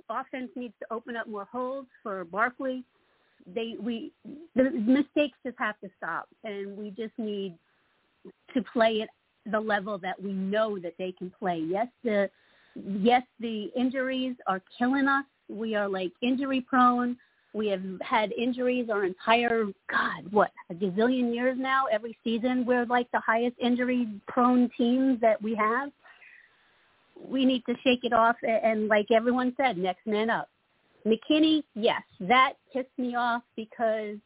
Offense 0.10 0.50
needs 0.56 0.74
to 0.80 0.94
open 0.94 1.16
up 1.16 1.28
more 1.28 1.46
holes 1.46 1.86
for 2.02 2.26
Barkley 2.26 2.84
they 3.54 3.76
we 3.82 4.12
the 4.56 4.70
mistakes 4.72 5.38
just 5.46 5.58
have 5.58 5.80
to 5.82 5.90
stop, 5.98 6.28
and 6.44 6.78
we 6.78 6.90
just 6.92 7.18
need 7.18 7.56
to 8.54 8.62
play 8.74 9.02
at 9.02 9.10
the 9.52 9.60
level 9.60 9.98
that 10.00 10.22
we 10.22 10.34
know 10.34 10.78
that 10.80 10.94
they 10.98 11.12
can 11.12 11.32
play. 11.40 11.60
Yes, 11.60 11.88
the 12.04 12.30
yes 12.76 13.24
the 13.40 13.72
injuries 13.76 14.36
are 14.48 14.62
killing 14.78 15.08
us. 15.08 15.26
We 15.50 15.76
are 15.76 15.88
like 15.88 16.12
injury 16.22 16.62
prone. 16.62 17.18
We 17.54 17.68
have 17.70 17.82
had 18.02 18.32
injuries 18.34 18.90
our 18.92 19.06
entire 19.06 19.66
God, 19.90 20.32
what 20.32 20.52
a 20.70 20.76
gazillion 20.76 21.34
years 21.34 21.58
now. 21.60 21.86
Every 21.92 22.18
season, 22.24 22.66
we're 22.66 22.86
like 22.86 23.10
the 23.12 23.22
highest 23.26 23.56
injury 23.60 24.08
prone 24.28 24.70
teams 24.78 25.20
that 25.22 25.42
we 25.42 25.56
have. 25.56 25.90
We 27.20 27.46
need 27.46 27.64
to 27.66 27.76
shake 27.84 28.04
it 28.04 28.14
off, 28.14 28.36
and 28.44 28.88
like 28.88 29.08
everyone 29.10 29.54
said, 29.58 29.78
next 29.78 30.06
man 30.06 30.30
up. 30.30 30.50
McKinney, 31.06 31.64
yes, 31.74 32.04
that 32.20 32.54
pissed 32.72 32.90
me 32.98 33.16
off 33.16 33.42
because 33.56 34.18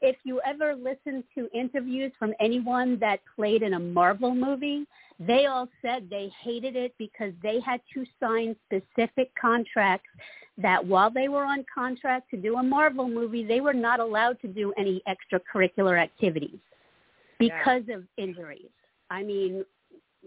if 0.00 0.16
you 0.24 0.40
ever 0.46 0.74
listen 0.74 1.24
to 1.34 1.48
interviews 1.52 2.12
from 2.18 2.32
anyone 2.40 2.98
that 3.00 3.20
played 3.36 3.62
in 3.62 3.74
a 3.74 3.78
Marvel 3.78 4.34
movie, 4.34 4.86
they 5.20 5.46
all 5.46 5.68
said 5.82 6.08
they 6.08 6.30
hated 6.42 6.76
it 6.76 6.94
because 6.98 7.32
they 7.42 7.60
had 7.60 7.80
to 7.94 8.04
sign 8.18 8.56
specific 8.66 9.30
contracts 9.40 10.08
that 10.56 10.84
while 10.84 11.10
they 11.10 11.28
were 11.28 11.44
on 11.44 11.64
contract 11.72 12.30
to 12.30 12.36
do 12.36 12.56
a 12.56 12.62
Marvel 12.62 13.08
movie, 13.08 13.44
they 13.44 13.60
were 13.60 13.74
not 13.74 14.00
allowed 14.00 14.40
to 14.40 14.48
do 14.48 14.72
any 14.78 15.02
extracurricular 15.06 16.00
activities 16.00 16.58
because 17.38 17.82
yeah. 17.86 17.96
of 17.96 18.04
injuries. 18.16 18.70
I 19.10 19.22
mean, 19.22 19.64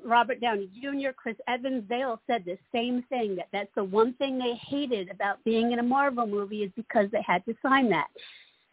Robert 0.05 0.41
Downey 0.41 0.69
Jr., 0.79 1.09
Chris 1.15 1.37
Evans, 1.47 1.83
they 1.89 2.03
all 2.03 2.19
said 2.27 2.43
the 2.45 2.57
same 2.73 3.03
thing 3.09 3.35
that 3.35 3.47
that's 3.51 3.69
the 3.75 3.83
one 3.83 4.13
thing 4.15 4.37
they 4.37 4.55
hated 4.55 5.09
about 5.09 5.43
being 5.43 5.71
in 5.71 5.79
a 5.79 5.83
Marvel 5.83 6.27
movie 6.27 6.63
is 6.63 6.71
because 6.75 7.09
they 7.11 7.23
had 7.25 7.43
to 7.45 7.55
sign 7.61 7.89
that. 7.89 8.07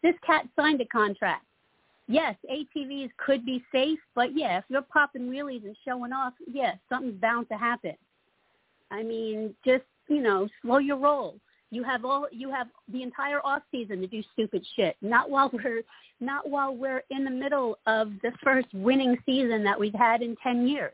This 0.03 0.15
cat 0.25 0.47
signed 0.55 0.81
a 0.81 0.85
contract. 0.85 1.45
Yes, 2.11 2.35
ATVs 2.51 3.09
could 3.25 3.45
be 3.45 3.63
safe, 3.71 3.99
but 4.15 4.35
yeah, 4.37 4.57
if 4.57 4.65
you're 4.67 4.81
popping 4.81 5.29
wheelies 5.29 5.63
and 5.63 5.77
showing 5.87 6.11
off, 6.11 6.33
yes, 6.45 6.75
something's 6.89 7.21
bound 7.21 7.47
to 7.49 7.57
happen. 7.57 7.95
I 8.91 9.01
mean, 9.01 9.55
just, 9.65 9.85
you 10.09 10.21
know, 10.21 10.49
slow 10.61 10.79
your 10.79 10.97
roll. 10.97 11.37
You 11.69 11.83
have 11.83 12.03
all 12.03 12.27
you 12.29 12.51
have 12.51 12.67
the 12.91 13.01
entire 13.01 13.39
off 13.45 13.61
season 13.71 14.01
to 14.01 14.07
do 14.07 14.21
stupid 14.33 14.67
shit. 14.75 14.97
Not 15.01 15.29
while 15.29 15.49
we're 15.53 15.83
not 16.19 16.49
while 16.49 16.75
we're 16.75 17.01
in 17.11 17.23
the 17.23 17.31
middle 17.31 17.79
of 17.87 18.11
the 18.23 18.33
first 18.43 18.67
winning 18.73 19.17
season 19.25 19.63
that 19.63 19.79
we've 19.79 19.93
had 19.93 20.21
in 20.21 20.35
10 20.43 20.67
years. 20.67 20.93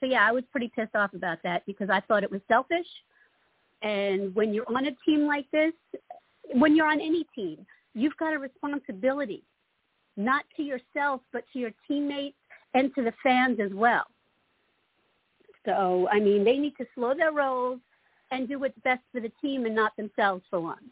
So 0.00 0.06
yeah, 0.06 0.28
I 0.28 0.32
was 0.32 0.44
pretty 0.52 0.70
pissed 0.76 0.94
off 0.94 1.14
about 1.14 1.38
that 1.44 1.64
because 1.64 1.88
I 1.88 2.00
thought 2.00 2.22
it 2.22 2.30
was 2.30 2.42
selfish. 2.46 2.86
And 3.80 4.34
when 4.34 4.52
you're 4.52 4.68
on 4.68 4.86
a 4.86 4.94
team 5.06 5.26
like 5.26 5.50
this, 5.50 5.72
when 6.52 6.76
you're 6.76 6.90
on 6.90 7.00
any 7.00 7.24
team, 7.34 7.64
you've 7.94 8.16
got 8.18 8.34
a 8.34 8.38
responsibility, 8.38 9.42
not 10.18 10.44
to 10.56 10.62
yourself, 10.62 11.22
but 11.32 11.44
to 11.52 11.58
your 11.58 11.70
teammates 11.86 12.36
and 12.74 12.94
to 12.96 13.02
the 13.02 13.14
fans 13.22 13.58
as 13.60 13.72
well. 13.72 14.04
So, 15.64 16.08
I 16.10 16.18
mean, 16.18 16.44
they 16.44 16.58
need 16.58 16.76
to 16.78 16.86
slow 16.94 17.14
their 17.14 17.32
rolls 17.32 17.78
and 18.30 18.48
do 18.48 18.58
what's 18.58 18.78
best 18.84 19.00
for 19.12 19.20
the 19.20 19.32
team 19.40 19.64
and 19.64 19.74
not 19.74 19.96
themselves 19.96 20.42
for 20.50 20.60
once. 20.60 20.82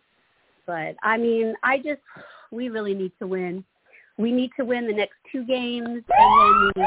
But, 0.67 0.97
I 1.03 1.19
mean, 1.19 1.55
I 1.63 1.79
just, 1.79 2.01
we 2.51 2.69
really 2.69 2.95
need 2.95 3.13
to 3.19 3.27
win. 3.27 3.65
We 4.17 4.33
need 4.33 4.51
to 4.59 4.65
win 4.65 4.87
the 4.87 4.93
next 4.93 5.17
two 5.31 5.45
games, 5.45 5.89
and 5.89 6.05
then 6.09 6.73
we 6.77 6.87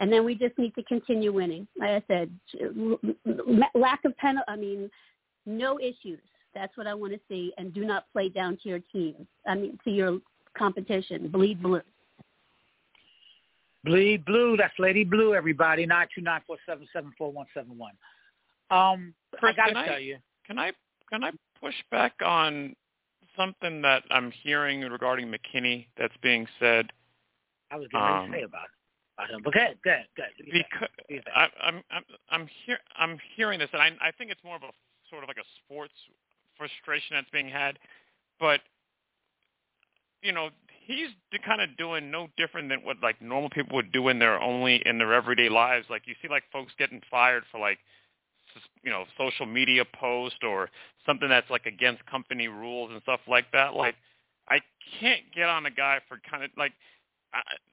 and 0.00 0.12
then 0.12 0.24
we 0.24 0.34
just 0.34 0.56
need 0.58 0.74
to 0.74 0.82
continue 0.84 1.32
winning. 1.32 1.66
Like 1.78 1.90
I 1.90 2.02
said, 2.08 2.30
lack 3.74 4.04
of 4.04 4.16
penalty. 4.16 4.44
I 4.48 4.56
mean, 4.56 4.90
no 5.46 5.78
issues. 5.78 6.20
That's 6.54 6.76
what 6.76 6.86
I 6.86 6.94
want 6.94 7.12
to 7.12 7.20
see, 7.28 7.52
and 7.56 7.72
do 7.72 7.84
not 7.84 8.04
play 8.12 8.28
down 8.28 8.58
to 8.62 8.68
your 8.68 8.80
team. 8.92 9.26
I 9.46 9.54
mean, 9.54 9.78
to 9.84 9.90
your 9.90 10.18
competition. 10.58 11.28
Bleed 11.28 11.62
blue. 11.62 11.80
Bleed 13.84 14.24
blue. 14.24 14.56
That's 14.56 14.74
Lady 14.78 15.04
Blue. 15.04 15.34
Everybody. 15.34 15.86
Nine 15.86 16.08
two 16.14 16.20
nine 16.20 16.40
four 16.46 16.56
seven 16.66 16.86
seven 16.92 17.12
four 17.16 17.32
one 17.32 17.46
seven 17.54 17.78
one. 17.78 17.92
Um, 18.70 19.14
I 19.42 19.52
gotta 19.52 19.72
can 19.72 19.84
tell 19.84 19.94
I, 19.94 19.98
you. 19.98 20.18
Can 20.46 20.58
I 20.58 20.72
can 21.08 21.24
I 21.24 21.30
push 21.60 21.74
back 21.90 22.14
on 22.24 22.74
something 23.36 23.82
that 23.82 24.02
I'm 24.10 24.30
hearing 24.30 24.80
regarding 24.80 25.32
McKinney 25.32 25.86
that's 25.96 26.16
being 26.22 26.46
said? 26.58 26.90
I 27.70 27.76
was 27.76 27.88
going 27.88 28.04
um, 28.04 28.32
to 28.32 28.38
say 28.38 28.42
about 28.42 28.64
it 28.64 28.78
about 29.18 29.30
him. 29.30 29.40
But 29.42 29.54
go 29.54 29.60
ahead, 29.60 29.76
go 29.84 29.90
ahead, 29.90 30.06
go 30.16 30.22
ahead. 30.22 30.32
Because 31.08 31.24
I, 31.34 31.48
I'm 31.62 31.82
I'm 31.90 32.04
I'm 32.30 32.48
hear 32.64 32.78
I'm 32.96 33.18
hearing 33.36 33.58
this, 33.58 33.68
and 33.72 33.82
I 33.82 33.90
I 34.00 34.12
think 34.12 34.30
it's 34.30 34.42
more 34.44 34.56
of 34.56 34.62
a 34.62 34.70
sort 35.10 35.22
of 35.22 35.28
like 35.28 35.38
a 35.38 35.48
sports 35.64 35.94
frustration 36.56 37.16
that's 37.16 37.30
being 37.30 37.48
had, 37.48 37.78
but 38.40 38.60
you 40.22 40.32
know 40.32 40.50
he's 40.86 41.08
kind 41.44 41.60
of 41.60 41.76
doing 41.76 42.10
no 42.10 42.28
different 42.36 42.68
than 42.68 42.80
what 42.80 42.96
like 43.02 43.20
normal 43.20 43.50
people 43.50 43.76
would 43.76 43.92
do 43.92 44.08
in 44.08 44.18
their 44.18 44.40
only 44.40 44.82
in 44.86 44.98
their 44.98 45.12
everyday 45.12 45.48
lives. 45.48 45.86
Like 45.90 46.02
you 46.06 46.14
see 46.22 46.28
like 46.28 46.44
folks 46.52 46.72
getting 46.78 47.00
fired 47.10 47.44
for 47.50 47.60
like 47.60 47.78
you 48.82 48.90
know 48.90 49.04
social 49.16 49.46
media 49.46 49.84
post 49.98 50.42
or 50.42 50.70
something 51.06 51.28
that's 51.28 51.50
like 51.50 51.66
against 51.66 52.04
company 52.06 52.48
rules 52.48 52.90
and 52.92 53.02
stuff 53.02 53.20
like 53.28 53.46
that. 53.52 53.74
Like 53.74 53.94
I 54.48 54.60
can't 55.00 55.22
get 55.34 55.48
on 55.48 55.66
a 55.66 55.70
guy 55.70 56.00
for 56.08 56.18
kind 56.28 56.44
of 56.44 56.50
like 56.56 56.72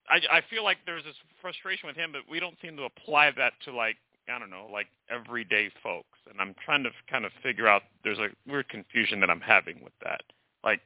I, 0.09 0.19
I 0.29 0.41
feel 0.49 0.63
like 0.63 0.77
there's 0.85 1.03
this 1.05 1.15
frustration 1.41 1.87
with 1.87 1.95
him, 1.95 2.11
but 2.11 2.21
we 2.29 2.39
don't 2.41 2.55
seem 2.61 2.75
to 2.77 2.83
apply 2.83 3.31
that 3.37 3.53
to 3.65 3.71
like 3.71 3.95
I 4.29 4.39
don't 4.39 4.49
know, 4.49 4.67
like 4.71 4.87
everyday 5.09 5.69
folks. 5.83 6.17
And 6.29 6.41
I'm 6.41 6.55
trying 6.65 6.83
to 6.83 6.89
kind 7.09 7.25
of 7.25 7.31
figure 7.43 7.67
out. 7.67 7.83
There's 8.03 8.17
a 8.17 8.29
weird 8.47 8.69
confusion 8.69 9.19
that 9.19 9.29
I'm 9.29 9.41
having 9.41 9.83
with 9.83 9.93
that. 10.03 10.21
Like, 10.63 10.81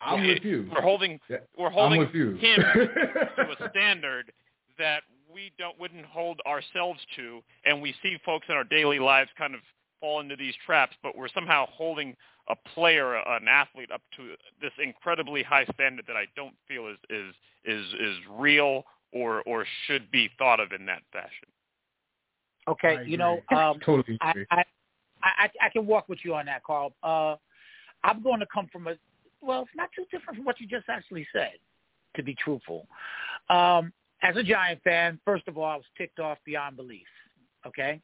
I'm 0.00 0.26
with 0.26 0.44
you. 0.44 0.68
We're 0.74 0.82
holding 0.82 1.18
yeah, 1.28 1.38
we're 1.58 1.70
holding 1.70 2.02
him 2.02 2.38
to 2.40 3.56
a 3.58 3.70
standard 3.70 4.32
that 4.78 5.02
we 5.32 5.52
don't 5.58 5.78
wouldn't 5.78 6.04
hold 6.06 6.40
ourselves 6.46 7.00
to, 7.16 7.40
and 7.64 7.80
we 7.80 7.94
see 8.02 8.16
folks 8.24 8.46
in 8.48 8.54
our 8.54 8.64
daily 8.64 8.98
lives 8.98 9.30
kind 9.38 9.54
of 9.54 9.60
fall 10.00 10.20
into 10.20 10.36
these 10.36 10.54
traps, 10.64 10.94
but 11.02 11.16
we're 11.16 11.28
somehow 11.34 11.66
holding 11.70 12.14
a 12.48 12.56
player, 12.74 13.16
an 13.16 13.48
athlete, 13.48 13.90
up 13.90 14.02
to 14.16 14.34
this 14.60 14.72
incredibly 14.82 15.42
high 15.42 15.64
standard 15.74 16.04
that 16.06 16.16
I 16.16 16.26
don't 16.36 16.54
feel 16.68 16.88
is 16.88 16.98
is 17.10 17.34
is 17.64 17.84
is 18.00 18.16
real 18.30 18.84
or 19.12 19.42
or 19.42 19.66
should 19.86 20.10
be 20.10 20.30
thought 20.38 20.60
of 20.60 20.72
in 20.72 20.86
that 20.86 21.02
fashion. 21.12 21.48
Okay, 22.68 23.04
you 23.06 23.16
know, 23.16 23.40
um, 23.54 23.78
totally 23.84 24.18
I, 24.20 24.32
I, 24.50 24.64
I 25.22 25.50
I 25.62 25.68
can 25.72 25.86
walk 25.86 26.08
with 26.08 26.18
you 26.24 26.34
on 26.34 26.46
that, 26.46 26.62
Carl. 26.64 26.92
Uh, 27.02 27.36
I'm 28.04 28.22
going 28.22 28.40
to 28.40 28.46
come 28.52 28.68
from 28.72 28.86
a 28.86 28.94
well, 29.40 29.62
it's 29.62 29.70
not 29.76 29.90
too 29.94 30.04
different 30.10 30.36
from 30.36 30.44
what 30.44 30.60
you 30.60 30.66
just 30.66 30.88
actually 30.88 31.26
said. 31.32 31.54
To 32.16 32.22
be 32.22 32.34
truthful, 32.34 32.86
um, 33.50 33.92
as 34.22 34.36
a 34.36 34.42
Giant 34.42 34.82
fan, 34.82 35.20
first 35.22 35.46
of 35.48 35.58
all, 35.58 35.66
I 35.66 35.76
was 35.76 35.84
ticked 35.98 36.18
off 36.18 36.38
beyond 36.46 36.76
belief. 36.76 37.06
Okay, 37.66 38.00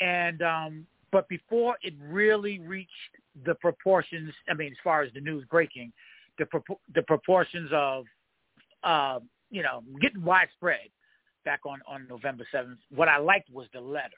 and 0.00 0.42
um, 0.42 0.86
but 1.10 1.28
before 1.28 1.76
it 1.82 1.94
really 2.00 2.58
reached 2.58 2.90
the 3.46 3.54
proportions, 3.54 4.32
I 4.48 4.54
mean, 4.54 4.72
as 4.72 4.78
far 4.82 5.02
as 5.02 5.12
the 5.14 5.20
news 5.20 5.44
breaking, 5.50 5.92
the 6.38 6.46
pro- 6.46 6.80
the 6.94 7.02
proportions 7.02 7.70
of, 7.72 8.04
uh, 8.82 9.20
you 9.50 9.62
know, 9.62 9.82
getting 10.00 10.24
widespread 10.24 10.88
back 11.44 11.60
on 11.66 11.80
on 11.86 12.06
November 12.08 12.46
seventh. 12.50 12.78
What 12.94 13.08
I 13.08 13.18
liked 13.18 13.50
was 13.50 13.68
the 13.72 13.80
letter, 13.80 14.10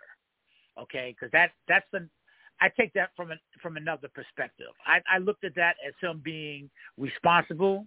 okay, 0.81 1.15
because 1.15 1.31
that 1.33 1.51
that's 1.69 1.87
the 1.93 2.09
I 2.61 2.69
take 2.79 2.93
that 2.95 3.11
from 3.17 3.31
an, 3.31 3.39
from 3.63 3.77
another 3.77 4.09
perspective. 4.15 4.69
I, 4.87 5.01
I 5.13 5.19
looked 5.19 5.45
at 5.45 5.55
that 5.57 5.77
as 5.87 5.95
him 6.01 6.21
being 6.25 6.71
responsible, 6.97 7.87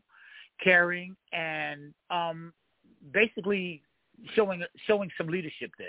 caring, 0.63 1.15
and 1.33 1.93
um, 2.09 2.53
basically 3.13 3.81
showing 4.35 4.63
showing 4.85 5.09
some 5.17 5.27
leadership 5.27 5.71
there. 5.77 5.87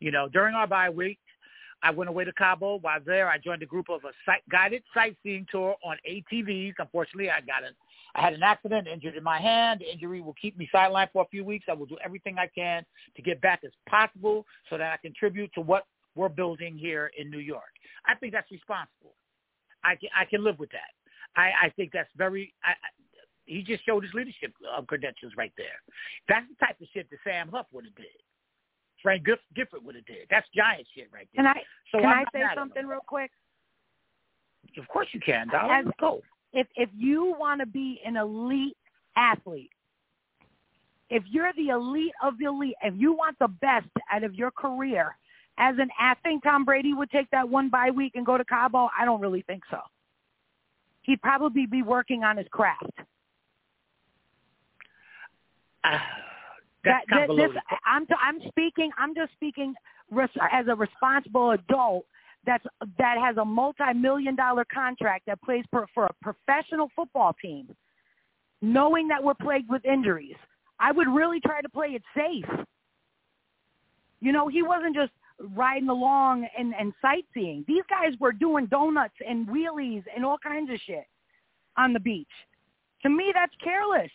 You 0.00 0.10
know, 0.10 0.28
during 0.28 0.54
our 0.54 0.66
bye 0.66 0.90
week, 0.90 1.18
I 1.82 1.90
went 1.90 2.10
away 2.10 2.24
to 2.24 2.32
Cabo. 2.32 2.78
While 2.80 3.00
there, 3.04 3.28
I 3.28 3.38
joined 3.38 3.62
a 3.62 3.66
group 3.66 3.88
of 3.88 4.04
a 4.04 4.12
sight, 4.24 4.42
guided 4.50 4.82
sightseeing 4.92 5.46
tour 5.50 5.76
on 5.84 5.96
ATVs. 6.08 6.74
Unfortunately, 6.78 7.30
I 7.30 7.40
got 7.40 7.64
an 7.64 7.74
I 8.16 8.22
had 8.22 8.32
an 8.32 8.42
accident, 8.42 8.88
injured 8.88 9.14
in 9.14 9.22
my 9.22 9.38
hand. 9.38 9.80
The 9.80 9.92
injury 9.92 10.22
will 10.22 10.34
keep 10.40 10.56
me 10.56 10.68
sidelined 10.74 11.12
for 11.12 11.22
a 11.22 11.28
few 11.28 11.44
weeks. 11.44 11.66
I 11.68 11.74
will 11.74 11.86
do 11.86 11.98
everything 12.02 12.38
I 12.38 12.46
can 12.46 12.84
to 13.14 13.22
get 13.22 13.42
back 13.42 13.60
as 13.64 13.72
possible 13.86 14.46
so 14.70 14.78
that 14.78 14.92
I 14.92 14.96
contribute 14.96 15.52
to 15.54 15.60
what 15.60 15.84
we're 16.16 16.28
building 16.28 16.76
here 16.76 17.10
in 17.16 17.30
New 17.30 17.38
York. 17.38 17.72
I 18.06 18.14
think 18.14 18.32
that's 18.32 18.50
responsible. 18.50 19.14
I 19.84 19.94
can 19.94 20.08
I 20.18 20.24
can 20.24 20.42
live 20.42 20.58
with 20.58 20.70
that. 20.70 20.90
I, 21.36 21.66
I 21.66 21.68
think 21.76 21.92
that's 21.92 22.10
very. 22.16 22.52
I, 22.64 22.72
he 23.44 23.62
just 23.62 23.84
showed 23.86 24.02
his 24.02 24.12
leadership 24.12 24.52
uh, 24.76 24.82
credentials 24.82 25.32
right 25.36 25.52
there. 25.56 25.78
That's 26.28 26.46
the 26.48 26.66
type 26.66 26.80
of 26.80 26.88
shit 26.92 27.08
that 27.10 27.18
Sam 27.22 27.48
Huff 27.48 27.66
would 27.72 27.84
have 27.84 27.94
did. 27.94 28.06
Frank 29.02 29.24
Giff- 29.24 29.38
Gifford 29.54 29.84
would 29.84 29.94
have 29.94 30.06
did. 30.06 30.26
That's 30.30 30.46
giant 30.54 30.86
shit 30.96 31.08
right 31.12 31.28
there. 31.34 31.44
Can 31.44 31.54
I 31.54 31.62
so 31.92 32.00
can 32.00 32.08
i 32.08 32.24
say 32.32 32.42
something 32.56 32.86
real 32.86 33.00
quick? 33.06 33.30
Of 34.76 34.88
course 34.88 35.06
you 35.12 35.20
can, 35.20 35.48
Dollar. 35.48 35.82
Let's 35.84 35.96
go. 36.00 36.22
If 36.52 36.66
if 36.74 36.88
you 36.96 37.36
want 37.38 37.60
to 37.60 37.66
be 37.66 38.00
an 38.04 38.16
elite 38.16 38.76
athlete, 39.16 39.70
if 41.10 41.22
you're 41.30 41.52
the 41.56 41.68
elite 41.68 42.12
of 42.22 42.36
the 42.38 42.46
elite, 42.46 42.74
if 42.82 42.94
you 42.96 43.12
want 43.12 43.38
the 43.38 43.48
best 43.48 43.86
out 44.10 44.24
of 44.24 44.34
your 44.34 44.50
career 44.50 45.16
as 45.58 45.76
an 45.78 45.88
athlete, 45.98 46.40
Tom 46.42 46.64
Brady 46.64 46.92
would 46.92 47.10
take 47.10 47.30
that 47.30 47.48
one 47.48 47.68
bye 47.68 47.90
week 47.90 48.12
and 48.14 48.26
go 48.26 48.36
to 48.36 48.44
Cabo? 48.44 48.88
I 48.98 49.04
don't 49.04 49.20
really 49.20 49.42
think 49.42 49.62
so. 49.70 49.78
He'd 51.02 51.22
probably 51.22 51.66
be 51.66 51.82
working 51.82 52.24
on 52.24 52.36
his 52.36 52.46
craft. 52.50 52.90
Uh, 55.84 55.98
that, 56.84 57.02
this, 57.28 57.50
I'm, 57.84 58.06
I'm 58.20 58.40
speaking. 58.48 58.90
I'm 58.98 59.14
just 59.14 59.32
speaking 59.32 59.74
as 60.52 60.66
a 60.68 60.74
responsible 60.74 61.52
adult 61.52 62.06
that's 62.44 62.64
that 62.98 63.16
has 63.18 63.36
a 63.36 63.44
multi-million 63.44 64.36
dollar 64.36 64.64
contract 64.72 65.26
that 65.26 65.42
plays 65.42 65.64
for, 65.70 65.86
for 65.92 66.06
a 66.06 66.14
professional 66.22 66.88
football 66.94 67.34
team, 67.42 67.74
knowing 68.62 69.08
that 69.08 69.22
we're 69.22 69.34
plagued 69.34 69.68
with 69.68 69.84
injuries. 69.84 70.36
I 70.78 70.92
would 70.92 71.08
really 71.08 71.40
try 71.40 71.60
to 71.60 71.68
play 71.68 71.88
it 71.88 72.02
safe. 72.14 72.66
You 74.20 74.32
know, 74.32 74.48
he 74.48 74.62
wasn't 74.62 74.94
just 74.94 75.12
riding 75.54 75.88
along 75.88 76.46
and, 76.56 76.74
and 76.78 76.92
sightseeing. 77.02 77.64
These 77.68 77.82
guys 77.88 78.18
were 78.20 78.32
doing 78.32 78.66
donuts 78.66 79.14
and 79.26 79.46
wheelies 79.46 80.04
and 80.14 80.24
all 80.24 80.38
kinds 80.38 80.70
of 80.70 80.78
shit 80.86 81.06
on 81.76 81.92
the 81.92 82.00
beach. 82.00 82.26
To 83.02 83.10
me, 83.10 83.32
that's 83.34 83.52
careless. 83.62 84.10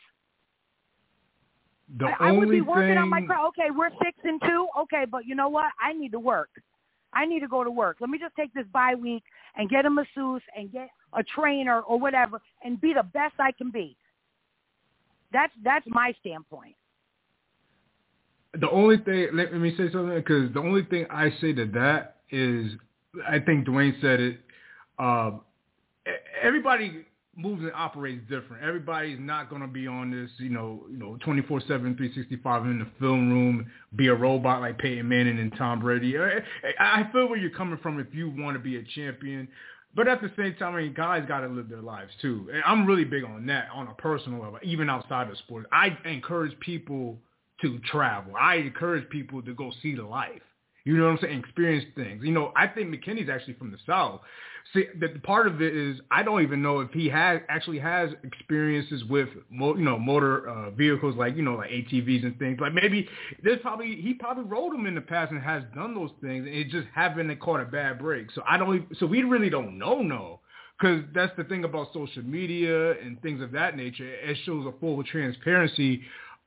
The 2.00 2.06
I, 2.20 2.30
I 2.30 2.32
would 2.32 2.50
be 2.50 2.62
working 2.62 2.90
thing... 2.90 2.98
on 2.98 3.10
my 3.10 3.22
crowd. 3.22 3.48
Okay, 3.50 3.70
we're 3.70 3.90
six 4.04 4.18
and 4.24 4.42
two. 4.42 4.68
Okay, 4.82 5.06
but 5.10 5.26
you 5.26 5.36
know 5.36 5.50
what? 5.50 5.72
I 5.82 5.94
need 5.94 6.12
to 6.14 6.20
work. 6.20 6.50
I 7.14 7.26
need 7.26 7.42
to 7.42 7.48
go 7.48 7.64
to 7.64 7.72
work. 7.72 7.98
Let 8.00 8.10
me 8.10 8.18
just 8.18 8.36
take 8.36 8.54
this 8.54 8.66
bye 8.72 8.96
week 8.96 9.24
and 9.58 9.70
get 9.70 9.86
a 9.86 9.90
masseuse 9.90 10.42
and 10.56 10.72
get 10.72 10.90
a 11.14 11.24
trainer 11.24 11.82
or 11.82 12.00
whatever 12.00 12.42
and 12.64 12.80
be 12.80 12.94
the 12.94 13.04
best 13.04 13.34
I 13.40 13.52
can 13.52 13.70
be. 13.70 13.98
That's 15.34 15.52
that's 15.64 15.86
my 15.88 16.14
standpoint 16.20 16.76
the 18.60 18.70
only 18.70 18.98
thing, 18.98 19.30
let 19.34 19.54
me 19.54 19.72
say 19.78 19.92
something, 19.92 20.16
because 20.16 20.54
the 20.54 20.60
only 20.60 20.84
thing 20.84 21.06
I 21.10 21.32
say 21.40 21.54
to 21.54 21.66
that 21.68 22.18
is, 22.32 22.72
I 23.28 23.40
think 23.40 23.66
Dwayne 23.66 24.00
said 24.02 24.20
it. 24.20 24.40
Uh, 25.00 25.32
everybody 26.42 27.06
moves 27.36 27.62
and 27.62 27.72
operates 27.74 28.22
different. 28.30 28.64
Everybody's 28.64 29.20
not 29.20 29.50
going 29.50 29.62
to 29.62 29.68
be 29.68 29.88
on 29.88 30.12
this, 30.12 30.30
you 30.38 30.50
know, 30.50 30.84
you 30.92 30.98
know, 30.98 31.18
24/7, 31.26 31.66
365 31.66 32.66
in 32.66 32.80
the 32.80 32.88
film 33.00 33.32
room, 33.32 33.72
be 33.96 34.08
a 34.08 34.14
robot 34.14 34.62
like 34.62 34.78
Peyton 34.78 35.08
Manning 35.08 35.40
and 35.40 35.56
Tom 35.58 35.80
Brady. 35.80 36.18
I 36.80 37.10
feel 37.12 37.30
where 37.30 37.38
you're 37.38 37.52
coming 37.52 37.80
from 37.82 38.00
if 38.00 38.14
you 38.14 38.30
want 38.30 38.56
to 38.56 38.60
be 38.60 38.78
a 38.78 38.84
champion. 38.84 39.48
But 39.94 40.08
at 40.08 40.22
the 40.22 40.32
same 40.38 40.56
time, 40.56 40.76
I 40.76 40.84
mean, 40.84 40.94
guys 40.94 41.26
got 41.28 41.42
to 41.42 41.48
live 41.48 41.68
their 41.68 41.82
lives 41.82 42.12
too. 42.22 42.50
And 42.54 42.64
I'm 42.66 42.86
really 42.86 43.04
big 43.04 43.24
on 43.26 43.46
that 43.48 43.68
on 43.74 43.88
a 43.88 43.94
personal 43.94 44.42
level, 44.42 44.60
even 44.64 44.90
outside 44.90 45.30
of 45.30 45.38
sports. 45.38 45.68
I 45.72 45.98
encourage 46.06 46.58
people 46.60 47.18
to 47.62 47.80
travel. 47.92 48.34
I 48.40 48.56
encourage 48.56 49.10
people 49.10 49.42
to 49.44 49.54
go 49.54 49.72
see 49.82 49.96
the 49.96 50.04
life. 50.04 50.42
You 50.84 50.98
know 50.98 51.06
what 51.06 51.12
I'm 51.12 51.20
saying? 51.22 51.40
Experience 51.40 51.86
things. 51.96 52.24
You 52.24 52.32
know, 52.32 52.52
I 52.56 52.68
think 52.68 52.90
McKinney's 52.90 53.30
actually 53.30 53.54
from 53.54 53.72
the 53.72 53.78
South. 53.86 54.22
See, 54.74 54.86
the 55.00 55.10
part 55.24 55.48
of 55.48 55.62
it 55.62 55.76
is 55.76 56.00
I 56.10 56.24
don't 56.24 56.42
even 56.42 56.62
know 56.62 56.80
if 56.80 56.92
he 56.92 57.08
has 57.10 57.42
actually 57.50 57.80
has 57.80 58.10
experiences 58.24 59.04
with, 59.06 59.28
mo- 59.50 59.76
you 59.76 59.84
know, 59.84 60.00
motor 60.00 60.50
uh, 60.50 60.72
vehicles 60.72 61.16
like 61.18 61.36
you 61.36 61.44
know 61.44 61.56
like 61.56 61.70
ATVs 61.70 62.24
and 62.24 62.38
things. 62.40 62.60
Like 62.60 62.74
maybe 62.74 63.08
there's 63.44 63.60
probably 63.62 63.96
he 64.02 64.14
probably 64.14 64.46
rode 64.46 64.74
them 64.74 64.86
in 64.86 64.96
the 64.96 65.02
past 65.02 65.32
and 65.32 65.42
has 65.42 65.64
done 65.76 65.94
those 65.94 66.12
things, 66.22 66.46
and 66.48 66.56
it 66.56 66.70
just 66.70 66.88
haven't 66.94 67.38
caught 67.40 67.60
a 67.60 67.66
bad 67.66 68.00
break. 68.00 68.32
So 68.32 68.42
I 68.48 68.58
don't. 68.58 68.86
So 68.98 69.06
we 69.06 69.24
really 69.24 69.50
don't 69.50 69.78
know. 69.78 70.02
No. 70.02 70.40
Because 70.80 71.04
that's 71.14 71.32
the 71.38 71.44
thing 71.44 71.64
about 71.64 71.94
social 71.94 72.24
media 72.24 72.94
and 73.02 73.22
things 73.22 73.40
of 73.40 73.52
that 73.52 73.78
nature. 73.78 74.16
It 74.16 74.36
shows 74.46 74.66
a 74.66 74.80
full 74.80 75.04
transparency 75.04 76.02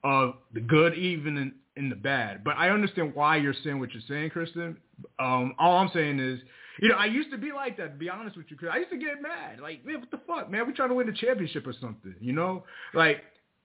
of 0.05 0.34
the 0.52 0.61
good, 0.61 0.94
even 0.94 1.36
in, 1.36 1.52
in 1.76 1.88
the 1.88 1.96
bad. 1.96 2.44
But 2.44 2.57
I 2.57 2.70
understand 2.70 3.14
why 3.14 3.38
you're 3.38 3.55
saying 3.64 3.80
what 3.80 3.90
you're 3.92 4.02
saying, 4.07 4.30
Kristen. 4.30 4.76
Um, 5.18 5.55
all 5.59 5.78
I'm 5.78 5.90
saying 5.92 6.20
is, 6.20 6.38
you 6.80 6.88
know, 6.88 6.96
I 6.96 7.07
used 7.07 7.30
to 7.30 7.38
be 7.38 7.52
like 7.52 7.76
that. 7.78 7.92
To 7.92 7.98
be 7.98 8.11
honest 8.11 8.36
with 8.36 8.46
you, 8.50 8.57
I 8.68 8.78
used 8.78 8.90
to 8.90 8.98
get 8.98 9.22
mad. 9.22 9.61
Like, 9.61 9.84
man, 9.84 10.00
what 10.00 10.11
the 10.11 10.20
fuck, 10.26 10.50
man? 10.50 10.66
We 10.66 10.72
trying 10.72 10.90
to 10.90 10.94
win 10.94 11.07
the 11.07 11.12
championship 11.12 11.66
or 11.66 11.74
something, 11.80 12.14
you 12.20 12.32
know? 12.32 12.64
Like, 12.92 13.22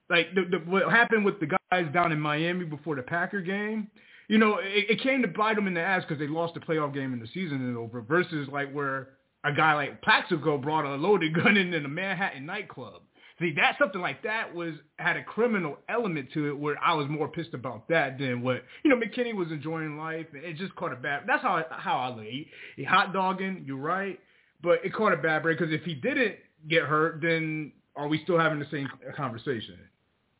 like 0.08 0.34
the, 0.34 0.44
the, 0.50 0.58
what 0.70 0.90
happened 0.90 1.24
with 1.24 1.38
the 1.40 1.46
guys 1.70 1.86
down 1.92 2.12
in 2.12 2.20
Miami 2.20 2.64
before 2.64 2.96
the 2.96 3.02
Packer 3.02 3.40
game. 3.40 3.88
You 4.28 4.38
know, 4.38 4.58
it, 4.58 4.90
it 4.90 5.00
came 5.02 5.22
to 5.22 5.28
bite 5.28 5.56
them 5.56 5.66
in 5.66 5.74
the 5.74 5.80
ass 5.80 6.04
because 6.06 6.20
they 6.20 6.28
lost 6.28 6.54
the 6.54 6.60
playoff 6.60 6.94
game 6.94 7.12
in 7.12 7.20
the 7.20 7.28
season 7.34 7.70
is 7.70 7.76
over. 7.76 8.00
Versus 8.00 8.48
like 8.50 8.72
where 8.72 9.08
a 9.44 9.52
guy 9.52 9.74
like 9.74 10.02
Plaxico 10.02 10.58
brought 10.58 10.84
a 10.84 10.94
loaded 10.94 11.34
gun 11.34 11.56
into 11.56 11.80
the 11.80 11.88
Manhattan 11.88 12.46
nightclub. 12.46 13.02
See, 13.40 13.54
that 13.56 13.76
something 13.78 14.02
like 14.02 14.22
that 14.24 14.54
was 14.54 14.74
had 14.98 15.16
a 15.16 15.24
criminal 15.24 15.78
element 15.88 16.28
to 16.34 16.48
it, 16.48 16.58
where 16.58 16.76
I 16.84 16.92
was 16.92 17.08
more 17.08 17.26
pissed 17.26 17.54
about 17.54 17.88
that 17.88 18.18
than 18.18 18.42
what 18.42 18.64
you 18.84 18.90
know. 18.90 18.96
McKinney 18.96 19.34
was 19.34 19.48
enjoying 19.50 19.96
life, 19.96 20.26
and 20.34 20.44
it 20.44 20.56
just 20.56 20.74
caught 20.76 20.92
a 20.92 20.96
bad. 20.96 21.22
That's 21.26 21.42
how 21.42 21.64
how 21.70 21.98
I 21.98 22.08
look. 22.08 22.24
He, 22.26 22.48
he 22.76 22.84
hot 22.84 23.14
dogging. 23.14 23.64
You're 23.66 23.78
right, 23.78 24.20
but 24.62 24.84
it 24.84 24.92
caught 24.92 25.14
a 25.14 25.16
bad 25.16 25.42
break 25.42 25.58
because 25.58 25.72
if 25.72 25.82
he 25.84 25.94
didn't 25.94 26.36
get 26.68 26.82
hurt, 26.82 27.20
then 27.22 27.72
are 27.96 28.08
we 28.08 28.22
still 28.24 28.38
having 28.38 28.58
the 28.58 28.66
same 28.70 28.88
conversation? 29.16 29.78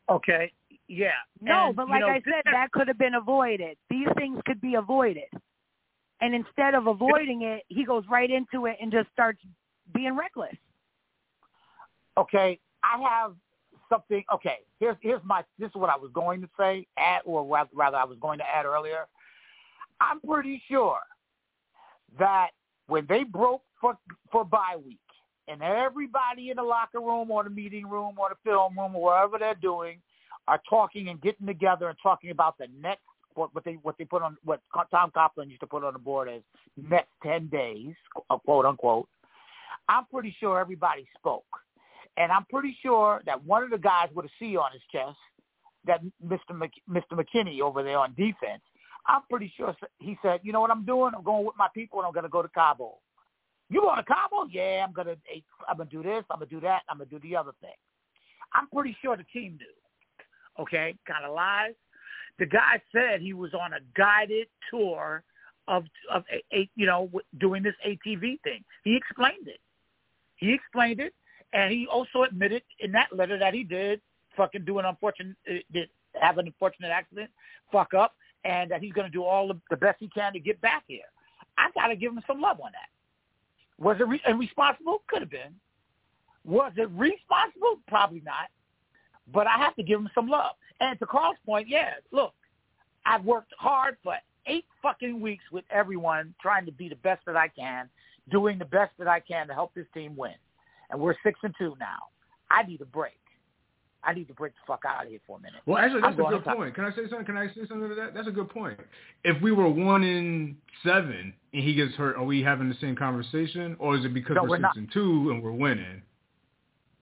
Okay. 0.09 0.51
Yeah. 0.87 1.09
No, 1.39 1.67
and, 1.67 1.75
but 1.75 1.89
like 1.89 2.01
you 2.01 2.07
know, 2.07 2.11
I 2.11 2.21
said, 2.23 2.43
that 2.51 2.71
could 2.71 2.87
have 2.87 2.97
been 2.97 3.15
avoided. 3.15 3.77
These 3.89 4.07
things 4.15 4.39
could 4.45 4.61
be 4.61 4.75
avoided. 4.75 5.29
And 6.19 6.35
instead 6.35 6.75
of 6.75 6.85
avoiding 6.85 7.41
it, 7.41 7.63
he 7.67 7.83
goes 7.83 8.03
right 8.09 8.29
into 8.29 8.67
it 8.67 8.77
and 8.79 8.91
just 8.91 9.09
starts 9.11 9.39
being 9.93 10.15
reckless. 10.15 10.55
Okay, 12.17 12.59
I 12.83 13.01
have 13.01 13.33
something. 13.89 14.23
Okay, 14.33 14.59
here's 14.79 14.97
here's 15.01 15.21
my. 15.23 15.43
This 15.59 15.69
is 15.69 15.75
what 15.75 15.89
I 15.89 15.97
was 15.97 16.11
going 16.13 16.41
to 16.41 16.49
say, 16.57 16.87
add, 16.97 17.21
or 17.25 17.45
rather, 17.73 17.97
I 17.97 18.05
was 18.05 18.17
going 18.19 18.39
to 18.39 18.45
add 18.47 18.65
earlier. 18.65 19.07
I'm 19.99 20.19
pretty 20.21 20.61
sure 20.67 20.99
that 22.19 22.49
when 22.87 23.05
they 23.07 23.23
broke 23.23 23.63
for 23.79 23.97
for 24.31 24.43
bye 24.43 24.77
week, 24.83 24.99
and 25.47 25.61
everybody 25.61 26.49
in 26.49 26.57
the 26.57 26.63
locker 26.63 26.99
room 26.99 27.31
or 27.31 27.43
the 27.43 27.49
meeting 27.49 27.87
room 27.87 28.15
or 28.17 28.29
the 28.29 28.49
film 28.49 28.77
room 28.77 28.95
or 28.95 29.03
wherever 29.03 29.37
they're 29.37 29.55
doing 29.55 30.01
are 30.47 30.61
talking 30.69 31.09
and 31.09 31.21
getting 31.21 31.45
together 31.45 31.89
and 31.89 31.97
talking 32.01 32.31
about 32.31 32.57
the 32.57 32.67
next 32.81 33.01
what, 33.35 33.53
what 33.53 33.63
they 33.63 33.73
what 33.81 33.97
they 33.97 34.05
put 34.05 34.21
on 34.21 34.37
what 34.43 34.61
Tom 34.91 35.11
Coughlin 35.15 35.49
used 35.49 35.61
to 35.61 35.67
put 35.67 35.83
on 35.83 35.93
the 35.93 35.99
board 35.99 36.29
as 36.29 36.41
next 36.77 37.11
ten 37.23 37.47
days, 37.47 37.93
quote 38.45 38.65
unquote. 38.65 39.07
I'm 39.87 40.05
pretty 40.05 40.35
sure 40.39 40.59
everybody 40.59 41.07
spoke. 41.17 41.45
And 42.17 42.31
I'm 42.31 42.45
pretty 42.49 42.77
sure 42.81 43.21
that 43.25 43.43
one 43.45 43.63
of 43.63 43.69
the 43.69 43.77
guys 43.77 44.09
with 44.13 44.25
a 44.25 44.29
C 44.39 44.57
on 44.57 44.71
his 44.73 44.81
chest, 44.91 45.17
that 45.85 46.01
Mr. 46.25 46.55
Mc, 46.55 46.71
Mr. 46.89 47.13
McKinney 47.13 47.61
over 47.61 47.83
there 47.83 47.97
on 47.97 48.13
defense, 48.15 48.61
I'm 49.07 49.21
pretty 49.29 49.51
sure 49.57 49.75
he 49.99 50.17
said, 50.21 50.41
you 50.43 50.51
know 50.51 50.61
what 50.61 50.71
I'm 50.71 50.85
doing? 50.85 51.13
I'm 51.15 51.23
going 51.23 51.45
with 51.45 51.55
my 51.57 51.67
people 51.73 51.99
and 51.99 52.05
I'm 52.07 52.13
going 52.13 52.23
to 52.23 52.29
go 52.29 52.41
to 52.41 52.49
Cabo. 52.49 52.97
You 53.69 53.81
going 53.81 53.97
to 53.97 54.03
Cabo? 54.03 54.45
Yeah, 54.51 54.85
I'm 54.85 54.93
going 54.93 55.07
to 55.07 55.17
I'm 55.67 55.77
going 55.77 55.89
to 55.89 55.95
do 55.95 56.03
this. 56.03 56.23
I'm 56.29 56.39
going 56.39 56.49
to 56.49 56.55
do 56.55 56.61
that. 56.61 56.81
I'm 56.89 56.97
going 56.97 57.09
to 57.09 57.19
do 57.19 57.27
the 57.27 57.35
other 57.35 57.53
thing. 57.61 57.71
I'm 58.53 58.67
pretty 58.67 58.95
sure 59.01 59.15
the 59.15 59.23
team 59.31 59.57
knew. 59.57 60.63
okay, 60.63 60.95
kind 61.07 61.25
of 61.25 61.33
lies. 61.33 61.73
The 62.37 62.45
guy 62.45 62.81
said 62.91 63.21
he 63.21 63.33
was 63.33 63.53
on 63.53 63.73
a 63.73 63.79
guided 63.97 64.47
tour 64.69 65.23
of 65.67 65.85
of 66.11 66.23
a, 66.31 66.55
a, 66.55 66.69
you 66.75 66.85
know 66.85 67.09
doing 67.39 67.63
this 67.63 67.75
ATV 67.87 68.41
thing. 68.41 68.63
He 68.83 68.95
explained 68.95 69.47
it. 69.47 69.59
He 70.35 70.53
explained 70.53 70.99
it, 70.99 71.13
and 71.53 71.71
he 71.71 71.87
also 71.87 72.23
admitted 72.23 72.63
in 72.79 72.91
that 72.93 73.07
letter 73.15 73.37
that 73.37 73.53
he 73.53 73.63
did 73.63 74.01
fucking 74.37 74.65
do 74.65 74.79
an 74.79 74.85
unfortunate, 74.85 75.35
uh, 75.49 75.55
did 75.71 75.89
have 76.19 76.37
an 76.37 76.47
unfortunate 76.47 76.89
accident, 76.89 77.29
fuck 77.71 77.93
up, 77.93 78.15
and 78.43 78.71
that 78.71 78.81
he's 78.81 78.93
going 78.93 79.05
to 79.05 79.11
do 79.11 79.23
all 79.23 79.47
the, 79.47 79.59
the 79.69 79.77
best 79.77 79.97
he 79.99 80.07
can 80.09 80.33
to 80.33 80.39
get 80.39 80.59
back 80.61 80.83
here. 80.87 80.99
I 81.57 81.69
got 81.75 81.87
to 81.87 81.95
give 81.95 82.11
him 82.11 82.21
some 82.25 82.41
love 82.41 82.59
on 82.61 82.71
that. 82.71 83.83
Was 83.83 83.97
it 83.99 84.07
re- 84.07 84.21
irresponsible? 84.27 85.01
Could 85.07 85.21
have 85.21 85.31
been. 85.31 85.55
Was 86.45 86.71
it 86.77 86.89
responsible? 86.91 87.79
Probably 87.87 88.21
not. 88.25 88.49
But 89.31 89.47
I 89.47 89.57
have 89.57 89.75
to 89.75 89.83
give 89.83 89.99
him 89.99 90.09
some 90.15 90.27
love. 90.27 90.51
And 90.79 90.97
to 90.99 91.05
Carl's 91.05 91.37
point, 91.45 91.67
yeah, 91.67 91.93
look, 92.11 92.33
I've 93.05 93.23
worked 93.23 93.53
hard 93.57 93.97
for 94.03 94.15
eight 94.47 94.65
fucking 94.81 95.19
weeks 95.19 95.43
with 95.51 95.65
everyone 95.69 96.33
trying 96.41 96.65
to 96.65 96.71
be 96.71 96.89
the 96.89 96.95
best 96.95 97.21
that 97.25 97.35
I 97.35 97.47
can, 97.47 97.89
doing 98.29 98.57
the 98.57 98.65
best 98.65 98.91
that 98.97 99.07
I 99.07 99.19
can 99.19 99.47
to 99.47 99.53
help 99.53 99.73
this 99.73 99.85
team 99.93 100.15
win. 100.15 100.33
And 100.91 100.99
we're 100.99 101.15
six 101.23 101.39
and 101.43 101.53
two 101.57 101.75
now. 101.79 101.97
I 102.49 102.63
need 102.63 102.81
a 102.81 102.85
break. 102.85 103.13
I 104.03 104.13
need 104.13 104.27
to 104.29 104.33
break 104.33 104.53
the 104.53 104.61
fuck 104.65 104.81
out 104.87 105.03
of 105.03 105.09
here 105.09 105.19
for 105.27 105.37
a 105.37 105.41
minute. 105.41 105.61
Well, 105.65 105.77
actually, 105.77 106.01
that's 106.01 106.15
I'm 106.19 106.25
a 106.25 106.29
good 106.29 106.43
point. 106.43 106.73
Can 106.73 106.85
I 106.85 106.89
say 106.89 107.03
something? 107.07 107.25
Can 107.25 107.37
I 107.37 107.47
say 107.47 107.67
something 107.67 107.87
to 107.87 107.95
that? 107.95 108.13
That's 108.13 108.27
a 108.27 108.31
good 108.31 108.49
point. 108.49 108.79
If 109.23 109.41
we 109.43 109.51
were 109.51 109.69
one 109.69 110.03
in 110.03 110.57
seven 110.83 111.33
and 111.53 111.63
he 111.63 111.75
gets 111.75 111.93
hurt, 111.93 112.15
are 112.15 112.23
we 112.23 112.41
having 112.41 112.67
the 112.67 112.75
same 112.81 112.95
conversation, 112.95 113.75
or 113.79 113.95
is 113.95 114.03
it 114.03 114.13
because 114.13 114.35
no, 114.35 114.43
we're, 114.43 114.49
we're 114.49 114.55
six 114.57 114.61
not. 114.63 114.75
and 114.75 114.91
two 114.91 115.29
and 115.29 115.43
we're 115.43 115.51
winning? 115.51 116.01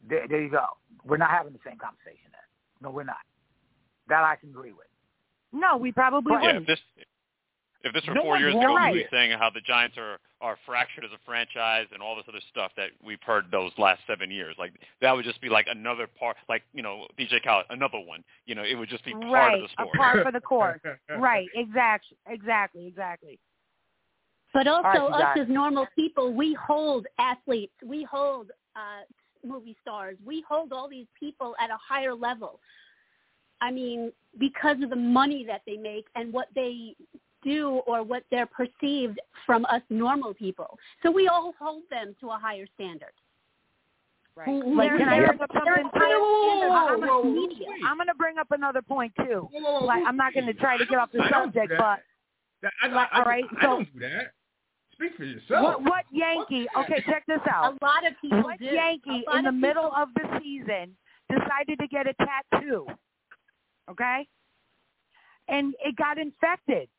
There, 0.10 0.28
there 0.28 0.42
you 0.42 0.50
go. 0.50 0.66
We're 1.06 1.18
not 1.18 1.30
having 1.30 1.54
the 1.54 1.60
same 1.66 1.78
conversation 1.78 2.32
then. 2.32 2.42
No, 2.82 2.92
we're 2.92 3.06
not. 3.06 3.18
That 4.10 4.24
I 4.24 4.36
can 4.36 4.50
agree 4.50 4.74
with. 4.74 4.88
No, 5.54 5.78
we 5.78 5.92
probably 5.92 6.34
yeah, 6.34 6.48
wouldn't. 6.48 6.62
if 6.62 6.68
this 6.68 6.80
if 7.84 7.94
this 7.94 8.04
were 8.08 8.14
No 8.14 8.24
four 8.24 8.38
years 8.38 8.54
ago, 8.54 8.76
right. 8.76 8.94
we'd 8.94 9.04
be 9.04 9.08
saying 9.12 9.32
how 9.38 9.50
the 9.50 9.62
Giants 9.62 9.98
are 9.98 10.20
are 10.42 10.58
fractured 10.66 11.04
as 11.04 11.12
a 11.12 11.20
franchise 11.26 11.88
and 11.94 12.02
all 12.02 12.16
this 12.16 12.26
other 12.30 12.42
stuff 12.50 12.72
that 12.78 12.90
we've 13.04 13.22
heard 13.26 13.46
those 13.52 13.72
last 13.78 14.02
seven 14.08 14.32
years. 14.32 14.56
Like 14.58 14.74
that 15.02 15.14
would 15.14 15.26
just 15.26 15.42
be 15.42 15.50
like 15.50 15.68
another 15.70 16.08
part, 16.08 16.38
like 16.48 16.64
you 16.74 16.84
know, 16.84 17.08
DJ 17.18 17.44
Khaled, 17.44 17.66
another 17.70 18.00
one. 18.00 18.24
You 18.46 18.56
know, 18.56 18.64
it 18.64 18.76
would 18.76 18.90
just 18.90 19.04
be 19.06 19.12
part 19.12 19.32
right, 19.32 19.56
of 19.56 19.62
the 19.62 19.68
story. 19.74 19.90
a 19.94 19.98
part 19.98 20.26
for 20.26 20.32
the 20.32 20.42
course. 20.42 20.80
right, 21.18 21.48
exactly, 21.56 22.18
exactly, 22.28 22.88
exactly. 22.88 23.40
But 24.54 24.68
also, 24.68 25.10
right, 25.10 25.36
us 25.36 25.38
as 25.42 25.48
normal 25.48 25.88
people, 25.96 26.34
we 26.34 26.56
hold 26.56 27.06
athletes, 27.20 27.74
we 27.86 28.04
hold 28.04 28.52
uh, 28.76 29.04
movie 29.46 29.78
stars, 29.82 30.18
we 30.26 30.44
hold 30.48 30.74
all 30.74 30.90
these 30.90 31.08
people 31.20 31.56
at 31.62 31.70
a 31.70 31.78
higher 31.78 32.16
level. 32.16 32.60
I 33.62 33.72
mean, 33.72 34.12
because 34.40 34.78
of 34.82 34.90
the 34.90 34.96
money 34.96 35.46
that 35.46 35.62
they 35.68 35.78
make 35.78 36.06
and 36.16 36.32
what 36.34 36.48
they 36.56 36.96
do 37.44 37.82
or 37.88 38.04
what 38.04 38.24
they're 38.32 38.46
perceived 38.48 39.20
from 39.46 39.66
us 39.66 39.82
normal 39.90 40.34
people. 40.34 40.78
So 41.04 41.12
we 41.12 41.28
all 41.28 41.54
hold 41.60 41.84
them 41.90 42.16
to 42.22 42.30
a 42.30 42.38
higher 42.38 42.66
standard. 42.76 43.14
Right. 44.36 44.48
Like, 44.48 44.90
they're- 44.90 44.98
can 45.00 45.10
I 45.10 45.20
they're- 45.20 45.28
bring 45.28 45.42
up 45.42 45.50
they're 45.54 45.76
something 45.76 46.00
higher 46.00 46.16
too? 46.16 46.44
standard 46.46 46.72
I'm 46.72 47.00
gonna- 47.02 47.86
I'm 47.90 47.98
going 47.98 48.08
to 48.08 48.14
bring 48.16 48.38
up 48.38 48.52
another 48.52 48.82
point 48.82 49.14
too. 49.18 49.50
Whoa, 49.52 49.60
whoa, 49.62 49.80
whoa, 49.80 49.86
Like, 49.86 50.06
I'm 50.06 50.16
not 50.16 50.34
going 50.34 50.46
to 50.46 50.54
try 50.54 50.78
to 50.78 50.86
get 50.86 50.98
off 50.98 51.12
the 51.12 51.22
I 51.22 51.30
don't 51.30 51.54
do 51.54 51.60
subject, 51.60 51.74
but 51.78 52.04
I, 52.84 52.88
I, 52.88 52.88
I, 52.88 53.20
All 53.20 53.26
right, 53.26 53.44
I 53.50 53.62
so- 53.62 53.68
don't 53.68 53.94
do 53.94 54.00
that. 54.02 54.32
Speak 54.94 55.16
for 55.16 55.24
yourself. 55.24 55.64
what, 55.64 55.82
what 55.84 56.06
Yankee? 56.12 56.68
Okay, 56.78 57.02
check 57.06 57.26
this 57.26 57.40
out. 57.50 57.74
A 57.82 57.86
lot 57.86 58.06
of 58.06 58.14
people 58.22 58.42
What 58.44 58.60
do. 58.60 58.66
Yankee 58.66 59.24
in 59.34 59.44
the 59.44 59.50
of 59.50 59.56
middle 59.56 59.92
of 59.96 60.10
the 60.14 60.40
season 60.42 60.96
decided 61.30 61.80
to 61.80 61.88
get 61.88 62.06
a 62.06 62.14
tattoo? 62.16 62.86
Okay, 63.90 64.28
and 65.48 65.74
it 65.84 65.96
got 65.96 66.18
infected, 66.18 66.90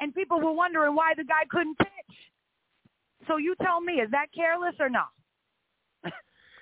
and 0.00 0.14
people 0.14 0.40
were 0.40 0.52
wondering 0.52 0.94
why 0.94 1.12
the 1.16 1.24
guy 1.24 1.44
couldn't 1.50 1.78
pitch. 1.78 2.16
So 3.26 3.36
you 3.36 3.54
tell 3.62 3.80
me, 3.80 3.94
is 3.94 4.10
that 4.10 4.26
careless 4.34 4.74
or 4.80 4.88
not? 4.88 5.08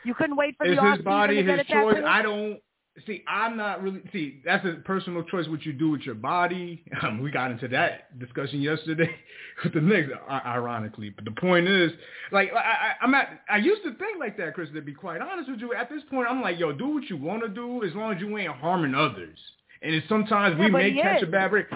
you 0.05 0.15
couldn't 0.15 0.37
wait 0.37 0.57
for 0.57 0.67
It's 0.67 0.81
the 0.81 0.87
off 0.87 0.97
his 0.97 1.05
body, 1.05 1.43
to 1.43 1.51
his 1.51 1.67
get 1.67 1.79
a 1.79 1.83
choice. 1.83 2.03
I 2.07 2.23
don't 2.23 2.61
see. 3.07 3.25
I'm 3.27 3.57
not 3.57 3.83
really 3.83 4.01
see. 4.13 4.43
That's 4.45 4.65
a 4.65 4.75
personal 4.85 5.25
choice. 5.25 5.49
What 5.49 5.65
you 5.65 5.73
do 5.73 5.91
with 5.91 6.03
your 6.03 6.15
body. 6.15 6.85
Um, 7.03 7.21
we 7.21 7.33
got 7.33 7.51
into 7.51 7.67
that 7.69 8.17
discussion 8.21 8.61
yesterday 8.61 9.11
with 9.65 9.75
the 9.75 9.81
Knicks, 9.81 10.09
ironically. 10.31 11.11
But 11.11 11.25
the 11.25 11.33
point 11.33 11.67
is, 11.67 11.91
like, 12.31 12.53
I, 12.53 12.59
I, 12.59 12.93
I'm 13.03 13.13
at. 13.15 13.41
I 13.51 13.57
used 13.57 13.83
to 13.83 13.91
think 13.95 14.21
like 14.21 14.37
that, 14.37 14.55
Chris. 14.55 14.69
To 14.73 14.81
be 14.81 14.93
quite 14.95 15.21
honest 15.21 15.51
with 15.51 15.59
you, 15.59 15.75
at 15.75 15.91
this 15.91 16.03
point, 16.11 16.29
I'm 16.31 16.41
like, 16.41 16.61
yo, 16.61 16.71
do 16.73 16.87
what 16.95 17.11
you 17.11 17.17
want 17.17 17.43
to 17.43 17.49
do 17.49 17.83
as 17.83 17.93
long 17.95 18.15
as 18.15 18.21
you 18.21 18.39
ain't 18.39 18.53
harming 18.53 18.95
others. 18.95 19.37
And 19.83 19.93
it's 19.93 20.09
sometimes 20.09 20.57
Yeah, 20.59 20.67
we 20.67 20.71
may 20.71 20.95
catch 20.95 21.23
is. 21.23 21.29
a 21.29 21.33
bad 21.33 21.51
break. 21.51 21.67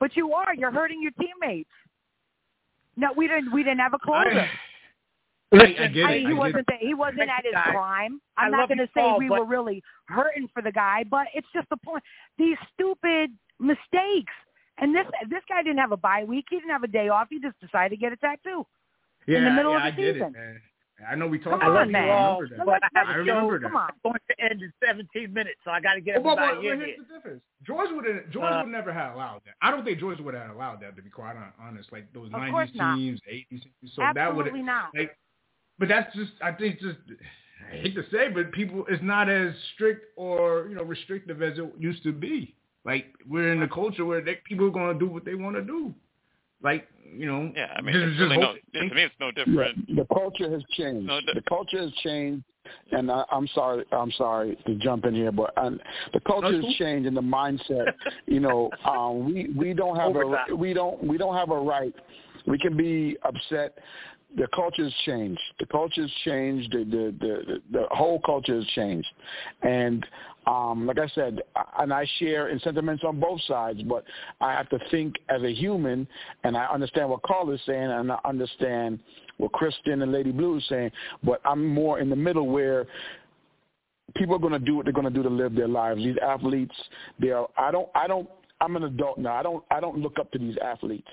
But 0.00 0.16
you 0.16 0.32
are. 0.32 0.54
You're 0.54 0.72
hurting 0.72 1.02
your 1.02 1.12
teammates. 1.12 1.70
No, 2.96 3.08
we 3.16 3.26
didn't. 3.26 3.52
We 3.52 3.62
didn't 3.62 3.80
have 3.80 3.94
a 3.94 3.98
closer. 3.98 4.48
I, 5.52 5.56
I, 5.56 5.84
I 5.84 5.88
get 5.88 6.06
I 6.06 6.12
it. 6.12 6.14
mean, 6.14 6.20
he 6.22 6.26
get 6.28 6.36
wasn't. 6.36 6.58
it. 6.60 6.66
The, 6.68 6.86
he 6.86 6.94
wasn't 6.94 7.22
at 7.22 7.44
his 7.44 7.52
guys. 7.52 7.68
prime. 7.70 8.20
I 8.36 8.44
I'm 8.46 8.50
not 8.52 8.68
going 8.68 8.78
to 8.78 8.86
say 8.86 9.00
Paul, 9.00 9.18
we 9.18 9.30
were 9.30 9.44
really 9.44 9.82
hurting 10.06 10.48
for 10.52 10.62
the 10.62 10.72
guy, 10.72 11.04
but 11.08 11.26
it's 11.34 11.46
just 11.54 11.68
the 11.70 11.76
point. 11.76 12.02
These 12.38 12.56
stupid 12.74 13.30
mistakes. 13.60 14.32
And 14.78 14.94
this 14.94 15.06
this 15.30 15.42
guy 15.48 15.62
didn't 15.62 15.78
have 15.78 15.92
a 15.92 15.96
bye 15.96 16.24
week. 16.24 16.46
He 16.50 16.56
didn't 16.56 16.70
have 16.70 16.82
a 16.82 16.88
day 16.88 17.08
off. 17.08 17.28
He 17.30 17.40
just 17.40 17.58
decided 17.60 17.90
to 17.90 17.96
get 17.96 18.12
a 18.12 18.16
tattoo. 18.16 18.66
Yeah, 19.26 19.38
in 19.38 19.44
the 19.44 19.50
middle 19.52 19.72
yeah, 19.72 19.88
of 19.88 19.94
the 19.96 20.02
I 20.02 20.04
get 20.04 20.14
season. 20.14 20.28
it, 20.28 20.32
man. 20.32 20.60
I 21.10 21.14
know 21.14 21.26
we 21.26 21.38
talked 21.38 21.60
Come 21.60 21.70
about 21.70 21.82
on, 21.82 21.88
it. 21.88 21.92
man. 21.92 22.08
I 22.10 22.36
remember 22.36 22.56
that. 22.56 22.66
But 22.66 22.80
I 22.84 22.88
have 22.98 23.08
I 23.08 23.14
a 23.14 23.18
remember 23.18 23.56
show 23.56 23.58
that. 23.62 23.66
Come 23.68 23.76
on. 23.76 23.90
going 24.02 24.18
to 24.30 24.44
end 24.44 24.62
in 24.62 24.72
17 24.86 25.32
minutes, 25.32 25.56
so 25.64 25.70
I 25.70 25.80
got 25.80 25.94
to 25.94 26.00
get 26.00 26.16
Oh, 26.18 26.22
but, 26.22 26.38
everybody 26.38 26.68
but, 26.68 26.72
in 26.72 26.78
but 26.78 26.86
here. 26.86 26.96
here's 26.96 27.08
the 27.08 27.14
difference. 27.14 27.42
George 27.66 27.88
would 27.92 28.04
have 28.06 28.30
George 28.30 28.52
Uh, 28.52 28.62
would 28.64 28.72
never 28.72 28.92
have 28.92 29.14
allowed 29.14 29.40
that. 29.46 29.54
I 29.62 29.70
don't 29.70 29.84
think 29.84 29.98
George 30.00 30.20
would 30.20 30.34
have 30.34 30.50
allowed 30.50 30.80
that 30.82 30.96
to 30.96 31.02
be 31.02 31.10
quite 31.10 31.36
honest. 31.60 31.90
Like 31.92 32.12
those 32.12 32.26
Of 32.32 32.40
course 32.50 32.70
nineties 32.74 33.18
teams, 33.18 33.20
eighties 33.28 33.62
teams. 33.62 33.92
So 33.94 34.02
that 34.14 34.34
would 34.34 34.46
Absolutely 34.46 34.62
not. 34.62 34.90
like 34.96 35.16
but 35.78 35.88
that's 35.88 36.14
just 36.14 36.32
I 36.42 36.52
think 36.52 36.80
just 36.80 36.98
I 37.72 37.76
hate 37.76 37.94
to 37.94 38.02
say, 38.10 38.28
but 38.28 38.52
people 38.52 38.84
it's 38.88 39.02
not 39.02 39.28
as 39.30 39.54
strict 39.74 40.04
or, 40.16 40.66
you 40.68 40.74
know, 40.74 40.82
restrictive 40.84 41.42
as 41.42 41.58
it 41.58 41.64
used 41.78 42.02
to 42.04 42.12
be. 42.12 42.54
Like 42.84 43.06
we're 43.26 43.52
in 43.52 43.62
a 43.62 43.68
culture 43.68 44.04
where 44.04 44.20
they, 44.20 44.38
people 44.44 44.66
are 44.66 44.70
gonna 44.70 44.98
do 44.98 45.06
what 45.08 45.24
they 45.24 45.34
wanna 45.34 45.62
do. 45.62 45.94
Like, 46.64 46.88
you 47.16 47.26
know, 47.26 47.52
Yeah, 47.54 47.72
I 47.76 47.80
mean, 47.82 47.94
this 47.94 48.02
it's 48.08 48.10
just 48.12 48.20
really 48.22 48.38
no, 48.38 48.46
hope- 48.46 48.56
to 48.72 48.94
me, 48.94 49.02
it's 49.02 49.14
no 49.20 49.26
Yeah, 49.28 49.44
different. 49.44 49.96
the 49.96 50.06
culture 50.12 50.50
has 50.50 50.62
changed. 50.72 51.06
No, 51.06 51.20
the- 51.20 51.34
the 51.34 51.42
culture 51.42 51.78
has 51.78 51.92
changed, 52.02 52.42
and 52.90 53.10
I, 53.12 53.24
I'm 53.30 53.46
sorry, 53.48 53.84
I'm 53.92 54.10
sorry 54.12 54.56
to 54.66 54.74
jump 54.76 55.04
in 55.04 55.14
here, 55.14 55.30
but 55.30 55.52
um, 55.58 55.78
the 56.14 56.20
culture 56.20 56.50
That's 56.52 56.64
has 56.66 56.74
changed 56.76 57.06
and 57.06 57.16
the 57.16 57.20
mindset. 57.20 57.92
you 58.26 58.40
know, 58.40 58.70
um, 58.84 59.26
we 59.26 59.50
we 59.56 59.74
don't 59.74 59.96
have 59.96 60.16
a 60.16 60.20
Overtime. 60.20 60.58
we 60.58 60.72
don't 60.72 61.04
we 61.04 61.18
don't 61.18 61.36
have 61.36 61.50
a 61.50 61.58
right. 61.60 61.94
We 62.46 62.58
can 62.58 62.76
be 62.76 63.16
upset. 63.22 63.78
The 64.36 64.48
culture's 64.52 64.92
changed. 65.06 65.40
The 65.60 65.66
culture's 65.66 66.12
changed. 66.24 66.72
The 66.72 66.84
the 66.84 67.14
the, 67.20 67.62
the 67.70 67.86
whole 67.92 68.18
culture 68.20 68.56
has 68.56 68.66
changed, 68.74 69.06
and 69.62 70.04
um, 70.46 70.86
like 70.86 70.98
I 70.98 71.08
said, 71.08 71.40
and 71.78 71.92
I 71.92 72.06
share 72.18 72.48
in 72.48 72.58
sentiments 72.60 73.02
on 73.06 73.20
both 73.20 73.40
sides, 73.42 73.82
but 73.82 74.04
I 74.40 74.52
have 74.52 74.68
to 74.70 74.78
think 74.90 75.14
as 75.28 75.42
a 75.42 75.52
human, 75.52 76.06
and 76.44 76.56
I 76.56 76.66
understand 76.66 77.08
what 77.08 77.22
Carl 77.22 77.50
is 77.50 77.60
saying, 77.66 77.90
and 77.90 78.12
I 78.12 78.18
understand 78.24 78.98
what 79.38 79.52
Kristen 79.52 80.02
and 80.02 80.12
Lady 80.12 80.32
Blue 80.32 80.58
is 80.58 80.64
saying, 80.68 80.90
but 81.22 81.40
I'm 81.44 81.66
more 81.66 81.98
in 81.98 82.10
the 82.10 82.16
middle 82.16 82.46
where 82.46 82.86
people 84.14 84.34
are 84.36 84.38
going 84.40 84.52
to 84.52 84.58
do 84.58 84.76
what 84.76 84.84
they're 84.84 84.92
going 84.92 85.04
to 85.06 85.10
do 85.10 85.22
to 85.22 85.28
live 85.28 85.54
their 85.54 85.68
lives. 85.68 86.00
These 86.00 86.16
athletes, 86.22 86.74
they 87.18 87.30
are. 87.30 87.48
I 87.56 87.70
don't. 87.70 87.88
I 87.94 88.06
don't. 88.06 88.28
I'm 88.60 88.76
an 88.76 88.84
adult 88.84 89.18
now. 89.18 89.34
I 89.34 89.42
don't. 89.42 89.64
I 89.70 89.80
don't 89.80 89.98
look 89.98 90.18
up 90.18 90.30
to 90.32 90.38
these 90.38 90.56
athletes. 90.62 91.08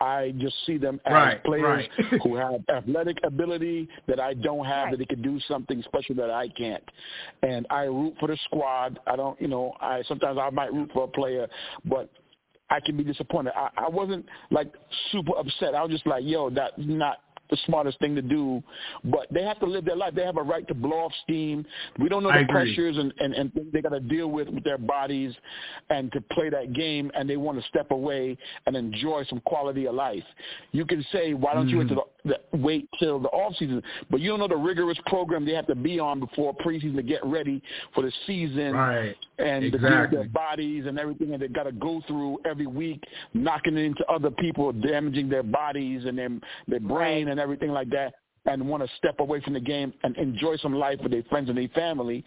I 0.00 0.34
just 0.38 0.54
see 0.66 0.76
them 0.76 1.00
as 1.06 1.12
Right, 1.12 1.44
players 1.44 1.86
right. 1.98 2.20
who 2.22 2.36
have 2.36 2.60
athletic 2.68 3.18
ability 3.24 3.88
that 4.08 4.20
I 4.20 4.34
don't 4.34 4.64
have, 4.64 4.84
Right. 4.86 4.90
that 4.92 4.96
they 4.98 5.06
could 5.06 5.22
do 5.22 5.38
something 5.48 5.82
special 5.84 6.14
that 6.16 6.30
I 6.30 6.48
can't. 6.48 6.82
And 7.42 7.66
I 7.70 7.84
root 7.84 8.14
for 8.18 8.28
the 8.28 8.36
squad. 8.44 8.98
I 9.06 9.16
don't, 9.16 9.40
you 9.40 9.48
know, 9.48 9.72
I 9.80 10.02
sometimes 10.08 10.38
I 10.38 10.50
might 10.50 10.72
root 10.72 10.90
for 10.92 11.04
a 11.04 11.08
player, 11.08 11.46
but 11.84 12.10
I 12.70 12.80
can 12.80 12.96
be 12.96 13.04
disappointed. 13.04 13.52
I, 13.56 13.68
I 13.76 13.88
wasn't 13.88 14.26
like 14.50 14.72
super 15.12 15.36
upset. 15.36 15.74
I 15.74 15.82
was 15.82 15.90
just 15.90 16.06
like, 16.06 16.24
yo, 16.24 16.50
that's 16.50 16.72
not 16.78 17.18
the 17.50 17.56
smartest 17.66 17.98
thing 17.98 18.14
to 18.14 18.22
do. 18.22 18.62
But 19.04 19.26
they 19.30 19.42
have 19.42 19.58
to 19.60 19.66
live 19.66 19.84
their 19.84 19.96
life. 19.96 20.14
They 20.14 20.24
have 20.24 20.36
a 20.36 20.42
right 20.42 20.66
to 20.68 20.74
blow 20.74 21.04
off 21.04 21.12
steam. 21.24 21.64
We 21.98 22.08
don't 22.08 22.22
know 22.22 22.32
the 22.32 22.46
pressures 22.48 22.96
and, 22.96 23.12
and, 23.18 23.34
and 23.34 23.52
things 23.52 23.66
they 23.72 23.82
got 23.82 23.90
to 23.90 24.00
deal 24.00 24.28
with 24.28 24.48
with 24.48 24.64
their 24.64 24.78
bodies 24.78 25.34
and 25.90 26.10
to 26.12 26.20
play 26.32 26.50
that 26.50 26.72
game 26.72 27.10
and 27.14 27.28
they 27.28 27.36
want 27.36 27.60
to 27.60 27.68
step 27.68 27.90
away 27.90 28.36
and 28.66 28.76
enjoy 28.76 29.24
some 29.28 29.40
quality 29.40 29.86
of 29.86 29.94
life. 29.94 30.24
You 30.72 30.84
can 30.84 31.04
say, 31.12 31.34
why 31.34 31.54
don't 31.54 31.68
you 31.68 31.78
Mhm. 31.78 31.88
till 31.88 31.88
the, 31.88 31.94
the, 31.94 32.13
wait 32.52 32.88
till 32.98 33.18
the 33.18 33.28
off 33.28 33.54
season? 33.56 33.82
But 34.10 34.20
you 34.20 34.30
don't 34.30 34.40
know 34.40 34.48
the 34.48 34.56
rigorous 34.56 34.98
program 35.06 35.44
they 35.44 35.52
have 35.52 35.66
to 35.66 35.74
be 35.74 35.98
on 35.98 36.20
before 36.20 36.54
preseason 36.54 36.96
to 36.96 37.02
get 37.02 37.24
ready 37.24 37.62
for 37.94 38.02
the 38.02 38.12
season 38.26 38.72
Right. 38.72 39.16
and 39.38 39.62
to 39.72 39.76
Exactly. 39.76 40.10
do 40.10 40.22
their 40.22 40.28
bodies 40.30 40.86
and 40.86 40.98
everything 40.98 41.30
that 41.30 41.40
they 41.40 41.48
got 41.48 41.64
to 41.64 41.72
go 41.72 42.00
through 42.06 42.38
every 42.44 42.66
week, 42.66 43.02
knocking 43.34 43.76
into 43.76 44.04
other 44.10 44.30
people, 44.30 44.72
damaging 44.72 45.28
their 45.28 45.42
bodies 45.42 46.04
and 46.06 46.16
their 46.18 46.30
their 46.68 46.80
brain 46.80 47.28
and 47.28 47.38
everything 47.38 47.70
like 47.70 47.90
that, 47.90 48.14
and 48.46 48.66
want 48.68 48.82
to 48.82 48.88
step 48.96 49.20
away 49.20 49.40
from 49.40 49.52
the 49.54 49.60
game 49.60 49.92
and 50.02 50.16
enjoy 50.16 50.56
some 50.56 50.74
life 50.74 50.98
with 51.02 51.12
their 51.12 51.22
friends 51.24 51.48
and 51.48 51.58
their 51.58 51.68
family. 51.68 52.24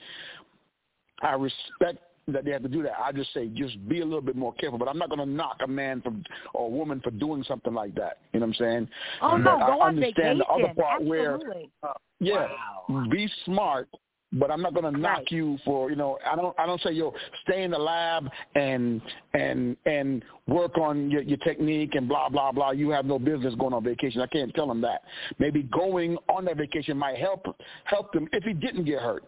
I 1.22 1.34
respect 1.34 2.00
that 2.28 2.44
they 2.46 2.52
have 2.52 2.64
to 2.64 2.68
do 2.70 2.84
that. 2.84 2.94
I 3.02 3.12
just 3.12 3.34
say 3.34 3.48
just 3.48 3.88
be 3.88 4.02
a 4.02 4.06
little 4.06 4.22
bit 4.22 4.36
more 4.36 4.54
careful. 4.54 4.78
But 4.78 4.88
I'm 4.88 4.98
not 4.98 5.10
going 5.10 5.20
to 5.20 5.26
knock 5.26 5.58
a 5.64 5.68
man 5.68 6.02
for 6.02 6.14
or 6.54 6.68
a 6.68 6.70
woman 6.70 7.00
for 7.04 7.12
doing 7.12 7.44
something 7.48 7.74
like 7.74 7.96
that. 7.96 8.20
You 8.34 8.40
know 8.42 8.48
what 8.48 8.56
I'm 8.60 8.66
saying? 8.66 8.90
Oh 9.22 9.38
no, 9.38 9.58
but 9.58 9.68
go 9.68 9.80
I 9.80 9.88
on 9.88 9.96
understand 9.96 10.16
vacation. 10.16 10.38
the 10.40 10.46
other 10.46 10.74
part 10.76 11.02
Absolutely. 11.02 11.70
where 11.82 11.94
yeah, 12.20 12.48
Wow. 12.90 13.06
be 13.10 13.30
smart. 13.46 13.88
But 14.34 14.52
I'm 14.52 14.62
not 14.62 14.74
going 14.74 14.94
to 14.94 15.00
knock 15.00 15.20
Right. 15.20 15.32
you 15.32 15.58
for 15.64 15.90
you 15.90 15.96
know. 15.96 16.18
I 16.30 16.36
don't. 16.36 16.54
I 16.60 16.66
don't 16.66 16.82
say 16.82 16.92
yo 16.92 17.14
stay 17.48 17.64
in 17.64 17.72
the 17.72 17.78
lab 17.78 18.28
and 18.56 19.02
and 19.34 19.78
and 19.86 20.22
work 20.48 20.78
on 20.78 21.10
your, 21.10 21.22
your 21.22 21.38
technique 21.38 21.96
and 21.96 22.10
blah 22.10 22.28
blah 22.28 22.52
blah. 22.52 22.72
You 22.72 22.90
have 22.90 23.06
no 23.06 23.20
business 23.20 23.56
going 23.56 23.74
on 23.74 23.86
vacation. 23.86 24.20
I 24.20 24.28
can't 24.28 24.54
tell 24.54 24.70
him 24.70 24.82
that. 24.82 25.04
Maybe 25.40 25.64
going 25.64 26.18
on 26.28 26.44
that 26.44 26.58
vacation 26.58 26.98
might 26.98 27.18
help 27.18 27.46
help 27.86 28.14
him 28.14 28.28
if 28.34 28.44
he 28.44 28.52
didn't 28.54 28.84
get 28.84 29.02
hurt. 29.02 29.24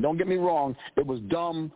Don't 0.00 0.16
get 0.16 0.28
me 0.28 0.36
wrong. 0.36 0.76
It 0.96 1.04
was 1.04 1.18
dumb 1.28 1.72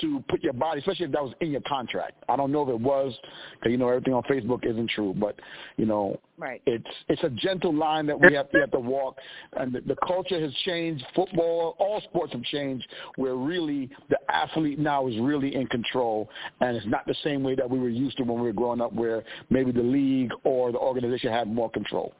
to 0.00 0.22
put 0.28 0.42
your 0.42 0.52
body, 0.52 0.80
especially 0.80 1.06
if 1.06 1.12
that 1.12 1.22
was 1.22 1.34
in 1.40 1.50
your 1.50 1.60
contract. 1.62 2.24
I 2.28 2.36
don't 2.36 2.50
know 2.50 2.62
if 2.62 2.68
it 2.68 2.80
was, 2.80 3.14
because 3.54 3.70
you 3.70 3.78
know 3.78 3.88
everything 3.88 4.14
on 4.14 4.22
Facebook 4.24 4.64
isn't 4.66 4.90
true. 4.90 5.14
But 5.16 5.38
you 5.76 5.86
know, 5.86 6.18
Right. 6.36 6.60
it's 6.66 6.84
it's 7.08 7.22
a 7.22 7.30
gentle 7.30 7.72
line 7.72 8.06
that 8.06 8.20
we 8.20 8.34
have, 8.34 8.48
we 8.52 8.60
have 8.60 8.72
to 8.72 8.80
walk, 8.80 9.16
and 9.56 9.72
the, 9.72 9.80
the 9.82 9.96
culture 10.06 10.40
has 10.40 10.52
changed. 10.64 11.04
Football, 11.14 11.76
all 11.78 12.00
sports 12.02 12.32
have 12.32 12.42
changed, 12.44 12.86
where 13.16 13.36
really 13.36 13.88
the 14.10 14.18
athlete 14.28 14.78
now 14.78 15.06
is 15.06 15.16
really 15.20 15.54
in 15.54 15.66
control, 15.68 16.28
and 16.60 16.76
it's 16.76 16.86
not 16.86 17.06
the 17.06 17.14
same 17.22 17.42
way 17.44 17.54
that 17.54 17.68
we 17.68 17.78
were 17.78 17.88
used 17.88 18.16
to 18.16 18.24
when 18.24 18.40
we 18.40 18.46
were 18.48 18.52
growing 18.52 18.80
up, 18.80 18.92
where 18.92 19.22
maybe 19.50 19.70
the 19.70 19.82
league 19.82 20.32
or 20.42 20.72
the 20.72 20.78
organization 20.78 21.32
had 21.32 21.46
more 21.46 21.70
control. 21.70 22.12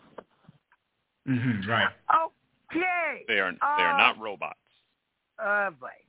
hmm 1.27 1.68
right. 1.68 1.89
Okay. 2.14 3.25
They 3.27 3.41
are 3.41 3.53
they 3.53 3.83
are 3.83 3.95
Uh, 3.95 3.99
not 3.99 4.18
robots. 4.20 4.59
Uh, 5.39 5.70
right. 5.81 6.03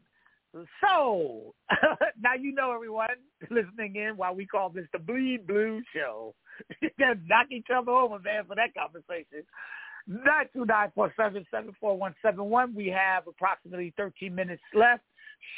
So 0.82 1.54
now 2.22 2.34
you 2.40 2.54
know 2.54 2.72
everyone 2.72 3.08
listening 3.50 3.96
in 3.96 4.14
why 4.16 4.32
we 4.32 4.46
call 4.46 4.70
this 4.70 4.86
the 4.94 5.00
Bleed 5.00 5.46
Blue 5.46 5.82
Show. 5.94 6.34
They're 6.98 7.16
knock 7.28 7.48
each 7.52 7.68
other 7.76 7.92
over, 7.92 8.20
man, 8.20 8.46
for 8.48 8.56
that 8.56 8.74
conversation. 8.74 9.44
Nine 10.08 10.46
two 10.54 10.66
nine 10.66 10.92
four 10.96 11.14
seven 11.18 11.46
seven 11.52 11.76
four 11.80 11.98
one 11.98 12.16
seven 12.22 12.46
one. 12.46 12.74
We 12.74 12.88
have 12.88 13.28
approximately 13.28 13.94
thirteen 13.98 14.36
minutes 14.36 14.62
left. 14.74 15.04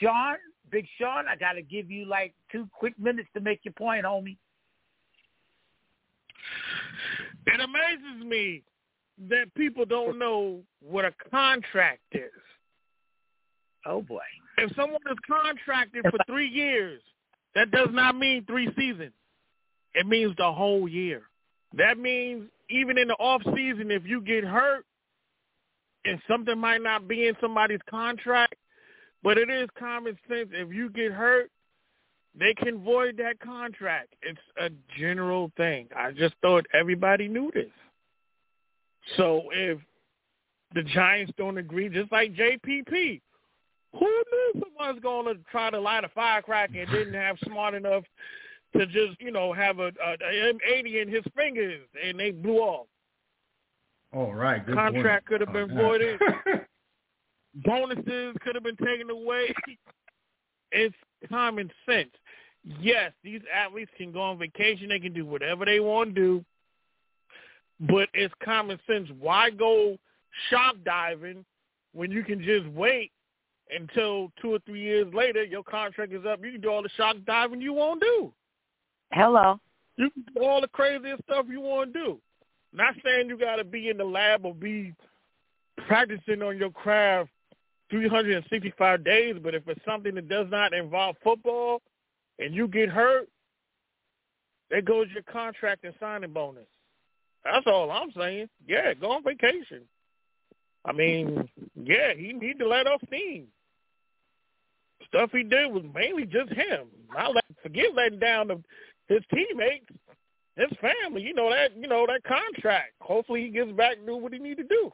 Sean, 0.01 0.37
Big 0.71 0.85
Sean, 0.99 1.25
I 1.27 1.35
got 1.35 1.53
to 1.53 1.61
give 1.61 1.91
you 1.91 2.05
like 2.05 2.33
two 2.51 2.67
quick 2.71 2.97
minutes 2.97 3.29
to 3.35 3.41
make 3.41 3.59
your 3.63 3.73
point, 3.73 4.05
homie. 4.05 4.37
It 7.45 7.59
amazes 7.61 8.25
me 8.25 8.63
that 9.29 9.53
people 9.55 9.85
don't 9.85 10.17
know 10.17 10.61
what 10.81 11.05
a 11.05 11.13
contract 11.31 12.01
is. 12.13 12.31
Oh 13.87 14.01
boy. 14.01 14.19
If 14.57 14.75
someone 14.75 15.01
is 15.09 15.17
contracted 15.25 16.03
for 16.09 16.17
three 16.27 16.47
years, 16.47 17.01
that 17.55 17.71
does 17.71 17.89
not 17.91 18.17
mean 18.17 18.43
three 18.45 18.69
seasons. 18.75 19.13
It 19.93 20.05
means 20.05 20.35
the 20.37 20.51
whole 20.51 20.87
year. 20.87 21.23
That 21.73 21.97
means 21.97 22.49
even 22.69 22.97
in 22.97 23.07
the 23.07 23.15
off 23.15 23.41
season, 23.55 23.91
if 23.91 24.05
you 24.05 24.21
get 24.21 24.43
hurt 24.43 24.85
and 26.05 26.19
something 26.27 26.57
might 26.57 26.81
not 26.81 27.07
be 27.07 27.27
in 27.27 27.35
somebody's 27.39 27.79
contract, 27.89 28.55
but 29.23 29.37
it 29.37 29.49
is 29.49 29.69
common 29.77 30.17
sense. 30.27 30.49
If 30.51 30.73
you 30.73 30.89
get 30.89 31.11
hurt, 31.11 31.49
they 32.39 32.53
can 32.53 32.83
void 32.83 33.17
that 33.17 33.39
contract. 33.39 34.13
It's 34.21 34.39
a 34.59 34.69
general 34.99 35.51
thing. 35.57 35.87
I 35.95 36.11
just 36.11 36.35
thought 36.41 36.65
everybody 36.73 37.27
knew 37.27 37.51
this. 37.53 37.71
So 39.15 39.43
if 39.51 39.79
the 40.73 40.83
Giants 40.83 41.31
don't 41.37 41.57
agree, 41.57 41.89
just 41.89 42.11
like 42.11 42.35
JPP, 42.35 43.21
who 43.93 44.05
knew 44.05 44.53
someone's 44.61 45.01
going 45.01 45.25
to 45.35 45.41
try 45.51 45.69
to 45.69 45.79
light 45.79 46.03
a 46.03 46.09
firecracker 46.09 46.79
and 46.81 46.91
didn't 46.91 47.13
have 47.13 47.37
smart 47.45 47.73
enough 47.73 48.03
to 48.77 48.85
just, 48.85 49.19
you 49.19 49.31
know, 49.31 49.53
have 49.53 49.79
a, 49.79 49.87
a, 50.05 50.13
a 50.21 50.53
M80 50.53 51.01
in 51.03 51.09
his 51.09 51.23
fingers 51.35 51.81
and 52.03 52.19
they 52.19 52.31
blew 52.31 52.57
off. 52.57 52.87
All 54.13 54.33
right. 54.33 54.65
Good 54.65 54.75
Contract 54.75 55.25
could 55.25 55.41
have 55.41 55.53
been 55.53 55.71
Oh, 55.71 55.75
voided. 55.75 56.19
Bonuses 57.55 58.35
could 58.41 58.55
have 58.55 58.63
been 58.63 58.77
taken 58.77 59.09
away. 59.09 59.53
it's 60.71 60.95
common 61.29 61.71
sense. 61.89 62.11
Yes, 62.79 63.13
these 63.23 63.41
athletes 63.53 63.91
can 63.97 64.11
go 64.11 64.21
on 64.21 64.37
vacation. 64.37 64.89
They 64.89 64.99
can 64.99 65.13
do 65.13 65.25
whatever 65.25 65.65
they 65.65 65.79
want 65.79 66.13
to 66.15 66.21
do. 66.21 66.45
But 67.79 68.09
it's 68.13 68.33
common 68.43 68.79
sense. 68.87 69.07
Why 69.19 69.49
go 69.49 69.97
shop 70.49 70.75
diving 70.83 71.45
when 71.93 72.11
you 72.11 72.23
can 72.23 72.41
just 72.43 72.67
wait 72.67 73.11
until 73.75 74.31
two 74.41 74.53
or 74.53 74.59
three 74.59 74.81
years 74.81 75.13
later 75.13 75.43
your 75.43 75.63
contract 75.63 76.13
is 76.13 76.25
up? 76.25 76.43
You 76.43 76.53
can 76.53 76.61
do 76.61 76.69
all 76.69 76.83
the 76.83 76.89
shock 76.97 77.17
diving 77.25 77.61
you 77.61 77.73
want 77.73 78.01
to 78.01 78.05
do. 78.05 78.33
Hello. 79.11 79.59
You 79.95 80.09
can 80.11 80.25
do 80.33 80.43
all 80.43 80.61
the 80.61 80.67
craziest 80.67 81.23
stuff 81.23 81.45
you 81.49 81.61
want 81.61 81.93
to 81.93 81.99
do. 81.99 82.19
Not 82.73 82.95
saying 83.03 83.29
you 83.29 83.37
got 83.37 83.55
to 83.55 83.63
be 83.63 83.89
in 83.89 83.97
the 83.97 84.03
lab 84.03 84.45
or 84.45 84.53
be 84.53 84.93
practicing 85.87 86.41
on 86.41 86.57
your 86.57 86.69
craft 86.69 87.29
365 87.89 89.03
days, 89.03 89.35
but 89.41 89.55
if 89.55 89.67
it's 89.67 89.83
something 89.85 90.15
that 90.15 90.27
does 90.27 90.47
not 90.51 90.73
involve 90.73 91.15
football 91.23 91.81
and 92.39 92.53
you 92.53 92.67
get 92.67 92.89
hurt, 92.89 93.27
there 94.69 94.81
goes 94.81 95.07
your 95.13 95.23
contract 95.23 95.85
and 95.85 95.93
signing 95.99 96.33
bonus. 96.33 96.67
That's 97.43 97.65
all 97.67 97.89
I'm 97.89 98.11
saying. 98.11 98.49
Yeah, 98.67 98.93
go 98.93 99.11
on 99.11 99.23
vacation. 99.23 99.83
I 100.85 100.91
mean, 100.91 101.49
yeah, 101.75 102.13
he 102.15 102.33
need 102.33 102.59
to 102.59 102.67
let 102.67 102.87
off 102.87 103.01
steam. 103.07 103.47
Stuff 105.05 105.31
he 105.31 105.43
did 105.43 105.71
was 105.71 105.83
mainly 105.93 106.25
just 106.25 106.49
him. 106.49 106.87
Not 107.13 107.35
let, 107.35 107.45
forget 107.61 107.93
letting 107.95 108.19
down 108.19 108.47
the, 108.47 108.61
his 109.07 109.23
teammates, 109.33 109.85
his 110.55 110.69
family. 110.81 111.21
You 111.21 111.33
know 111.33 111.49
that. 111.49 111.75
You 111.77 111.87
know 111.87 112.05
that 112.07 112.23
contract. 112.23 112.93
Hopefully 113.01 113.43
he 113.43 113.49
gets 113.49 113.71
back 113.71 113.97
and 113.97 114.07
do 114.07 114.17
what 114.17 114.33
he 114.33 114.39
need 114.39 114.57
to 114.57 114.63
do. 114.63 114.91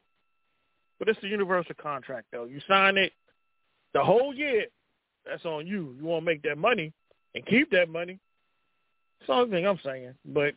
But 0.99 1.09
it's 1.09 1.23
a 1.23 1.27
universal 1.27 1.75
contract, 1.81 2.27
though. 2.31 2.45
You 2.45 2.59
sign 2.67 2.97
it 2.97 3.13
the 3.93 4.03
whole 4.03 4.33
year. 4.33 4.65
That's 5.25 5.45
on 5.45 5.65
you. 5.65 5.95
You 5.97 6.05
want 6.05 6.23
to 6.23 6.25
make 6.25 6.43
that 6.43 6.57
money 6.57 6.93
and 7.33 7.45
keep 7.45 7.71
that 7.71 7.89
money. 7.89 8.19
That's 9.19 9.27
the 9.27 9.33
only 9.33 9.51
thing 9.51 9.67
I'm 9.67 9.79
saying. 9.83 10.13
But 10.25 10.53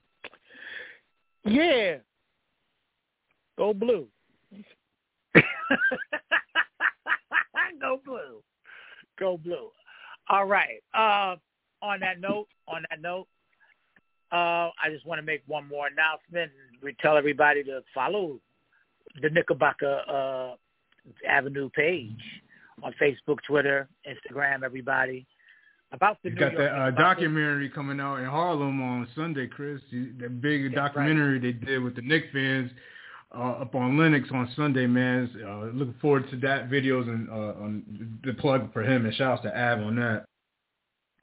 yeah, 1.45 1.97
go 3.57 3.73
blue. 3.73 4.09
Go 7.81 8.01
blue. 8.05 8.43
Go 9.19 9.39
blue. 9.39 9.71
All 10.29 10.45
right. 10.47 10.83
Uh, 10.95 11.37
on 11.83 12.01
that 12.01 12.21
note, 12.21 12.47
on 12.69 12.85
that 12.91 13.01
note, 13.01 13.27
uh, 14.33 14.71
I 14.83 14.91
just 14.91 15.07
want 15.07 15.19
to 15.21 15.23
make 15.23 15.43
one 15.47 15.69
more 15.69 15.87
announcement. 15.87 16.51
We 16.83 16.95
tell 17.01 17.17
everybody 17.17 17.63
to 17.65 17.83
follow 17.95 18.41
the 19.23 19.31
Knickerbocker 19.31 20.03
uh, 20.09 20.57
Avenue 21.29 21.71
page 21.71 22.19
on 22.83 22.93
Facebook, 23.01 23.39
Twitter, 23.47 23.89
Instagram. 24.07 24.65
Everybody 24.65 25.27
about 25.93 26.19
the 26.23 26.31
You 26.31 26.35
New 26.35 26.41
got 26.41 26.53
York 26.55 26.65
that 26.73 26.79
uh, 26.79 26.91
documentary 26.91 27.71
coming 27.71 28.01
out 28.01 28.17
in 28.17 28.27
Harlem 28.27 28.83
on 28.83 29.07
Sunday, 29.15 29.47
Chris. 29.47 29.81
You- 29.91 30.13
That 30.21 30.41
big 30.41 30.65
right. 30.65 30.75
documentary 30.75 31.39
they 31.39 31.53
did 31.53 31.83
with 31.83 31.95
the 31.95 32.03
Knicks 32.03 32.27
fans 32.33 32.71
uh, 33.35 33.63
up 33.63 33.75
on 33.75 33.99
Lenox 33.99 34.29
on 34.33 34.51
Sunday, 34.57 34.87
man. 34.87 35.31
Uh, 35.45 35.67
looking 35.77 35.95
forward 36.01 36.29
to 36.31 36.37
that 36.39 36.71
videos 36.71 37.09
and 37.09 37.29
uh, 37.29 37.63
on 37.63 38.19
the 38.25 38.33
plug 38.35 38.73
for 38.73 38.83
him 38.83 39.05
and 39.05 39.15
shouts 39.15 39.43
to 39.43 39.49
Av 39.49 39.81
on 39.81 39.97
that. 39.97 40.25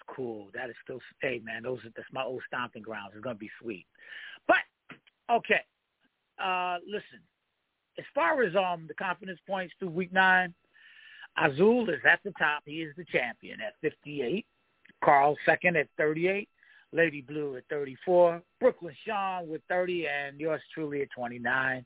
cool. 0.08 0.50
That 0.54 0.70
is 0.70 0.76
still 0.84 1.00
hey 1.22 1.42
man, 1.44 1.64
those 1.64 1.80
are 1.80 1.90
that's 1.96 2.08
my 2.12 2.24
old 2.24 2.42
stomping 2.48 2.84
grounds. 2.84 3.12
It's 3.16 3.24
gonna 3.24 3.36
be 3.36 3.50
sweet. 3.62 3.86
But 4.48 4.58
okay. 5.32 5.62
Uh 6.44 6.78
listen. 6.86 7.20
As 7.98 8.06
far 8.14 8.44
as 8.44 8.56
um 8.56 8.86
the 8.88 8.94
confidence 8.96 9.40
points 9.48 9.74
through 9.80 9.90
week 9.90 10.12
nine, 10.12 10.54
Azul 11.38 11.90
is 11.90 12.02
at 12.10 12.20
the 12.24 12.32
top. 12.38 12.64
He 12.66 12.82
is 12.82 12.94
the 12.98 13.06
champion 13.06 13.60
at 13.62 13.74
fifty 13.82 14.22
eight. 14.22 14.46
Carl 15.04 15.36
second 15.46 15.78
at 15.78 15.88
thirty 15.98 16.28
eight. 16.28 16.50
Lady 16.94 17.22
Blue 17.22 17.58
at 17.58 17.64
thirty 17.70 17.98
four. 18.06 18.42
Brooklyn 18.60 18.96
Sean 19.06 19.50
with 19.50 19.62
thirty 19.68 20.08
and 20.08 20.40
yours 20.40 20.62
truly 20.74 21.02
at 21.02 21.10
twenty 21.16 21.40
nine. 21.40 21.86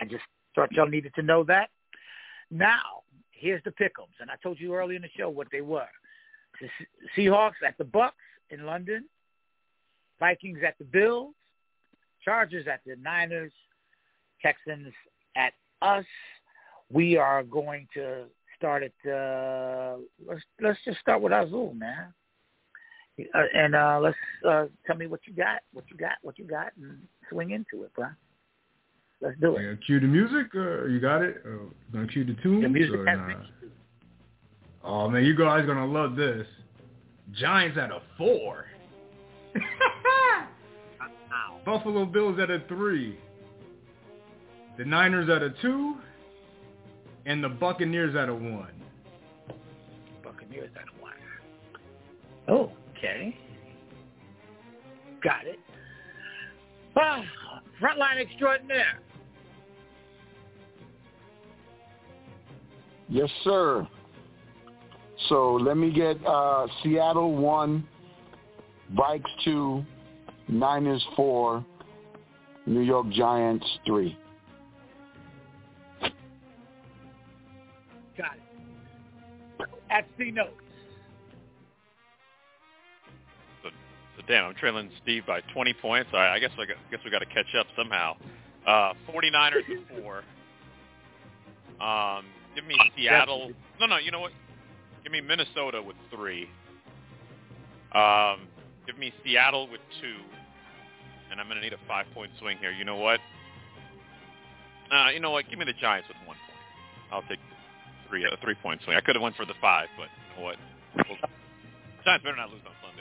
I 0.00 0.04
just 0.04 0.22
thought 0.54 0.72
y'all 0.72 0.86
needed 0.86 1.12
to 1.16 1.22
know 1.22 1.44
that. 1.44 1.70
Now, 2.50 3.02
here's 3.32 3.62
the 3.64 3.70
pick'ems, 3.70 4.20
and 4.20 4.30
I 4.30 4.34
told 4.42 4.60
you 4.60 4.74
earlier 4.74 4.96
in 4.96 5.02
the 5.02 5.08
show 5.16 5.28
what 5.28 5.48
they 5.50 5.60
were. 5.60 5.88
The 6.60 6.68
Seahawks 7.16 7.62
at 7.66 7.76
the 7.78 7.84
Bucs 7.84 8.12
in 8.50 8.64
London, 8.64 9.04
Vikings 10.20 10.60
at 10.66 10.78
the 10.78 10.84
Bills, 10.84 11.34
Chargers 12.24 12.66
at 12.68 12.80
the 12.86 12.96
Niners, 12.96 13.52
Texans 14.40 14.92
at 15.36 15.52
us. 15.82 16.04
We 16.92 17.16
are 17.16 17.42
going 17.42 17.88
to 17.94 18.24
start 18.56 18.84
at 18.84 19.10
uh, 19.10 19.96
let's 20.26 20.42
let's 20.60 20.78
just 20.84 21.00
start 21.00 21.20
with 21.20 21.32
Azul, 21.32 21.74
man. 21.74 22.14
Uh, 23.18 23.42
and 23.54 23.74
uh, 23.74 23.98
let's 24.02 24.16
uh, 24.48 24.66
tell 24.86 24.96
me 24.96 25.06
what 25.06 25.20
you 25.26 25.32
got, 25.32 25.60
what 25.72 25.84
you 25.88 25.96
got, 25.96 26.12
what 26.22 26.38
you 26.38 26.44
got, 26.44 26.72
and 26.76 26.98
swing 27.30 27.52
into 27.52 27.84
it, 27.84 27.94
bro. 27.94 28.06
Let's 29.20 29.38
do 29.40 29.56
it. 29.56 29.78
Cue 29.86 30.00
the 30.00 30.06
music. 30.06 30.48
Uh, 30.54 30.86
you 30.86 31.00
got 31.00 31.22
it. 31.22 31.42
Uh, 31.46 31.70
gonna 31.92 32.08
cue 32.08 32.24
the 32.24 32.34
tune? 32.42 32.62
The 32.62 32.68
music 32.68 32.96
or 32.96 33.04
nah? 33.04 33.34
Oh 34.82 35.08
man, 35.08 35.24
you 35.24 35.36
guys 35.36 35.64
gonna 35.64 35.86
love 35.86 36.16
this. 36.16 36.46
Giants 37.32 37.78
at 37.78 37.90
a 37.90 38.02
four. 38.18 38.66
Buffalo 41.64 42.04
Bills 42.04 42.38
at 42.38 42.50
a 42.50 42.62
three. 42.68 43.18
The 44.76 44.84
Niners 44.84 45.30
at 45.30 45.42
a 45.42 45.54
two. 45.62 45.96
And 47.26 47.42
the 47.42 47.48
Buccaneers 47.48 48.14
at 48.14 48.28
a 48.28 48.34
one. 48.34 48.74
Buccaneers 50.22 50.70
at 50.76 50.82
a 50.82 51.02
one. 51.02 51.14
Oh, 52.46 52.70
okay. 53.04 53.36
Got 55.22 55.46
it. 55.46 55.58
Ah, 56.96 57.22
frontline 57.80 58.20
extraordinaire. 58.20 59.00
Yes, 63.08 63.30
sir. 63.42 63.86
So 65.28 65.54
let 65.54 65.76
me 65.76 65.92
get 65.92 66.24
uh, 66.26 66.66
Seattle 66.82 67.34
one, 67.34 67.86
Vikes 68.94 69.22
two, 69.44 69.84
Niners 70.48 71.04
four, 71.16 71.64
New 72.66 72.80
York 72.80 73.08
Giants 73.10 73.66
three. 73.86 74.18
Got 78.16 78.36
it. 78.36 79.68
At 79.90 80.06
C 80.18 80.30
notes. 80.30 80.63
So, 84.16 84.22
damn, 84.28 84.44
I'm 84.44 84.54
trailing 84.54 84.90
Steve 85.02 85.24
by 85.26 85.40
20 85.52 85.74
points. 85.74 86.10
I, 86.12 86.28
I 86.28 86.38
guess 86.38 86.50
I 86.58 86.66
guess 86.66 87.00
we 87.04 87.10
got 87.10 87.18
to 87.20 87.26
catch 87.26 87.52
up 87.58 87.66
somehow. 87.76 88.16
Uh, 88.66 88.92
49ers 89.12 89.56
at 89.68 90.02
four. 90.02 90.22
Um, 91.84 92.24
give 92.54 92.64
me 92.64 92.76
Seattle. 92.96 93.50
No, 93.80 93.86
no, 93.86 93.98
you 93.98 94.10
know 94.10 94.20
what? 94.20 94.32
Give 95.02 95.12
me 95.12 95.20
Minnesota 95.20 95.82
with 95.82 95.96
three. 96.14 96.48
Um, 97.94 98.46
give 98.86 98.98
me 98.98 99.12
Seattle 99.24 99.68
with 99.70 99.80
two. 100.00 100.16
And 101.30 101.40
I'm 101.40 101.46
going 101.48 101.58
to 101.58 101.62
need 101.64 101.72
a 101.72 101.80
five-point 101.88 102.30
swing 102.38 102.58
here. 102.58 102.70
You 102.70 102.84
know 102.84 102.96
what? 102.96 103.18
Uh, 104.92 105.08
you 105.12 105.18
know 105.20 105.30
what? 105.32 105.48
Give 105.50 105.58
me 105.58 105.64
the 105.64 105.72
Giants 105.74 106.06
with 106.08 106.16
one 106.26 106.36
point. 106.36 106.62
I'll 107.10 107.22
take 107.28 107.40
three 108.08 108.24
a 108.24 108.36
three-point 108.42 108.82
swing. 108.84 108.96
I 108.96 109.00
could 109.00 109.16
have 109.16 109.22
went 109.22 109.34
for 109.34 109.44
the 109.44 109.54
five, 109.60 109.88
but 109.98 110.06
you 110.06 110.38
know 110.38 110.44
what? 110.46 110.56
Well, 110.96 111.18
Giants 112.04 112.22
better 112.22 112.36
not 112.36 112.50
lose 112.50 112.62
on 112.64 112.72
Sunday. 112.86 112.93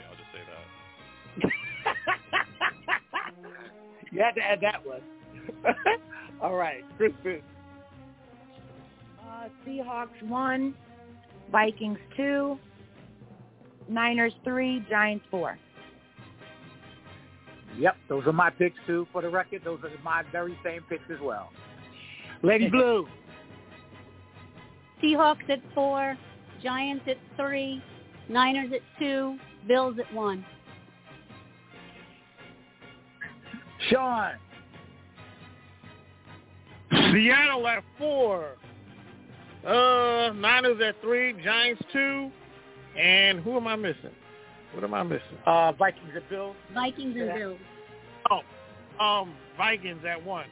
You 4.11 4.21
had 4.21 4.35
to 4.35 4.41
add 4.41 4.61
that 4.61 4.85
one. 4.85 5.01
All 6.41 6.55
right, 6.55 6.83
Kristen. 6.97 7.41
Uh, 9.19 9.47
Seahawks 9.65 10.21
one, 10.27 10.75
Vikings 11.51 11.99
two, 12.15 12.57
Niners 13.89 14.33
three, 14.43 14.85
Giants 14.89 15.25
four. 15.31 15.57
Yep, 17.77 17.95
those 18.07 18.25
are 18.27 18.33
my 18.33 18.49
picks 18.49 18.77
too. 18.85 19.07
For 19.11 19.21
the 19.21 19.29
record, 19.29 19.61
those 19.63 19.79
are 19.83 19.89
my 20.03 20.23
very 20.31 20.57
same 20.63 20.81
picks 20.89 21.09
as 21.11 21.19
well. 21.21 21.49
Lady 22.43 22.69
Blue. 22.69 23.07
Seahawks 25.01 25.49
at 25.49 25.59
four, 25.73 26.17
Giants 26.61 27.03
at 27.07 27.17
three, 27.35 27.81
Niners 28.29 28.71
at 28.73 28.81
two, 28.99 29.37
Bills 29.67 29.95
at 29.99 30.13
one. 30.13 30.45
Sean. 33.89 34.31
Seattle 37.11 37.67
at 37.67 37.83
four. 37.97 38.55
Uh, 39.65 40.31
Niners 40.35 40.81
at 40.85 40.99
three, 41.01 41.33
Giants 41.41 41.81
two, 41.93 42.29
and 42.99 43.39
who 43.39 43.55
am 43.55 43.67
I 43.67 43.75
missing? 43.77 44.11
What 44.73 44.83
am 44.83 44.93
I 44.93 45.03
missing? 45.03 45.37
Uh, 45.45 45.71
Vikings 45.71 46.11
at 46.15 46.29
Bills. 46.29 46.55
Vikings 46.73 47.15
and 47.15 47.27
Yeah. 47.27 47.37
Bills. 47.37 47.59
Oh, 48.29 48.41
um, 49.03 49.33
Vikings 49.57 50.03
at 50.05 50.21
one. 50.23 50.47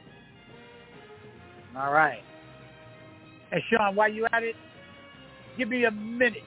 All 1.76 1.92
right. 1.92 2.22
And 3.50 3.62
Sean, 3.68 3.94
while 3.94 4.10
you 4.10 4.26
at 4.32 4.42
it, 4.42 4.56
give 5.58 5.68
me 5.68 5.84
a 5.84 5.90
minute 5.90 6.44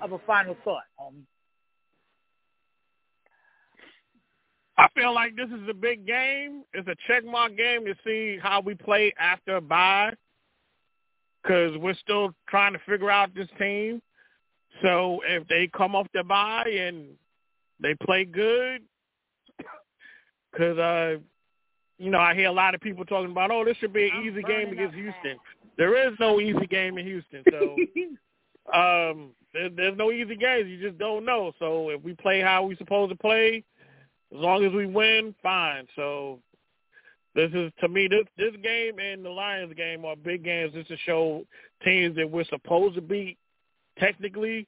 of 0.00 0.12
a 0.12 0.18
final 0.20 0.56
thought, 0.64 0.84
homie. 0.98 1.24
I 4.82 4.88
feel 4.96 5.14
like 5.14 5.36
this 5.36 5.46
is 5.46 5.68
a 5.70 5.74
big 5.74 6.08
game. 6.08 6.64
It's 6.74 6.88
a 6.88 6.96
checkmark 7.08 7.56
game 7.56 7.84
to 7.84 7.94
see 8.04 8.36
how 8.42 8.60
we 8.60 8.74
play 8.74 9.14
after 9.16 9.56
a 9.56 9.60
bye 9.60 10.12
because 11.40 11.78
we're 11.78 11.94
still 11.94 12.34
trying 12.48 12.72
to 12.72 12.80
figure 12.80 13.08
out 13.08 13.32
this 13.32 13.46
team. 13.60 14.02
So 14.82 15.20
if 15.24 15.46
they 15.46 15.68
come 15.68 15.94
off 15.94 16.08
the 16.12 16.24
bye 16.24 16.68
and 16.68 17.10
they 17.80 17.94
play 17.94 18.24
good, 18.24 18.82
because 20.50 20.78
uh, 20.78 21.20
you 21.98 22.10
know 22.10 22.18
I 22.18 22.34
hear 22.34 22.48
a 22.48 22.52
lot 22.52 22.74
of 22.74 22.80
people 22.80 23.04
talking 23.04 23.30
about, 23.30 23.52
oh, 23.52 23.64
this 23.64 23.76
should 23.76 23.92
be 23.92 24.08
an 24.08 24.24
easy 24.24 24.42
game 24.42 24.72
against 24.72 24.96
Houston. 24.96 25.38
There 25.78 26.08
is 26.08 26.14
no 26.18 26.40
easy 26.40 26.66
game 26.66 26.98
in 26.98 27.06
Houston, 27.06 27.44
so 27.52 27.76
um, 28.76 29.30
there, 29.54 29.70
there's 29.70 29.96
no 29.96 30.10
easy 30.10 30.34
games. 30.34 30.68
You 30.68 30.80
just 30.80 30.98
don't 30.98 31.24
know. 31.24 31.52
So 31.60 31.90
if 31.90 32.02
we 32.02 32.14
play 32.14 32.40
how 32.40 32.66
we're 32.66 32.76
supposed 32.78 33.12
to 33.12 33.16
play, 33.16 33.62
as 34.32 34.40
long 34.40 34.64
as 34.64 34.72
we 34.72 34.86
win, 34.86 35.34
fine. 35.42 35.86
So 35.94 36.38
this 37.34 37.50
is 37.52 37.72
to 37.80 37.88
me 37.88 38.08
this 38.08 38.24
this 38.36 38.54
game 38.62 38.98
and 38.98 39.24
the 39.24 39.30
Lions 39.30 39.74
game 39.74 40.04
are 40.04 40.16
big 40.16 40.44
games 40.44 40.72
just 40.74 40.88
to 40.88 40.96
show 41.04 41.44
teams 41.84 42.16
that 42.16 42.30
we're 42.30 42.44
supposed 42.44 42.94
to 42.94 43.00
beat 43.00 43.38
technically. 43.98 44.66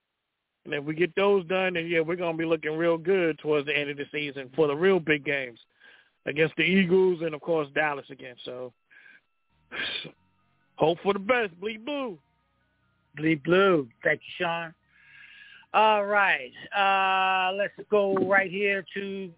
And 0.64 0.72
if 0.72 0.84
we 0.84 0.94
get 0.94 1.14
those 1.14 1.44
done, 1.46 1.74
then 1.74 1.86
yeah, 1.86 2.00
we're 2.00 2.16
gonna 2.16 2.36
be 2.36 2.44
looking 2.44 2.76
real 2.76 2.98
good 2.98 3.38
towards 3.38 3.66
the 3.66 3.76
end 3.76 3.90
of 3.90 3.96
the 3.96 4.06
season 4.12 4.50
for 4.54 4.66
the 4.66 4.74
real 4.74 5.00
big 5.00 5.24
games 5.24 5.58
against 6.26 6.56
the 6.56 6.62
Eagles 6.62 7.20
and 7.22 7.34
of 7.34 7.40
course 7.40 7.68
Dallas 7.74 8.06
again. 8.10 8.36
So 8.44 8.72
hope 10.76 10.98
for 11.02 11.12
the 11.14 11.18
best. 11.18 11.58
Bleed 11.60 11.84
blue. 11.84 12.18
Bleed 13.16 13.42
blue. 13.42 13.88
Thank 14.02 14.20
you, 14.20 14.44
Sean. 14.44 14.74
All 15.72 16.04
right. 16.04 16.52
Uh, 16.76 17.54
let's 17.56 17.72
go 17.90 18.14
right 18.14 18.50
here 18.50 18.84
to 18.94 19.30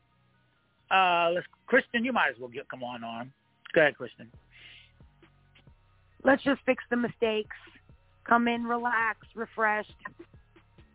uh, 0.90 1.30
let's 1.34 1.46
Kristen. 1.66 2.04
You 2.04 2.12
might 2.12 2.30
as 2.30 2.38
well 2.38 2.48
get 2.48 2.68
come 2.68 2.82
on 2.82 3.02
on. 3.04 3.32
Go 3.74 3.80
ahead, 3.80 3.96
Kristen. 3.96 4.30
Let's 6.24 6.42
just 6.42 6.60
fix 6.66 6.82
the 6.90 6.96
mistakes. 6.96 7.56
Come 8.24 8.48
in, 8.48 8.64
relax, 8.64 9.18
refreshed. 9.34 9.94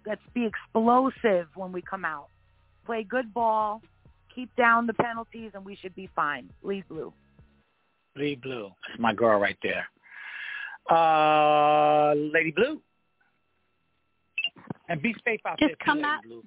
Let's 0.05 0.21
be 0.33 0.45
explosive 0.45 1.47
when 1.55 1.71
we 1.71 1.81
come 1.81 2.03
out. 2.03 2.27
Play 2.85 3.03
good 3.03 3.33
ball. 3.33 3.81
Keep 4.35 4.55
down 4.55 4.87
the 4.87 4.93
penalties, 4.93 5.51
and 5.53 5.63
we 5.63 5.75
should 5.75 5.95
be 5.95 6.09
fine. 6.15 6.49
Leave 6.63 6.87
blue. 6.89 7.13
Bleed 8.15 8.41
blue. 8.41 8.69
That's 8.87 8.99
my 8.99 9.13
girl 9.13 9.39
right 9.39 9.57
there. 9.63 9.85
Uh, 10.89 12.13
Lady 12.15 12.51
Blue. 12.51 12.81
And 14.89 15.01
be 15.01 15.13
safe 15.25 15.39
out 15.45 15.59
Just 15.59 15.69
there, 15.69 15.75
too, 15.75 15.85
come 15.85 15.97
Lady 15.97 16.05
out- 16.07 16.23
Blue. 16.23 16.43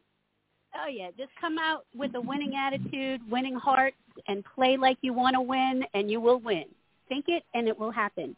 Oh 0.77 0.89
yeah, 0.89 1.11
just 1.17 1.31
come 1.41 1.57
out 1.59 1.85
with 1.95 2.15
a 2.15 2.21
winning 2.21 2.55
attitude, 2.57 3.21
winning 3.31 3.55
heart, 3.55 3.95
and 4.27 4.45
play 4.55 4.77
like 4.77 4.99
you 5.03 5.13
want 5.13 5.35
to 5.35 5.41
win, 5.41 5.85
and 5.95 6.11
you 6.11 6.21
will 6.21 6.41
win. 6.41 6.65
Think 7.09 7.27
it, 7.29 7.45
and 7.55 7.69
it 7.69 7.79
will 7.79 7.93
happen. 7.93 8.35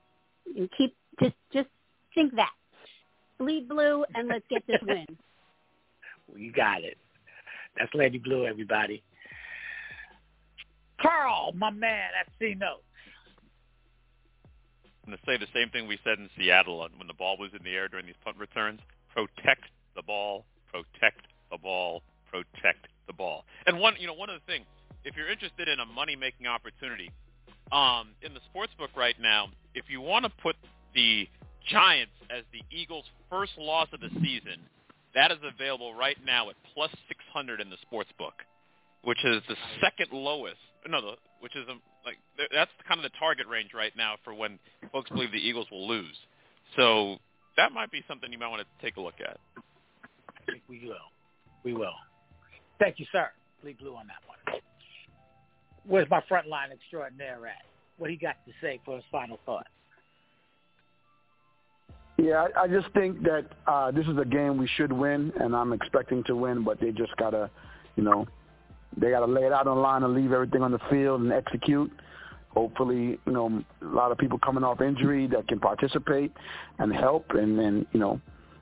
And 0.56 0.68
keep 0.76 0.94
just 1.20 1.34
just 1.52 1.68
think 2.14 2.34
that. 2.36 2.52
Bleed 3.38 3.68
blue, 3.68 4.04
and 4.14 4.28
let's 4.28 4.44
get 4.50 4.66
this 4.66 4.80
win. 4.82 5.06
You 6.34 6.50
got 6.50 6.82
it. 6.82 6.98
That's 7.78 7.94
Lady 7.94 8.18
Blue, 8.18 8.46
everybody. 8.46 9.02
Carl, 11.00 11.52
my 11.54 11.70
man, 11.70 12.10
at 12.18 12.26
C 12.38 12.54
note. 12.58 12.82
I'm 15.04 15.12
going 15.12 15.18
to 15.18 15.24
say 15.24 15.36
the 15.36 15.46
same 15.54 15.70
thing 15.70 15.86
we 15.86 15.98
said 16.02 16.18
in 16.18 16.28
Seattle 16.36 16.80
on- 16.80 16.98
when 16.98 17.06
the 17.06 17.14
ball 17.14 17.36
was 17.38 17.50
in 17.56 17.62
the 17.62 17.70
air 17.70 17.86
during 17.86 18.06
these 18.06 18.16
punt 18.24 18.36
returns. 18.38 18.80
Protect 19.14 19.62
the 19.94 20.02
ball, 20.02 20.44
protect 20.72 21.26
the 21.50 21.58
ball, 21.58 22.02
protect 22.30 22.88
the 23.06 23.12
ball. 23.12 23.44
And 23.66 23.78
one, 23.78 23.94
you 23.98 24.06
know, 24.06 24.14
one 24.14 24.30
of 24.30 24.40
the 24.40 24.52
things, 24.52 24.66
if 25.04 25.16
you're 25.16 25.30
interested 25.30 25.68
in 25.68 25.80
a 25.80 25.86
money-making 25.86 26.46
opportunity, 26.46 27.10
um, 27.72 28.08
in 28.22 28.34
the 28.34 28.40
sports 28.50 28.72
book 28.78 28.90
right 28.96 29.16
now, 29.20 29.48
if 29.74 29.84
you 29.88 30.00
want 30.00 30.24
to 30.24 30.30
put 30.42 30.56
the 30.94 31.28
Giants 31.68 32.12
as 32.30 32.44
the 32.52 32.62
Eagles' 32.74 33.04
first 33.30 33.52
loss 33.58 33.88
of 33.92 34.00
the 34.00 34.10
season, 34.22 34.62
that 35.14 35.32
is 35.32 35.38
available 35.42 35.94
right 35.94 36.16
now 36.24 36.50
at 36.50 36.56
plus 36.74 36.90
600 37.08 37.60
in 37.60 37.70
the 37.70 37.76
sports 37.82 38.10
book, 38.18 38.34
which 39.02 39.24
is 39.24 39.42
the 39.48 39.56
second 39.80 40.12
lowest. 40.12 40.58
No, 40.88 41.00
the, 41.00 41.12
which 41.40 41.56
is 41.56 41.66
um, 41.68 41.80
like 42.04 42.16
that's 42.54 42.70
kind 42.86 43.02
of 43.04 43.10
the 43.10 43.18
target 43.18 43.46
range 43.48 43.70
right 43.74 43.92
now 43.96 44.14
for 44.22 44.32
when 44.32 44.58
folks 44.92 45.10
believe 45.10 45.32
the 45.32 45.38
Eagles 45.38 45.66
will 45.70 45.88
lose. 45.88 46.14
So 46.76 47.16
that 47.56 47.72
might 47.72 47.90
be 47.90 48.04
something 48.06 48.30
you 48.30 48.38
might 48.38 48.48
want 48.48 48.62
to 48.62 48.84
take 48.84 48.96
a 48.96 49.00
look 49.00 49.20
at. 49.20 49.38
I 49.56 50.50
think 50.50 50.62
we 50.68 50.86
will. 50.86 50.94
We 51.64 51.72
will. 51.72 51.94
Thank 52.78 52.98
you, 52.98 53.06
sir. 53.12 53.28
Bleed 53.62 53.78
blue 53.78 53.94
on 53.94 54.06
that 54.06 54.22
one. 54.26 54.60
Where's 55.86 56.08
my 56.10 56.20
frontline 56.30 56.72
extraordinaire 56.72 57.46
at? 57.46 57.64
What 57.98 58.10
he 58.10 58.16
got 58.16 58.36
to 58.46 58.52
say 58.60 58.80
for 58.84 58.96
his 58.96 59.04
final 59.10 59.38
thought? 59.46 59.66
Yeah, 62.18 62.46
I, 62.56 62.62
I 62.62 62.68
just 62.68 62.92
think 62.94 63.22
that 63.22 63.46
uh, 63.66 63.90
this 63.90 64.06
is 64.06 64.16
a 64.18 64.24
game 64.24 64.56
we 64.56 64.68
should 64.76 64.92
win, 64.92 65.32
and 65.38 65.54
I'm 65.54 65.72
expecting 65.72 66.24
to 66.24 66.34
win, 66.34 66.64
but 66.64 66.80
they 66.80 66.90
just 66.90 67.14
gotta, 67.16 67.50
you 67.94 68.02
know, 68.02 68.26
they 68.96 69.10
gotta 69.10 69.30
lay 69.30 69.42
it 69.42 69.52
out 69.52 69.66
on 69.66 69.76
the 69.76 69.82
line 69.82 70.02
and 70.02 70.14
leave 70.14 70.32
everything 70.32 70.62
on 70.62 70.72
the 70.72 70.80
field 70.90 71.20
and 71.20 71.32
execute. 71.32 71.92
Hopefully, 72.50 73.18
you 73.26 73.32
know, 73.32 73.62
a 73.82 73.84
lot 73.84 74.12
of 74.12 74.18
people 74.18 74.38
coming 74.38 74.64
off 74.64 74.80
injury 74.80 75.26
that 75.26 75.46
can 75.46 75.60
participate 75.60 76.32
and 76.78 76.94
help, 76.94 77.26
and 77.30 77.58
then 77.58 77.86
you 77.92 78.00
know, 78.00 78.18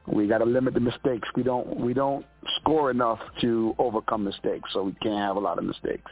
we 0.07 0.27
got 0.27 0.39
to 0.39 0.45
limit 0.45 0.75
the 0.75 0.81
mistakes. 0.81 1.29
We 1.35 1.43
don't 1.43 1.81
we 1.81 1.95
don't 1.95 2.25
score 2.61 2.91
enough 2.91 3.21
to 3.41 3.75
overcome 3.79 4.25
mistakes, 4.25 4.71
so 4.73 4.85
we 4.85 4.93
can't 5.03 5.19
have 5.19 5.37
a 5.37 5.41
lot 5.41 5.59
of 5.59 5.65
mistakes. 5.65 6.11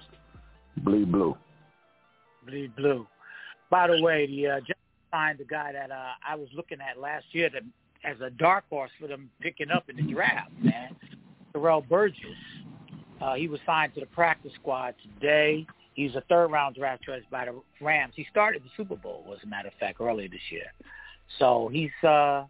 Bleed 0.79 1.13
blue. 1.13 1.37
Bleed 2.47 2.75
blue. 2.77 3.07
By 3.71 3.89
the 3.89 4.01
way, 4.03 4.27
the 4.27 4.47
uh, 4.49 4.61
signed 5.13 5.39
the 5.39 5.45
guy 5.45 5.73
that 5.73 5.91
uh, 5.91 6.13
I 6.27 6.35
was 6.35 6.49
looking 6.55 6.79
at 6.81 6.99
last 6.99 7.27
year 7.33 7.51
that, 7.51 7.63
as 8.05 8.21
a 8.21 8.31
dark 8.31 8.65
horse 8.71 8.91
for 8.99 9.07
them 9.07 9.31
picking 9.41 9.71
up 9.71 9.89
in 9.89 9.97
the 9.97 10.13
draft, 10.13 10.51
man. 10.63 10.97
Terrell 11.53 11.83
Burgess. 11.83 12.17
Uh, 13.21 13.35
he 13.35 13.47
was 13.47 13.61
signed 13.67 13.95
to 13.95 14.01
the 14.01 14.07
practice 14.07 14.53
squad 14.55 14.95
today. 15.03 15.67
He's 15.95 16.15
a 16.17 16.23
third 16.29 16.49
round 16.49 16.77
draft 16.77 17.03
choice 17.03 17.23
by 17.31 17.45
the 17.45 17.61
Rams. 17.81 18.15
He 18.17 18.27
started 18.31 18.63
the 18.63 18.71
Super 18.77 18.97
Bowl, 18.97 19.25
as 19.33 19.39
a 19.45 19.47
matter 19.47 19.69
of 19.69 19.75
fact, 19.79 20.01
earlier 20.01 20.29
this 20.29 20.41
year. 20.51 20.65
So 21.39 21.69
he's 21.71 21.91
uh 22.03 22.47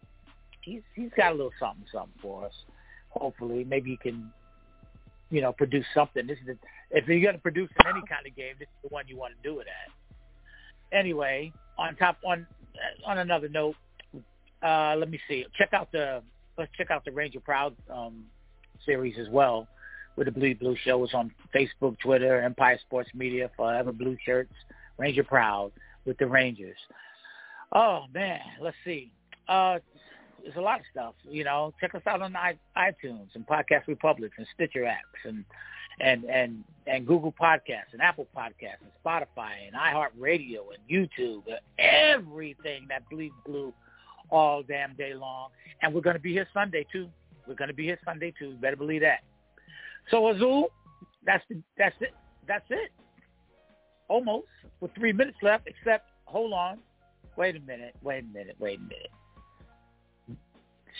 he's 0.62 0.82
he's 0.94 1.10
got 1.16 1.32
a 1.32 1.34
little 1.34 1.52
something 1.60 1.84
something 1.92 2.18
for 2.20 2.46
us. 2.46 2.54
Hopefully, 3.10 3.64
maybe 3.64 3.90
he 3.90 3.96
can, 3.96 4.32
you 5.30 5.42
know, 5.42 5.52
produce 5.52 5.84
something. 5.94 6.26
This 6.26 6.38
is 6.38 6.46
the, 6.46 6.56
if 6.90 7.06
you're 7.06 7.20
going 7.20 7.34
to 7.34 7.40
produce 7.40 7.68
in 7.80 7.86
any 7.86 8.02
kind 8.08 8.26
of 8.26 8.34
game, 8.34 8.54
this 8.58 8.68
is 8.68 8.88
the 8.88 8.94
one 8.94 9.04
you 9.06 9.16
want 9.16 9.34
to 9.34 9.48
do 9.48 9.58
it 9.60 9.66
at. 9.66 10.96
Anyway, 10.98 11.52
on 11.78 11.94
top 11.96 12.16
on 12.26 12.46
on 13.06 13.18
another 13.18 13.48
note, 13.48 13.76
uh, 14.62 14.94
let 14.96 15.10
me 15.10 15.20
see. 15.28 15.44
Check 15.58 15.70
out 15.72 15.90
the 15.92 16.22
let's 16.58 16.70
check 16.76 16.90
out 16.90 17.04
the 17.04 17.12
Ranger 17.12 17.40
Proud 17.40 17.74
um, 17.92 18.24
series 18.84 19.16
as 19.18 19.28
well 19.28 19.68
with 20.16 20.26
the 20.26 20.32
Bleed 20.32 20.58
Blue 20.58 20.76
Show. 20.84 21.02
It's 21.04 21.14
on 21.14 21.32
Facebook, 21.54 21.98
Twitter, 21.98 22.42
Empire 22.42 22.78
Sports 22.86 23.10
Media, 23.14 23.50
Forever 23.56 23.92
Blue 23.92 24.16
Shirts, 24.24 24.52
Ranger 24.98 25.24
Proud 25.24 25.72
with 26.04 26.18
the 26.18 26.26
Rangers. 26.26 26.76
Oh 27.74 28.04
man, 28.12 28.40
let's 28.60 28.76
see. 28.84 29.10
Uh, 29.48 29.78
there's 30.42 30.56
a 30.56 30.60
lot 30.60 30.80
of 30.80 30.86
stuff. 30.90 31.14
You 31.24 31.44
know, 31.44 31.72
check 31.80 31.94
us 31.94 32.02
out 32.06 32.22
on 32.22 32.34
iTunes 32.76 33.28
and 33.34 33.46
Podcast 33.46 33.86
Republic 33.86 34.32
and 34.36 34.46
Stitcher 34.54 34.82
apps 34.82 35.28
and 35.28 35.44
and 36.00 36.24
and 36.24 36.64
and 36.86 37.06
Google 37.06 37.32
Podcasts 37.32 37.92
and 37.92 38.00
Apple 38.00 38.26
Podcasts 38.36 38.80
and 38.82 38.90
Spotify 39.04 39.66
and 39.66 39.76
iHeartRadio 39.76 40.60
and 40.74 40.82
YouTube, 40.90 41.42
everything 41.78 42.86
that 42.88 43.08
bleeds 43.10 43.34
blue 43.46 43.72
all 44.30 44.62
damn 44.62 44.94
day 44.94 45.14
long. 45.14 45.50
And 45.82 45.94
we're 45.94 46.00
going 46.00 46.16
to 46.16 46.22
be 46.22 46.32
here 46.32 46.48
Sunday 46.52 46.86
too. 46.90 47.08
We're 47.46 47.54
going 47.54 47.68
to 47.68 47.74
be 47.74 47.84
here 47.84 47.98
Sunday 48.04 48.32
too. 48.38 48.50
You 48.50 48.56
better 48.56 48.76
believe 48.76 49.02
that. 49.02 49.20
So 50.10 50.28
Azul, 50.28 50.68
that's 51.24 51.44
the, 51.48 51.60
that's 51.76 51.94
it. 52.00 52.14
That's 52.48 52.64
it. 52.70 52.90
Almost 54.08 54.46
with 54.80 54.92
three 54.94 55.12
minutes 55.12 55.38
left. 55.42 55.66
Except, 55.68 56.08
hold 56.24 56.52
on. 56.52 56.78
Wait 57.36 57.56
a 57.56 57.60
minute. 57.60 57.94
Wait 58.02 58.24
a 58.24 58.26
minute. 58.26 58.56
Wait 58.58 58.78
a 58.78 58.82
minute 58.82 59.10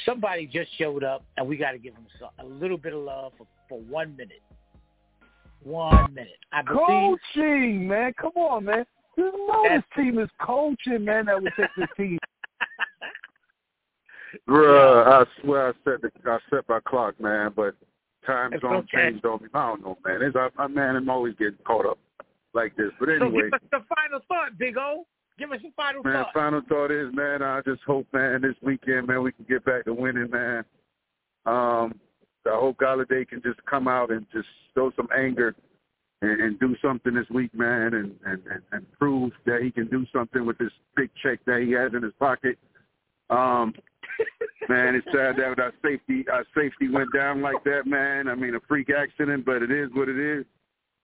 somebody 0.06 0.46
just 0.46 0.70
showed 0.78 1.04
up, 1.04 1.24
and 1.36 1.46
we 1.46 1.56
got 1.56 1.72
to 1.72 1.78
give 1.78 1.94
them 1.94 2.06
a 2.38 2.44
little 2.44 2.78
bit 2.78 2.94
of 2.94 3.02
love 3.02 3.32
for, 3.36 3.46
for 3.68 3.80
one 3.80 4.16
minute. 4.16 4.42
One 5.62 6.14
minute. 6.14 6.38
I 6.52 6.62
believe, 6.62 7.18
coaching, 7.34 7.88
man. 7.88 8.12
Come 8.20 8.32
on, 8.36 8.64
man. 8.64 8.84
You 9.16 9.46
know 9.46 9.64
this 9.68 9.82
team 9.96 10.18
is 10.18 10.28
coaching, 10.40 11.04
man. 11.04 11.26
That 11.26 11.42
would 11.42 11.52
take 11.56 11.70
this 11.76 11.88
team. 11.96 12.18
Bruh, 14.48 15.06
I 15.06 15.24
swear 15.42 15.68
I 15.68 15.72
set 15.84 16.00
the 16.02 16.10
I 16.24 16.38
set 16.50 16.68
my 16.68 16.80
clock, 16.80 17.20
man, 17.20 17.52
but 17.54 17.76
time 18.26 18.52
it's 18.52 18.62
zone 18.62 18.74
okay. 18.76 19.10
changed 19.10 19.24
on 19.26 19.42
me. 19.42 19.48
I 19.54 19.68
don't 19.68 19.82
know, 19.82 19.98
man. 20.04 20.22
It's 20.22 20.36
I, 20.36 20.48
I 20.58 20.66
man, 20.68 20.96
I'm 20.96 21.10
always 21.10 21.34
getting 21.38 21.58
caught 21.64 21.86
up 21.86 21.98
like 22.54 22.74
this. 22.76 22.90
But 22.98 23.10
anyway, 23.10 23.24
so 23.24 23.30
give 23.30 23.52
us 23.52 23.60
the 23.70 23.84
final 23.94 24.20
thought, 24.28 24.56
Big 24.58 24.78
O. 24.78 25.06
Give 25.38 25.50
us 25.50 25.58
your 25.62 25.72
final 25.76 26.02
man, 26.02 26.24
thought. 26.24 26.34
final 26.34 26.60
thought 26.68 26.90
is, 26.90 27.08
man, 27.14 27.42
I 27.42 27.60
just 27.62 27.82
hope, 27.86 28.06
man, 28.12 28.42
this 28.42 28.54
weekend, 28.62 29.08
man, 29.08 29.22
we 29.22 29.32
can 29.32 29.46
get 29.48 29.64
back 29.64 29.84
to 29.86 29.94
winning, 29.94 30.30
man. 30.30 30.64
Um, 31.46 31.98
I 32.46 32.58
hope 32.58 32.76
Golladay 32.78 33.26
can 33.26 33.40
just 33.42 33.64
come 33.64 33.88
out 33.88 34.10
and 34.10 34.26
just 34.32 34.48
show 34.74 34.92
some 34.96 35.08
anger 35.16 35.54
and, 36.20 36.40
and 36.40 36.60
do 36.60 36.76
something 36.82 37.14
this 37.14 37.28
week, 37.30 37.54
man, 37.54 37.94
and, 37.94 38.14
and, 38.24 38.42
and, 38.50 38.62
and 38.72 38.92
prove 38.98 39.32
that 39.46 39.62
he 39.62 39.70
can 39.70 39.88
do 39.88 40.06
something 40.12 40.46
with 40.46 40.58
this 40.58 40.70
big 40.96 41.10
check 41.22 41.40
that 41.46 41.62
he 41.62 41.72
has 41.72 41.92
in 41.94 42.02
his 42.02 42.12
pocket. 42.18 42.58
Um, 43.30 43.72
man, 44.68 44.94
it's 44.94 45.06
sad 45.06 45.36
that 45.36 45.58
our 45.58 45.72
safety 45.82 46.24
our 46.30 46.44
safety 46.54 46.88
went 46.88 47.08
down 47.14 47.40
like 47.40 47.64
that, 47.64 47.86
man. 47.86 48.28
I 48.28 48.34
mean, 48.34 48.54
a 48.54 48.60
freak 48.68 48.88
accident, 48.90 49.44
but 49.44 49.62
it 49.62 49.70
is 49.70 49.88
what 49.94 50.08
it 50.08 50.18
is. 50.18 50.44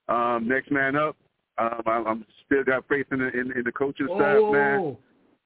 Um, 0.09 0.47
next 0.47 0.71
man 0.71 0.97
up. 0.97 1.17
Um, 1.59 1.83
I, 1.87 2.03
I'm 2.07 2.25
still 2.47 2.65
got 2.65 2.87
faith 2.89 3.07
in 3.11 3.19
the 3.19 3.29
in, 3.29 3.53
in 3.53 3.63
the 3.65 3.73
coaching 3.73 4.07
Oh, 4.11 4.17
staff, 4.17 4.53
man. 4.53 4.97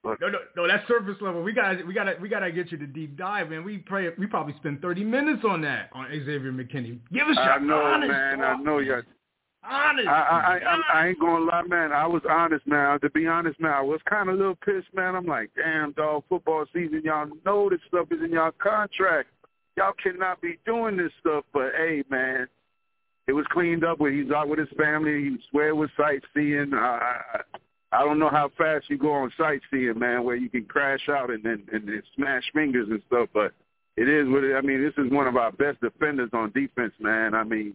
But, 0.05 0.21
no, 0.21 0.29
no, 0.29 0.39
no, 0.57 0.67
that's 0.67 0.87
surface 0.89 1.15
level. 1.21 1.45
We 1.45 1.53
got, 1.53 1.87
we 1.87 1.95
got, 1.95 2.05
to 2.05 2.17
we 2.21 2.29
got 2.29 2.41
to 2.41 2.51
get 2.51 2.73
you 2.73 2.79
to 2.79 2.89
deep 2.89 3.17
dive, 3.17 3.51
man. 3.51 3.63
We 3.65 3.79
pray, 3.79 4.09
we 4.19 4.27
probably 4.27 4.53
spend 4.57 4.83
thirty 4.83 5.05
minutes 5.05 5.45
on 5.49 5.61
that 5.63 5.91
on 5.93 6.09
Xavier 6.11 6.53
McKinney. 6.53 6.99
Give 7.13 7.29
us 7.29 7.37
your 7.37 7.53
I 7.53 7.59
know, 7.59 7.81
honest 7.81 8.11
man. 8.11 8.39
thought. 8.39 8.59
I 8.59 8.63
know 8.63 8.79
you. 8.79 9.01
Honest. 9.65 10.09
I, 10.09 10.13
I, 10.13 10.59
I, 10.59 10.81
I 10.93 11.07
ain't 11.07 11.21
gonna 11.21 11.45
lie, 11.45 11.63
man. 11.63 11.93
I 11.93 12.05
was 12.05 12.23
honest, 12.29 12.67
man. 12.67 12.99
To 12.99 13.11
be 13.11 13.29
honest, 13.29 13.61
man, 13.61 13.71
I 13.73 13.81
was 13.81 14.01
kind 14.11 14.29
of 14.29 14.35
a 14.35 14.39
little 14.39 14.57
pissed, 14.57 14.93
man. 14.93 15.15
I'm 15.15 15.25
like, 15.27 15.51
damn, 15.55 15.93
dog. 15.93 16.25
Football 16.29 16.65
season, 16.73 17.03
y'all 17.05 17.29
know 17.47 17.71
this 17.71 17.79
stuff 17.87 18.09
is 18.11 18.19
in 18.25 18.33
y'all 18.33 18.51
contract. 18.59 19.29
Y'all 19.77 19.93
cannot 20.03 20.41
be 20.43 20.59
doing 20.67 20.97
this 20.97 21.13
stuff. 21.21 21.45
But 21.53 21.75
hey, 21.77 22.03
man, 22.11 22.49
it 23.27 23.33
was 23.33 23.47
cleaned 23.51 23.85
up. 23.85 24.01
Where 24.01 24.13
he's 24.13 24.31
out 24.31 24.49
with 24.49 24.59
his 24.59 24.69
family. 24.77 25.31
He 25.31 25.37
swear 25.51 25.69
it 25.69 25.77
was 25.77 25.91
sightseeing. 25.97 26.73
I, 26.75 27.41
I, 27.93 28.05
don't 28.05 28.19
know 28.19 28.31
how 28.31 28.51
fast 28.59 28.91
you 28.91 28.99
go 28.99 29.13
on 29.13 29.33
sightseeing, 29.39 29.99
man, 29.99 30.25
where 30.25 30.37
you 30.37 30.49
can 30.49 30.65
crash 30.65 31.09
out 31.09 31.31
and 31.31 31.45
and, 31.47 31.69
and, 31.73 31.89
and 31.89 32.03
smash 32.17 32.45
fingers 32.53 32.89
and 32.91 33.03
stuff. 33.07 33.29
But 33.33 33.53
it 33.97 34.09
is 34.09 34.29
what 34.29 34.45
it. 34.45 34.55
I 34.57 34.61
mean, 34.61 34.83
this 34.83 34.95
is 35.05 35.11
one 35.11 35.27
of 35.27 35.37
our 35.37 35.53
best 35.53 35.81
defenders 35.81 36.31
on 36.33 36.51
defense, 36.53 36.95
man. 36.99 37.35
I 37.35 37.45
mean, 37.45 37.75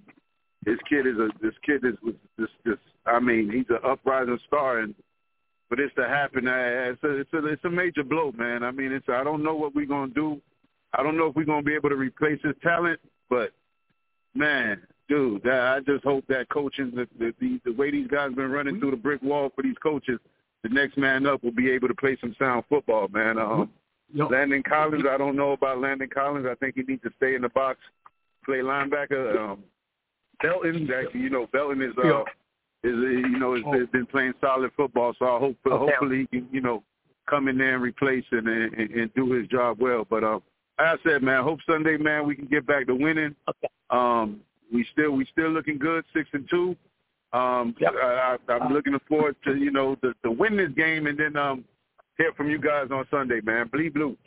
this 0.66 0.78
kid 0.89 1.08
is 1.08 1.18
a 1.18 1.30
this 1.41 1.54
kid 1.66 1.86
is 1.86 1.95
this 2.38 2.50
this. 2.66 2.78
I 3.06 3.20
mean, 3.20 3.50
he's 3.52 3.70
an 3.70 3.80
uprising 3.86 4.39
star, 4.48 4.80
and 4.80 4.93
for 5.70 5.76
this 5.76 5.91
to 5.95 6.08
happen, 6.08 6.48
uh, 6.48 6.91
it's 6.91 7.04
a 7.04 7.20
it's 7.20 7.34
a 7.34 7.45
it's 7.45 7.66
a 7.66 7.70
major 7.70 8.04
blow, 8.04 8.32
man. 8.38 8.64
I 8.64 8.72
mean, 8.72 8.91
it's 8.91 9.08
I 9.08 9.24
don't 9.24 9.43
know 9.43 9.56
what 9.56 9.76
we're 9.76 9.86
gonna 9.86 10.14
do. 10.14 10.41
I 10.93 11.04
don't 11.04 11.18
know 11.18 11.28
if 11.28 11.36
we're 11.36 11.45
gonna 11.45 11.62
be 11.62 11.76
able 11.76 11.89
to 11.89 11.95
replace 11.95 12.39
his 12.43 12.56
talent, 12.64 13.00
but 13.30 13.52
man, 14.34 14.82
dude, 15.10 15.47
I 15.47 15.80
just 15.82 16.03
hope 16.03 16.26
that 16.28 16.49
coaching 16.49 16.91
the, 16.95 17.08
the 17.20 17.60
the 17.66 17.72
way 17.74 17.91
these 17.91 18.08
guys 18.08 18.34
been 18.34 18.51
running 18.51 18.80
through 18.80 18.91
the 18.91 18.97
brick 18.97 19.22
wall 19.22 19.51
for 19.55 19.62
these 19.64 19.78
coaches, 19.82 20.20
the 20.64 20.70
next 20.70 20.97
man 20.97 21.26
up 21.26 21.43
will 21.43 21.51
be 21.51 21.70
able 21.72 21.88
to 21.88 21.95
play 21.95 22.18
some 22.20 22.36
sound 22.39 22.64
football, 22.70 23.08
man. 23.10 23.38
Um, 23.38 23.70
Yep. 24.14 24.32
Landon 24.32 24.64
Collins, 24.64 25.03
I 25.10 25.18
don't 25.18 25.36
know 25.36 25.51
about 25.51 25.80
Landon 25.82 26.08
Collins. 26.08 26.47
I 26.49 26.55
think 26.55 26.76
he 26.76 26.84
needs 26.84 27.01
to 27.03 27.10
stay 27.18 27.36
in 27.36 27.41
the 27.41 27.49
box, 27.49 27.80
play 28.45 28.60
linebacker. 28.60 29.38
Um, 29.38 29.64
Belton, 30.41 30.88
that 30.88 31.14
you 31.14 31.30
know, 31.30 31.47
Belton 31.51 31.82
is 31.82 31.91
uh, 31.97 32.22
is 32.86 32.93
uh, 32.93 32.99
you 33.01 33.38
know 33.38 33.55
has 33.55 33.89
been 33.91 34.05
playing 34.05 34.34
solid 34.39 34.72
football. 34.78 35.14
So 35.20 35.26
I 35.26 35.39
hope 35.39 35.58
Okay. 35.68 35.76
hopefully 35.91 36.28
he 36.32 36.39
can 36.39 36.47
you 36.53 36.62
know 36.62 36.84
come 37.30 37.49
in 37.49 37.58
there 37.58 37.74
and 37.74 37.84
replace 37.84 38.24
and 38.32 38.47
and, 38.47 38.74
and 38.91 39.14
do 39.14 39.32
his 39.34 39.45
job 39.49 39.78
well. 39.82 40.05
But 40.10 40.24
um, 40.24 40.41
like 40.80 40.99
I 40.99 41.03
said, 41.10 41.22
man, 41.22 41.43
hope 41.43 41.60
Sunday, 41.68 41.97
man, 41.97 42.26
we 42.26 42.36
can 42.36 42.45
get 42.45 42.66
back 42.66 42.88
to 42.88 42.95
winning. 42.95 43.36
Um, 43.89 44.39
we 44.74 44.86
still 44.91 45.11
we 45.11 45.26
still 45.32 45.49
looking 45.49 45.78
good, 45.78 46.03
six 46.15 46.30
and 46.34 46.47
two. 46.49 46.76
Um, 47.34 47.76
I, 47.82 48.38
I, 48.47 48.53
I'm 48.53 48.74
looking 48.74 48.97
forward 49.07 49.36
to 49.45 49.55
you 49.55 49.72
know 49.72 49.97
the 50.01 50.13
to 50.24 50.32
win 50.32 50.57
this 50.57 50.72
game 50.76 51.07
and 51.07 51.18
then 51.18 51.36
um 51.36 51.65
hear 52.18 52.32
from 52.34 52.49
you 52.49 52.59
guys 52.59 52.88
on 52.91 53.05
Sunday, 53.11 53.41
man. 53.43 53.68
Bleed 53.72 53.93
blue. 53.93 54.18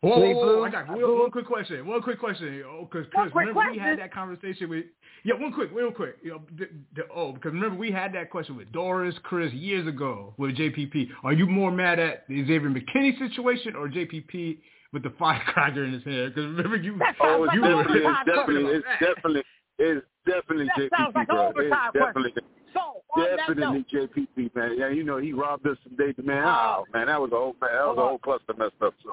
Whoa, 0.00 0.16
Bleed 0.16 0.34
whoa, 0.34 0.44
blue. 0.44 0.58
whoa, 0.58 0.64
I 0.64 0.70
got 0.70 0.88
one, 0.88 1.18
one 1.18 1.30
quick 1.30 1.46
question. 1.46 1.84
One 1.86 2.02
quick 2.02 2.20
question. 2.20 2.62
Oh, 2.66 2.88
because 2.90 3.08
Chris, 3.12 3.32
quick 3.32 3.48
remember 3.48 3.72
we 3.72 3.78
had 3.78 3.98
that 3.98 4.12
conversation 4.12 4.68
with. 4.68 4.84
Yeah, 5.24 5.34
one 5.34 5.52
quick, 5.52 5.70
real 5.72 5.90
quick. 5.90 6.16
You 6.22 6.30
know, 6.30 6.42
the, 6.56 6.68
the, 6.94 7.02
oh, 7.14 7.32
because 7.32 7.52
remember 7.52 7.76
we 7.76 7.90
had 7.90 8.14
that 8.14 8.30
question 8.30 8.56
with 8.56 8.70
Doris, 8.70 9.16
Chris 9.24 9.52
years 9.52 9.88
ago 9.88 10.34
with 10.38 10.56
JPP. 10.56 11.08
Are 11.24 11.32
you 11.32 11.46
more 11.46 11.72
mad 11.72 11.98
at 11.98 12.28
the 12.28 12.46
Xavier 12.46 12.70
McKinney 12.70 13.18
situation 13.18 13.74
or 13.74 13.88
JPP 13.88 14.58
with 14.92 15.02
the 15.02 15.10
firecracker 15.18 15.84
in 15.84 15.94
his 15.94 16.04
head? 16.04 16.34
Because 16.34 16.50
remember 16.50 16.76
you. 16.76 16.98
Oh, 17.20 17.44
it's 17.44 17.54
you 17.54 17.62
were 17.62 17.82
definitely, 17.82 18.02
it's 18.04 18.36
definitely, 18.36 18.72
it's 18.74 18.86
definitely, 19.00 19.42
it's 19.78 20.06
definitely 20.26 20.66
That 20.76 20.90
JPP, 20.90 21.14
like 21.14 21.28
bro. 21.28 21.52
It's 21.56 21.76
definitely, 21.94 22.32
So 22.74 23.02
definitely 23.36 23.84
JPP, 23.92 24.54
man. 24.54 24.76
Yeah, 24.78 24.88
you 24.88 25.04
know 25.04 25.18
he 25.18 25.32
robbed 25.32 25.66
us 25.66 25.76
some 25.84 25.96
days, 25.96 26.14
man. 26.22 26.44
Oh. 26.44 26.78
Oh, 26.80 26.84
man, 26.92 27.06
that 27.06 27.20
was 27.20 27.30
a 27.32 27.36
whole, 27.36 27.56
that 27.60 27.70
was 27.72 27.96
a 27.98 28.00
whole 28.00 28.18
cluster 28.18 28.54
messed 28.58 28.72
up. 28.82 28.94
So 29.02 29.12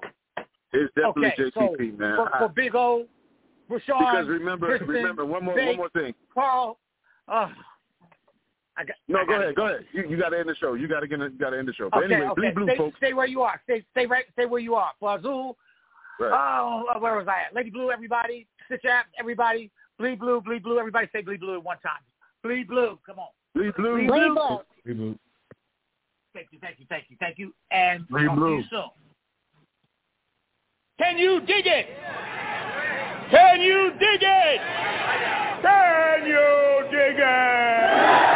it's 0.73 0.93
definitely 0.95 1.27
okay, 1.27 1.51
JPP, 1.51 1.91
so 1.91 1.97
man. 1.97 2.15
for, 2.17 2.31
for 2.37 2.49
Big 2.49 2.75
O, 2.75 3.05
Rashawn, 3.69 3.99
because 3.99 4.27
remember, 4.27 4.67
Kristen, 4.67 4.87
remember 4.87 5.25
one 5.25 5.43
more, 5.45 5.55
Big, 5.55 5.67
one 5.67 5.77
more 5.77 5.89
thing. 5.89 6.13
Carl, 6.33 6.77
uh, 7.27 7.49
I 8.77 8.83
got, 8.83 8.95
no, 9.07 9.19
I 9.19 9.25
go 9.25 9.33
ahead. 9.33 9.55
Go 9.55 9.67
ahead. 9.67 9.85
You, 9.93 10.09
you 10.09 10.17
got 10.17 10.29
to 10.29 10.39
end 10.39 10.49
the 10.49 10.55
show. 10.55 10.73
You 10.73 10.87
got 10.87 10.99
to 10.99 11.07
get. 11.07 11.19
You 11.19 11.29
got 11.29 11.51
to 11.51 11.59
end 11.59 11.67
the 11.67 11.73
show. 11.73 11.89
But 11.91 12.03
okay, 12.03 12.13
anyway, 12.13 12.29
okay. 12.31 12.41
bleed 12.41 12.55
blue, 12.55 12.65
stay, 12.65 12.77
folks. 12.77 12.97
stay 12.97 13.13
where 13.13 13.27
you 13.27 13.41
are. 13.41 13.61
Stay, 13.63 13.85
stay 13.91 14.05
right. 14.05 14.25
Stay 14.33 14.45
where 14.45 14.59
you 14.59 14.75
are. 14.75 14.91
For 14.99 15.17
Azul. 15.17 15.57
Right. 16.19 16.31
Oh, 16.33 16.99
where 16.99 17.15
was 17.15 17.27
I 17.27 17.47
at? 17.47 17.55
Lady 17.55 17.69
Blue, 17.69 17.91
everybody. 17.91 18.47
Stitch 18.65 18.85
app, 18.85 19.07
everybody. 19.19 19.71
Bleed 19.97 20.19
blue, 20.19 20.41
bleed 20.41 20.63
blue. 20.63 20.77
Everybody 20.77 21.07
say 21.13 21.21
bleed 21.21 21.39
blue 21.39 21.55
at 21.55 21.63
one 21.63 21.77
time. 21.79 22.01
Bleed 22.43 22.67
blue. 22.67 22.99
Come 23.05 23.19
on. 23.19 23.27
Bleed 23.53 23.73
blue. 23.75 23.95
Bleed 23.95 24.07
Bleed 24.07 24.19
blue. 24.19 24.33
blue. 24.35 24.59
Bleed 24.83 24.97
blue. 24.97 25.19
Thank 26.33 26.47
you, 26.51 26.59
thank 26.59 26.79
you, 26.79 26.85
thank 26.89 27.05
you, 27.09 27.15
thank 27.19 27.37
you. 27.37 27.53
And 27.71 28.07
Bleed 28.09 28.25
talk 28.25 28.35
blue. 28.35 28.57
to 28.57 28.61
you 28.61 28.63
soon. 28.69 28.89
Can 30.99 31.17
you 31.17 31.39
dig 31.41 31.65
it? 31.65 31.87
Can 33.31 33.61
you 33.61 33.91
dig 33.99 34.21
it? 34.21 34.61
Can 35.61 36.27
you 36.27 36.87
dig 36.91 37.19
it? 37.19 38.35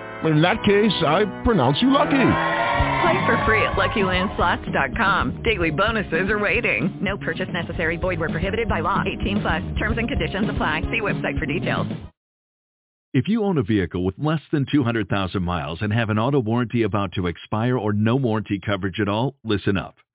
In 0.23 0.41
that 0.41 0.63
case, 0.63 0.93
I 1.05 1.25
pronounce 1.43 1.81
you 1.81 1.89
lucky. 1.89 2.11
Play 3.01 3.25
for 3.25 3.43
free 3.45 3.63
at 3.63 3.73
LuckyLandSlots.com. 3.73 5.41
Daily 5.43 5.71
bonuses 5.71 6.29
are 6.29 6.37
waiting. 6.37 6.95
No 7.01 7.17
purchase 7.17 7.49
necessary. 7.51 7.97
Void 7.97 8.19
where 8.19 8.29
prohibited 8.29 8.69
by 8.69 8.81
law. 8.81 9.03
18 9.19 9.41
plus. 9.41 9.63
Terms 9.79 9.97
and 9.97 10.07
conditions 10.07 10.47
apply. 10.49 10.81
See 10.83 11.01
website 11.01 11.39
for 11.39 11.47
details. 11.47 11.87
If 13.13 13.27
you 13.27 13.43
own 13.43 13.57
a 13.57 13.63
vehicle 13.63 14.05
with 14.05 14.15
less 14.17 14.39
than 14.53 14.65
200,000 14.71 15.43
miles 15.43 15.79
and 15.81 15.91
have 15.91 16.09
an 16.09 16.17
auto 16.17 16.39
warranty 16.39 16.83
about 16.83 17.11
to 17.13 17.27
expire 17.27 17.77
or 17.77 17.91
no 17.91 18.15
warranty 18.15 18.57
coverage 18.65 19.01
at 19.01 19.09
all, 19.09 19.35
listen 19.43 19.75
up. 19.75 19.95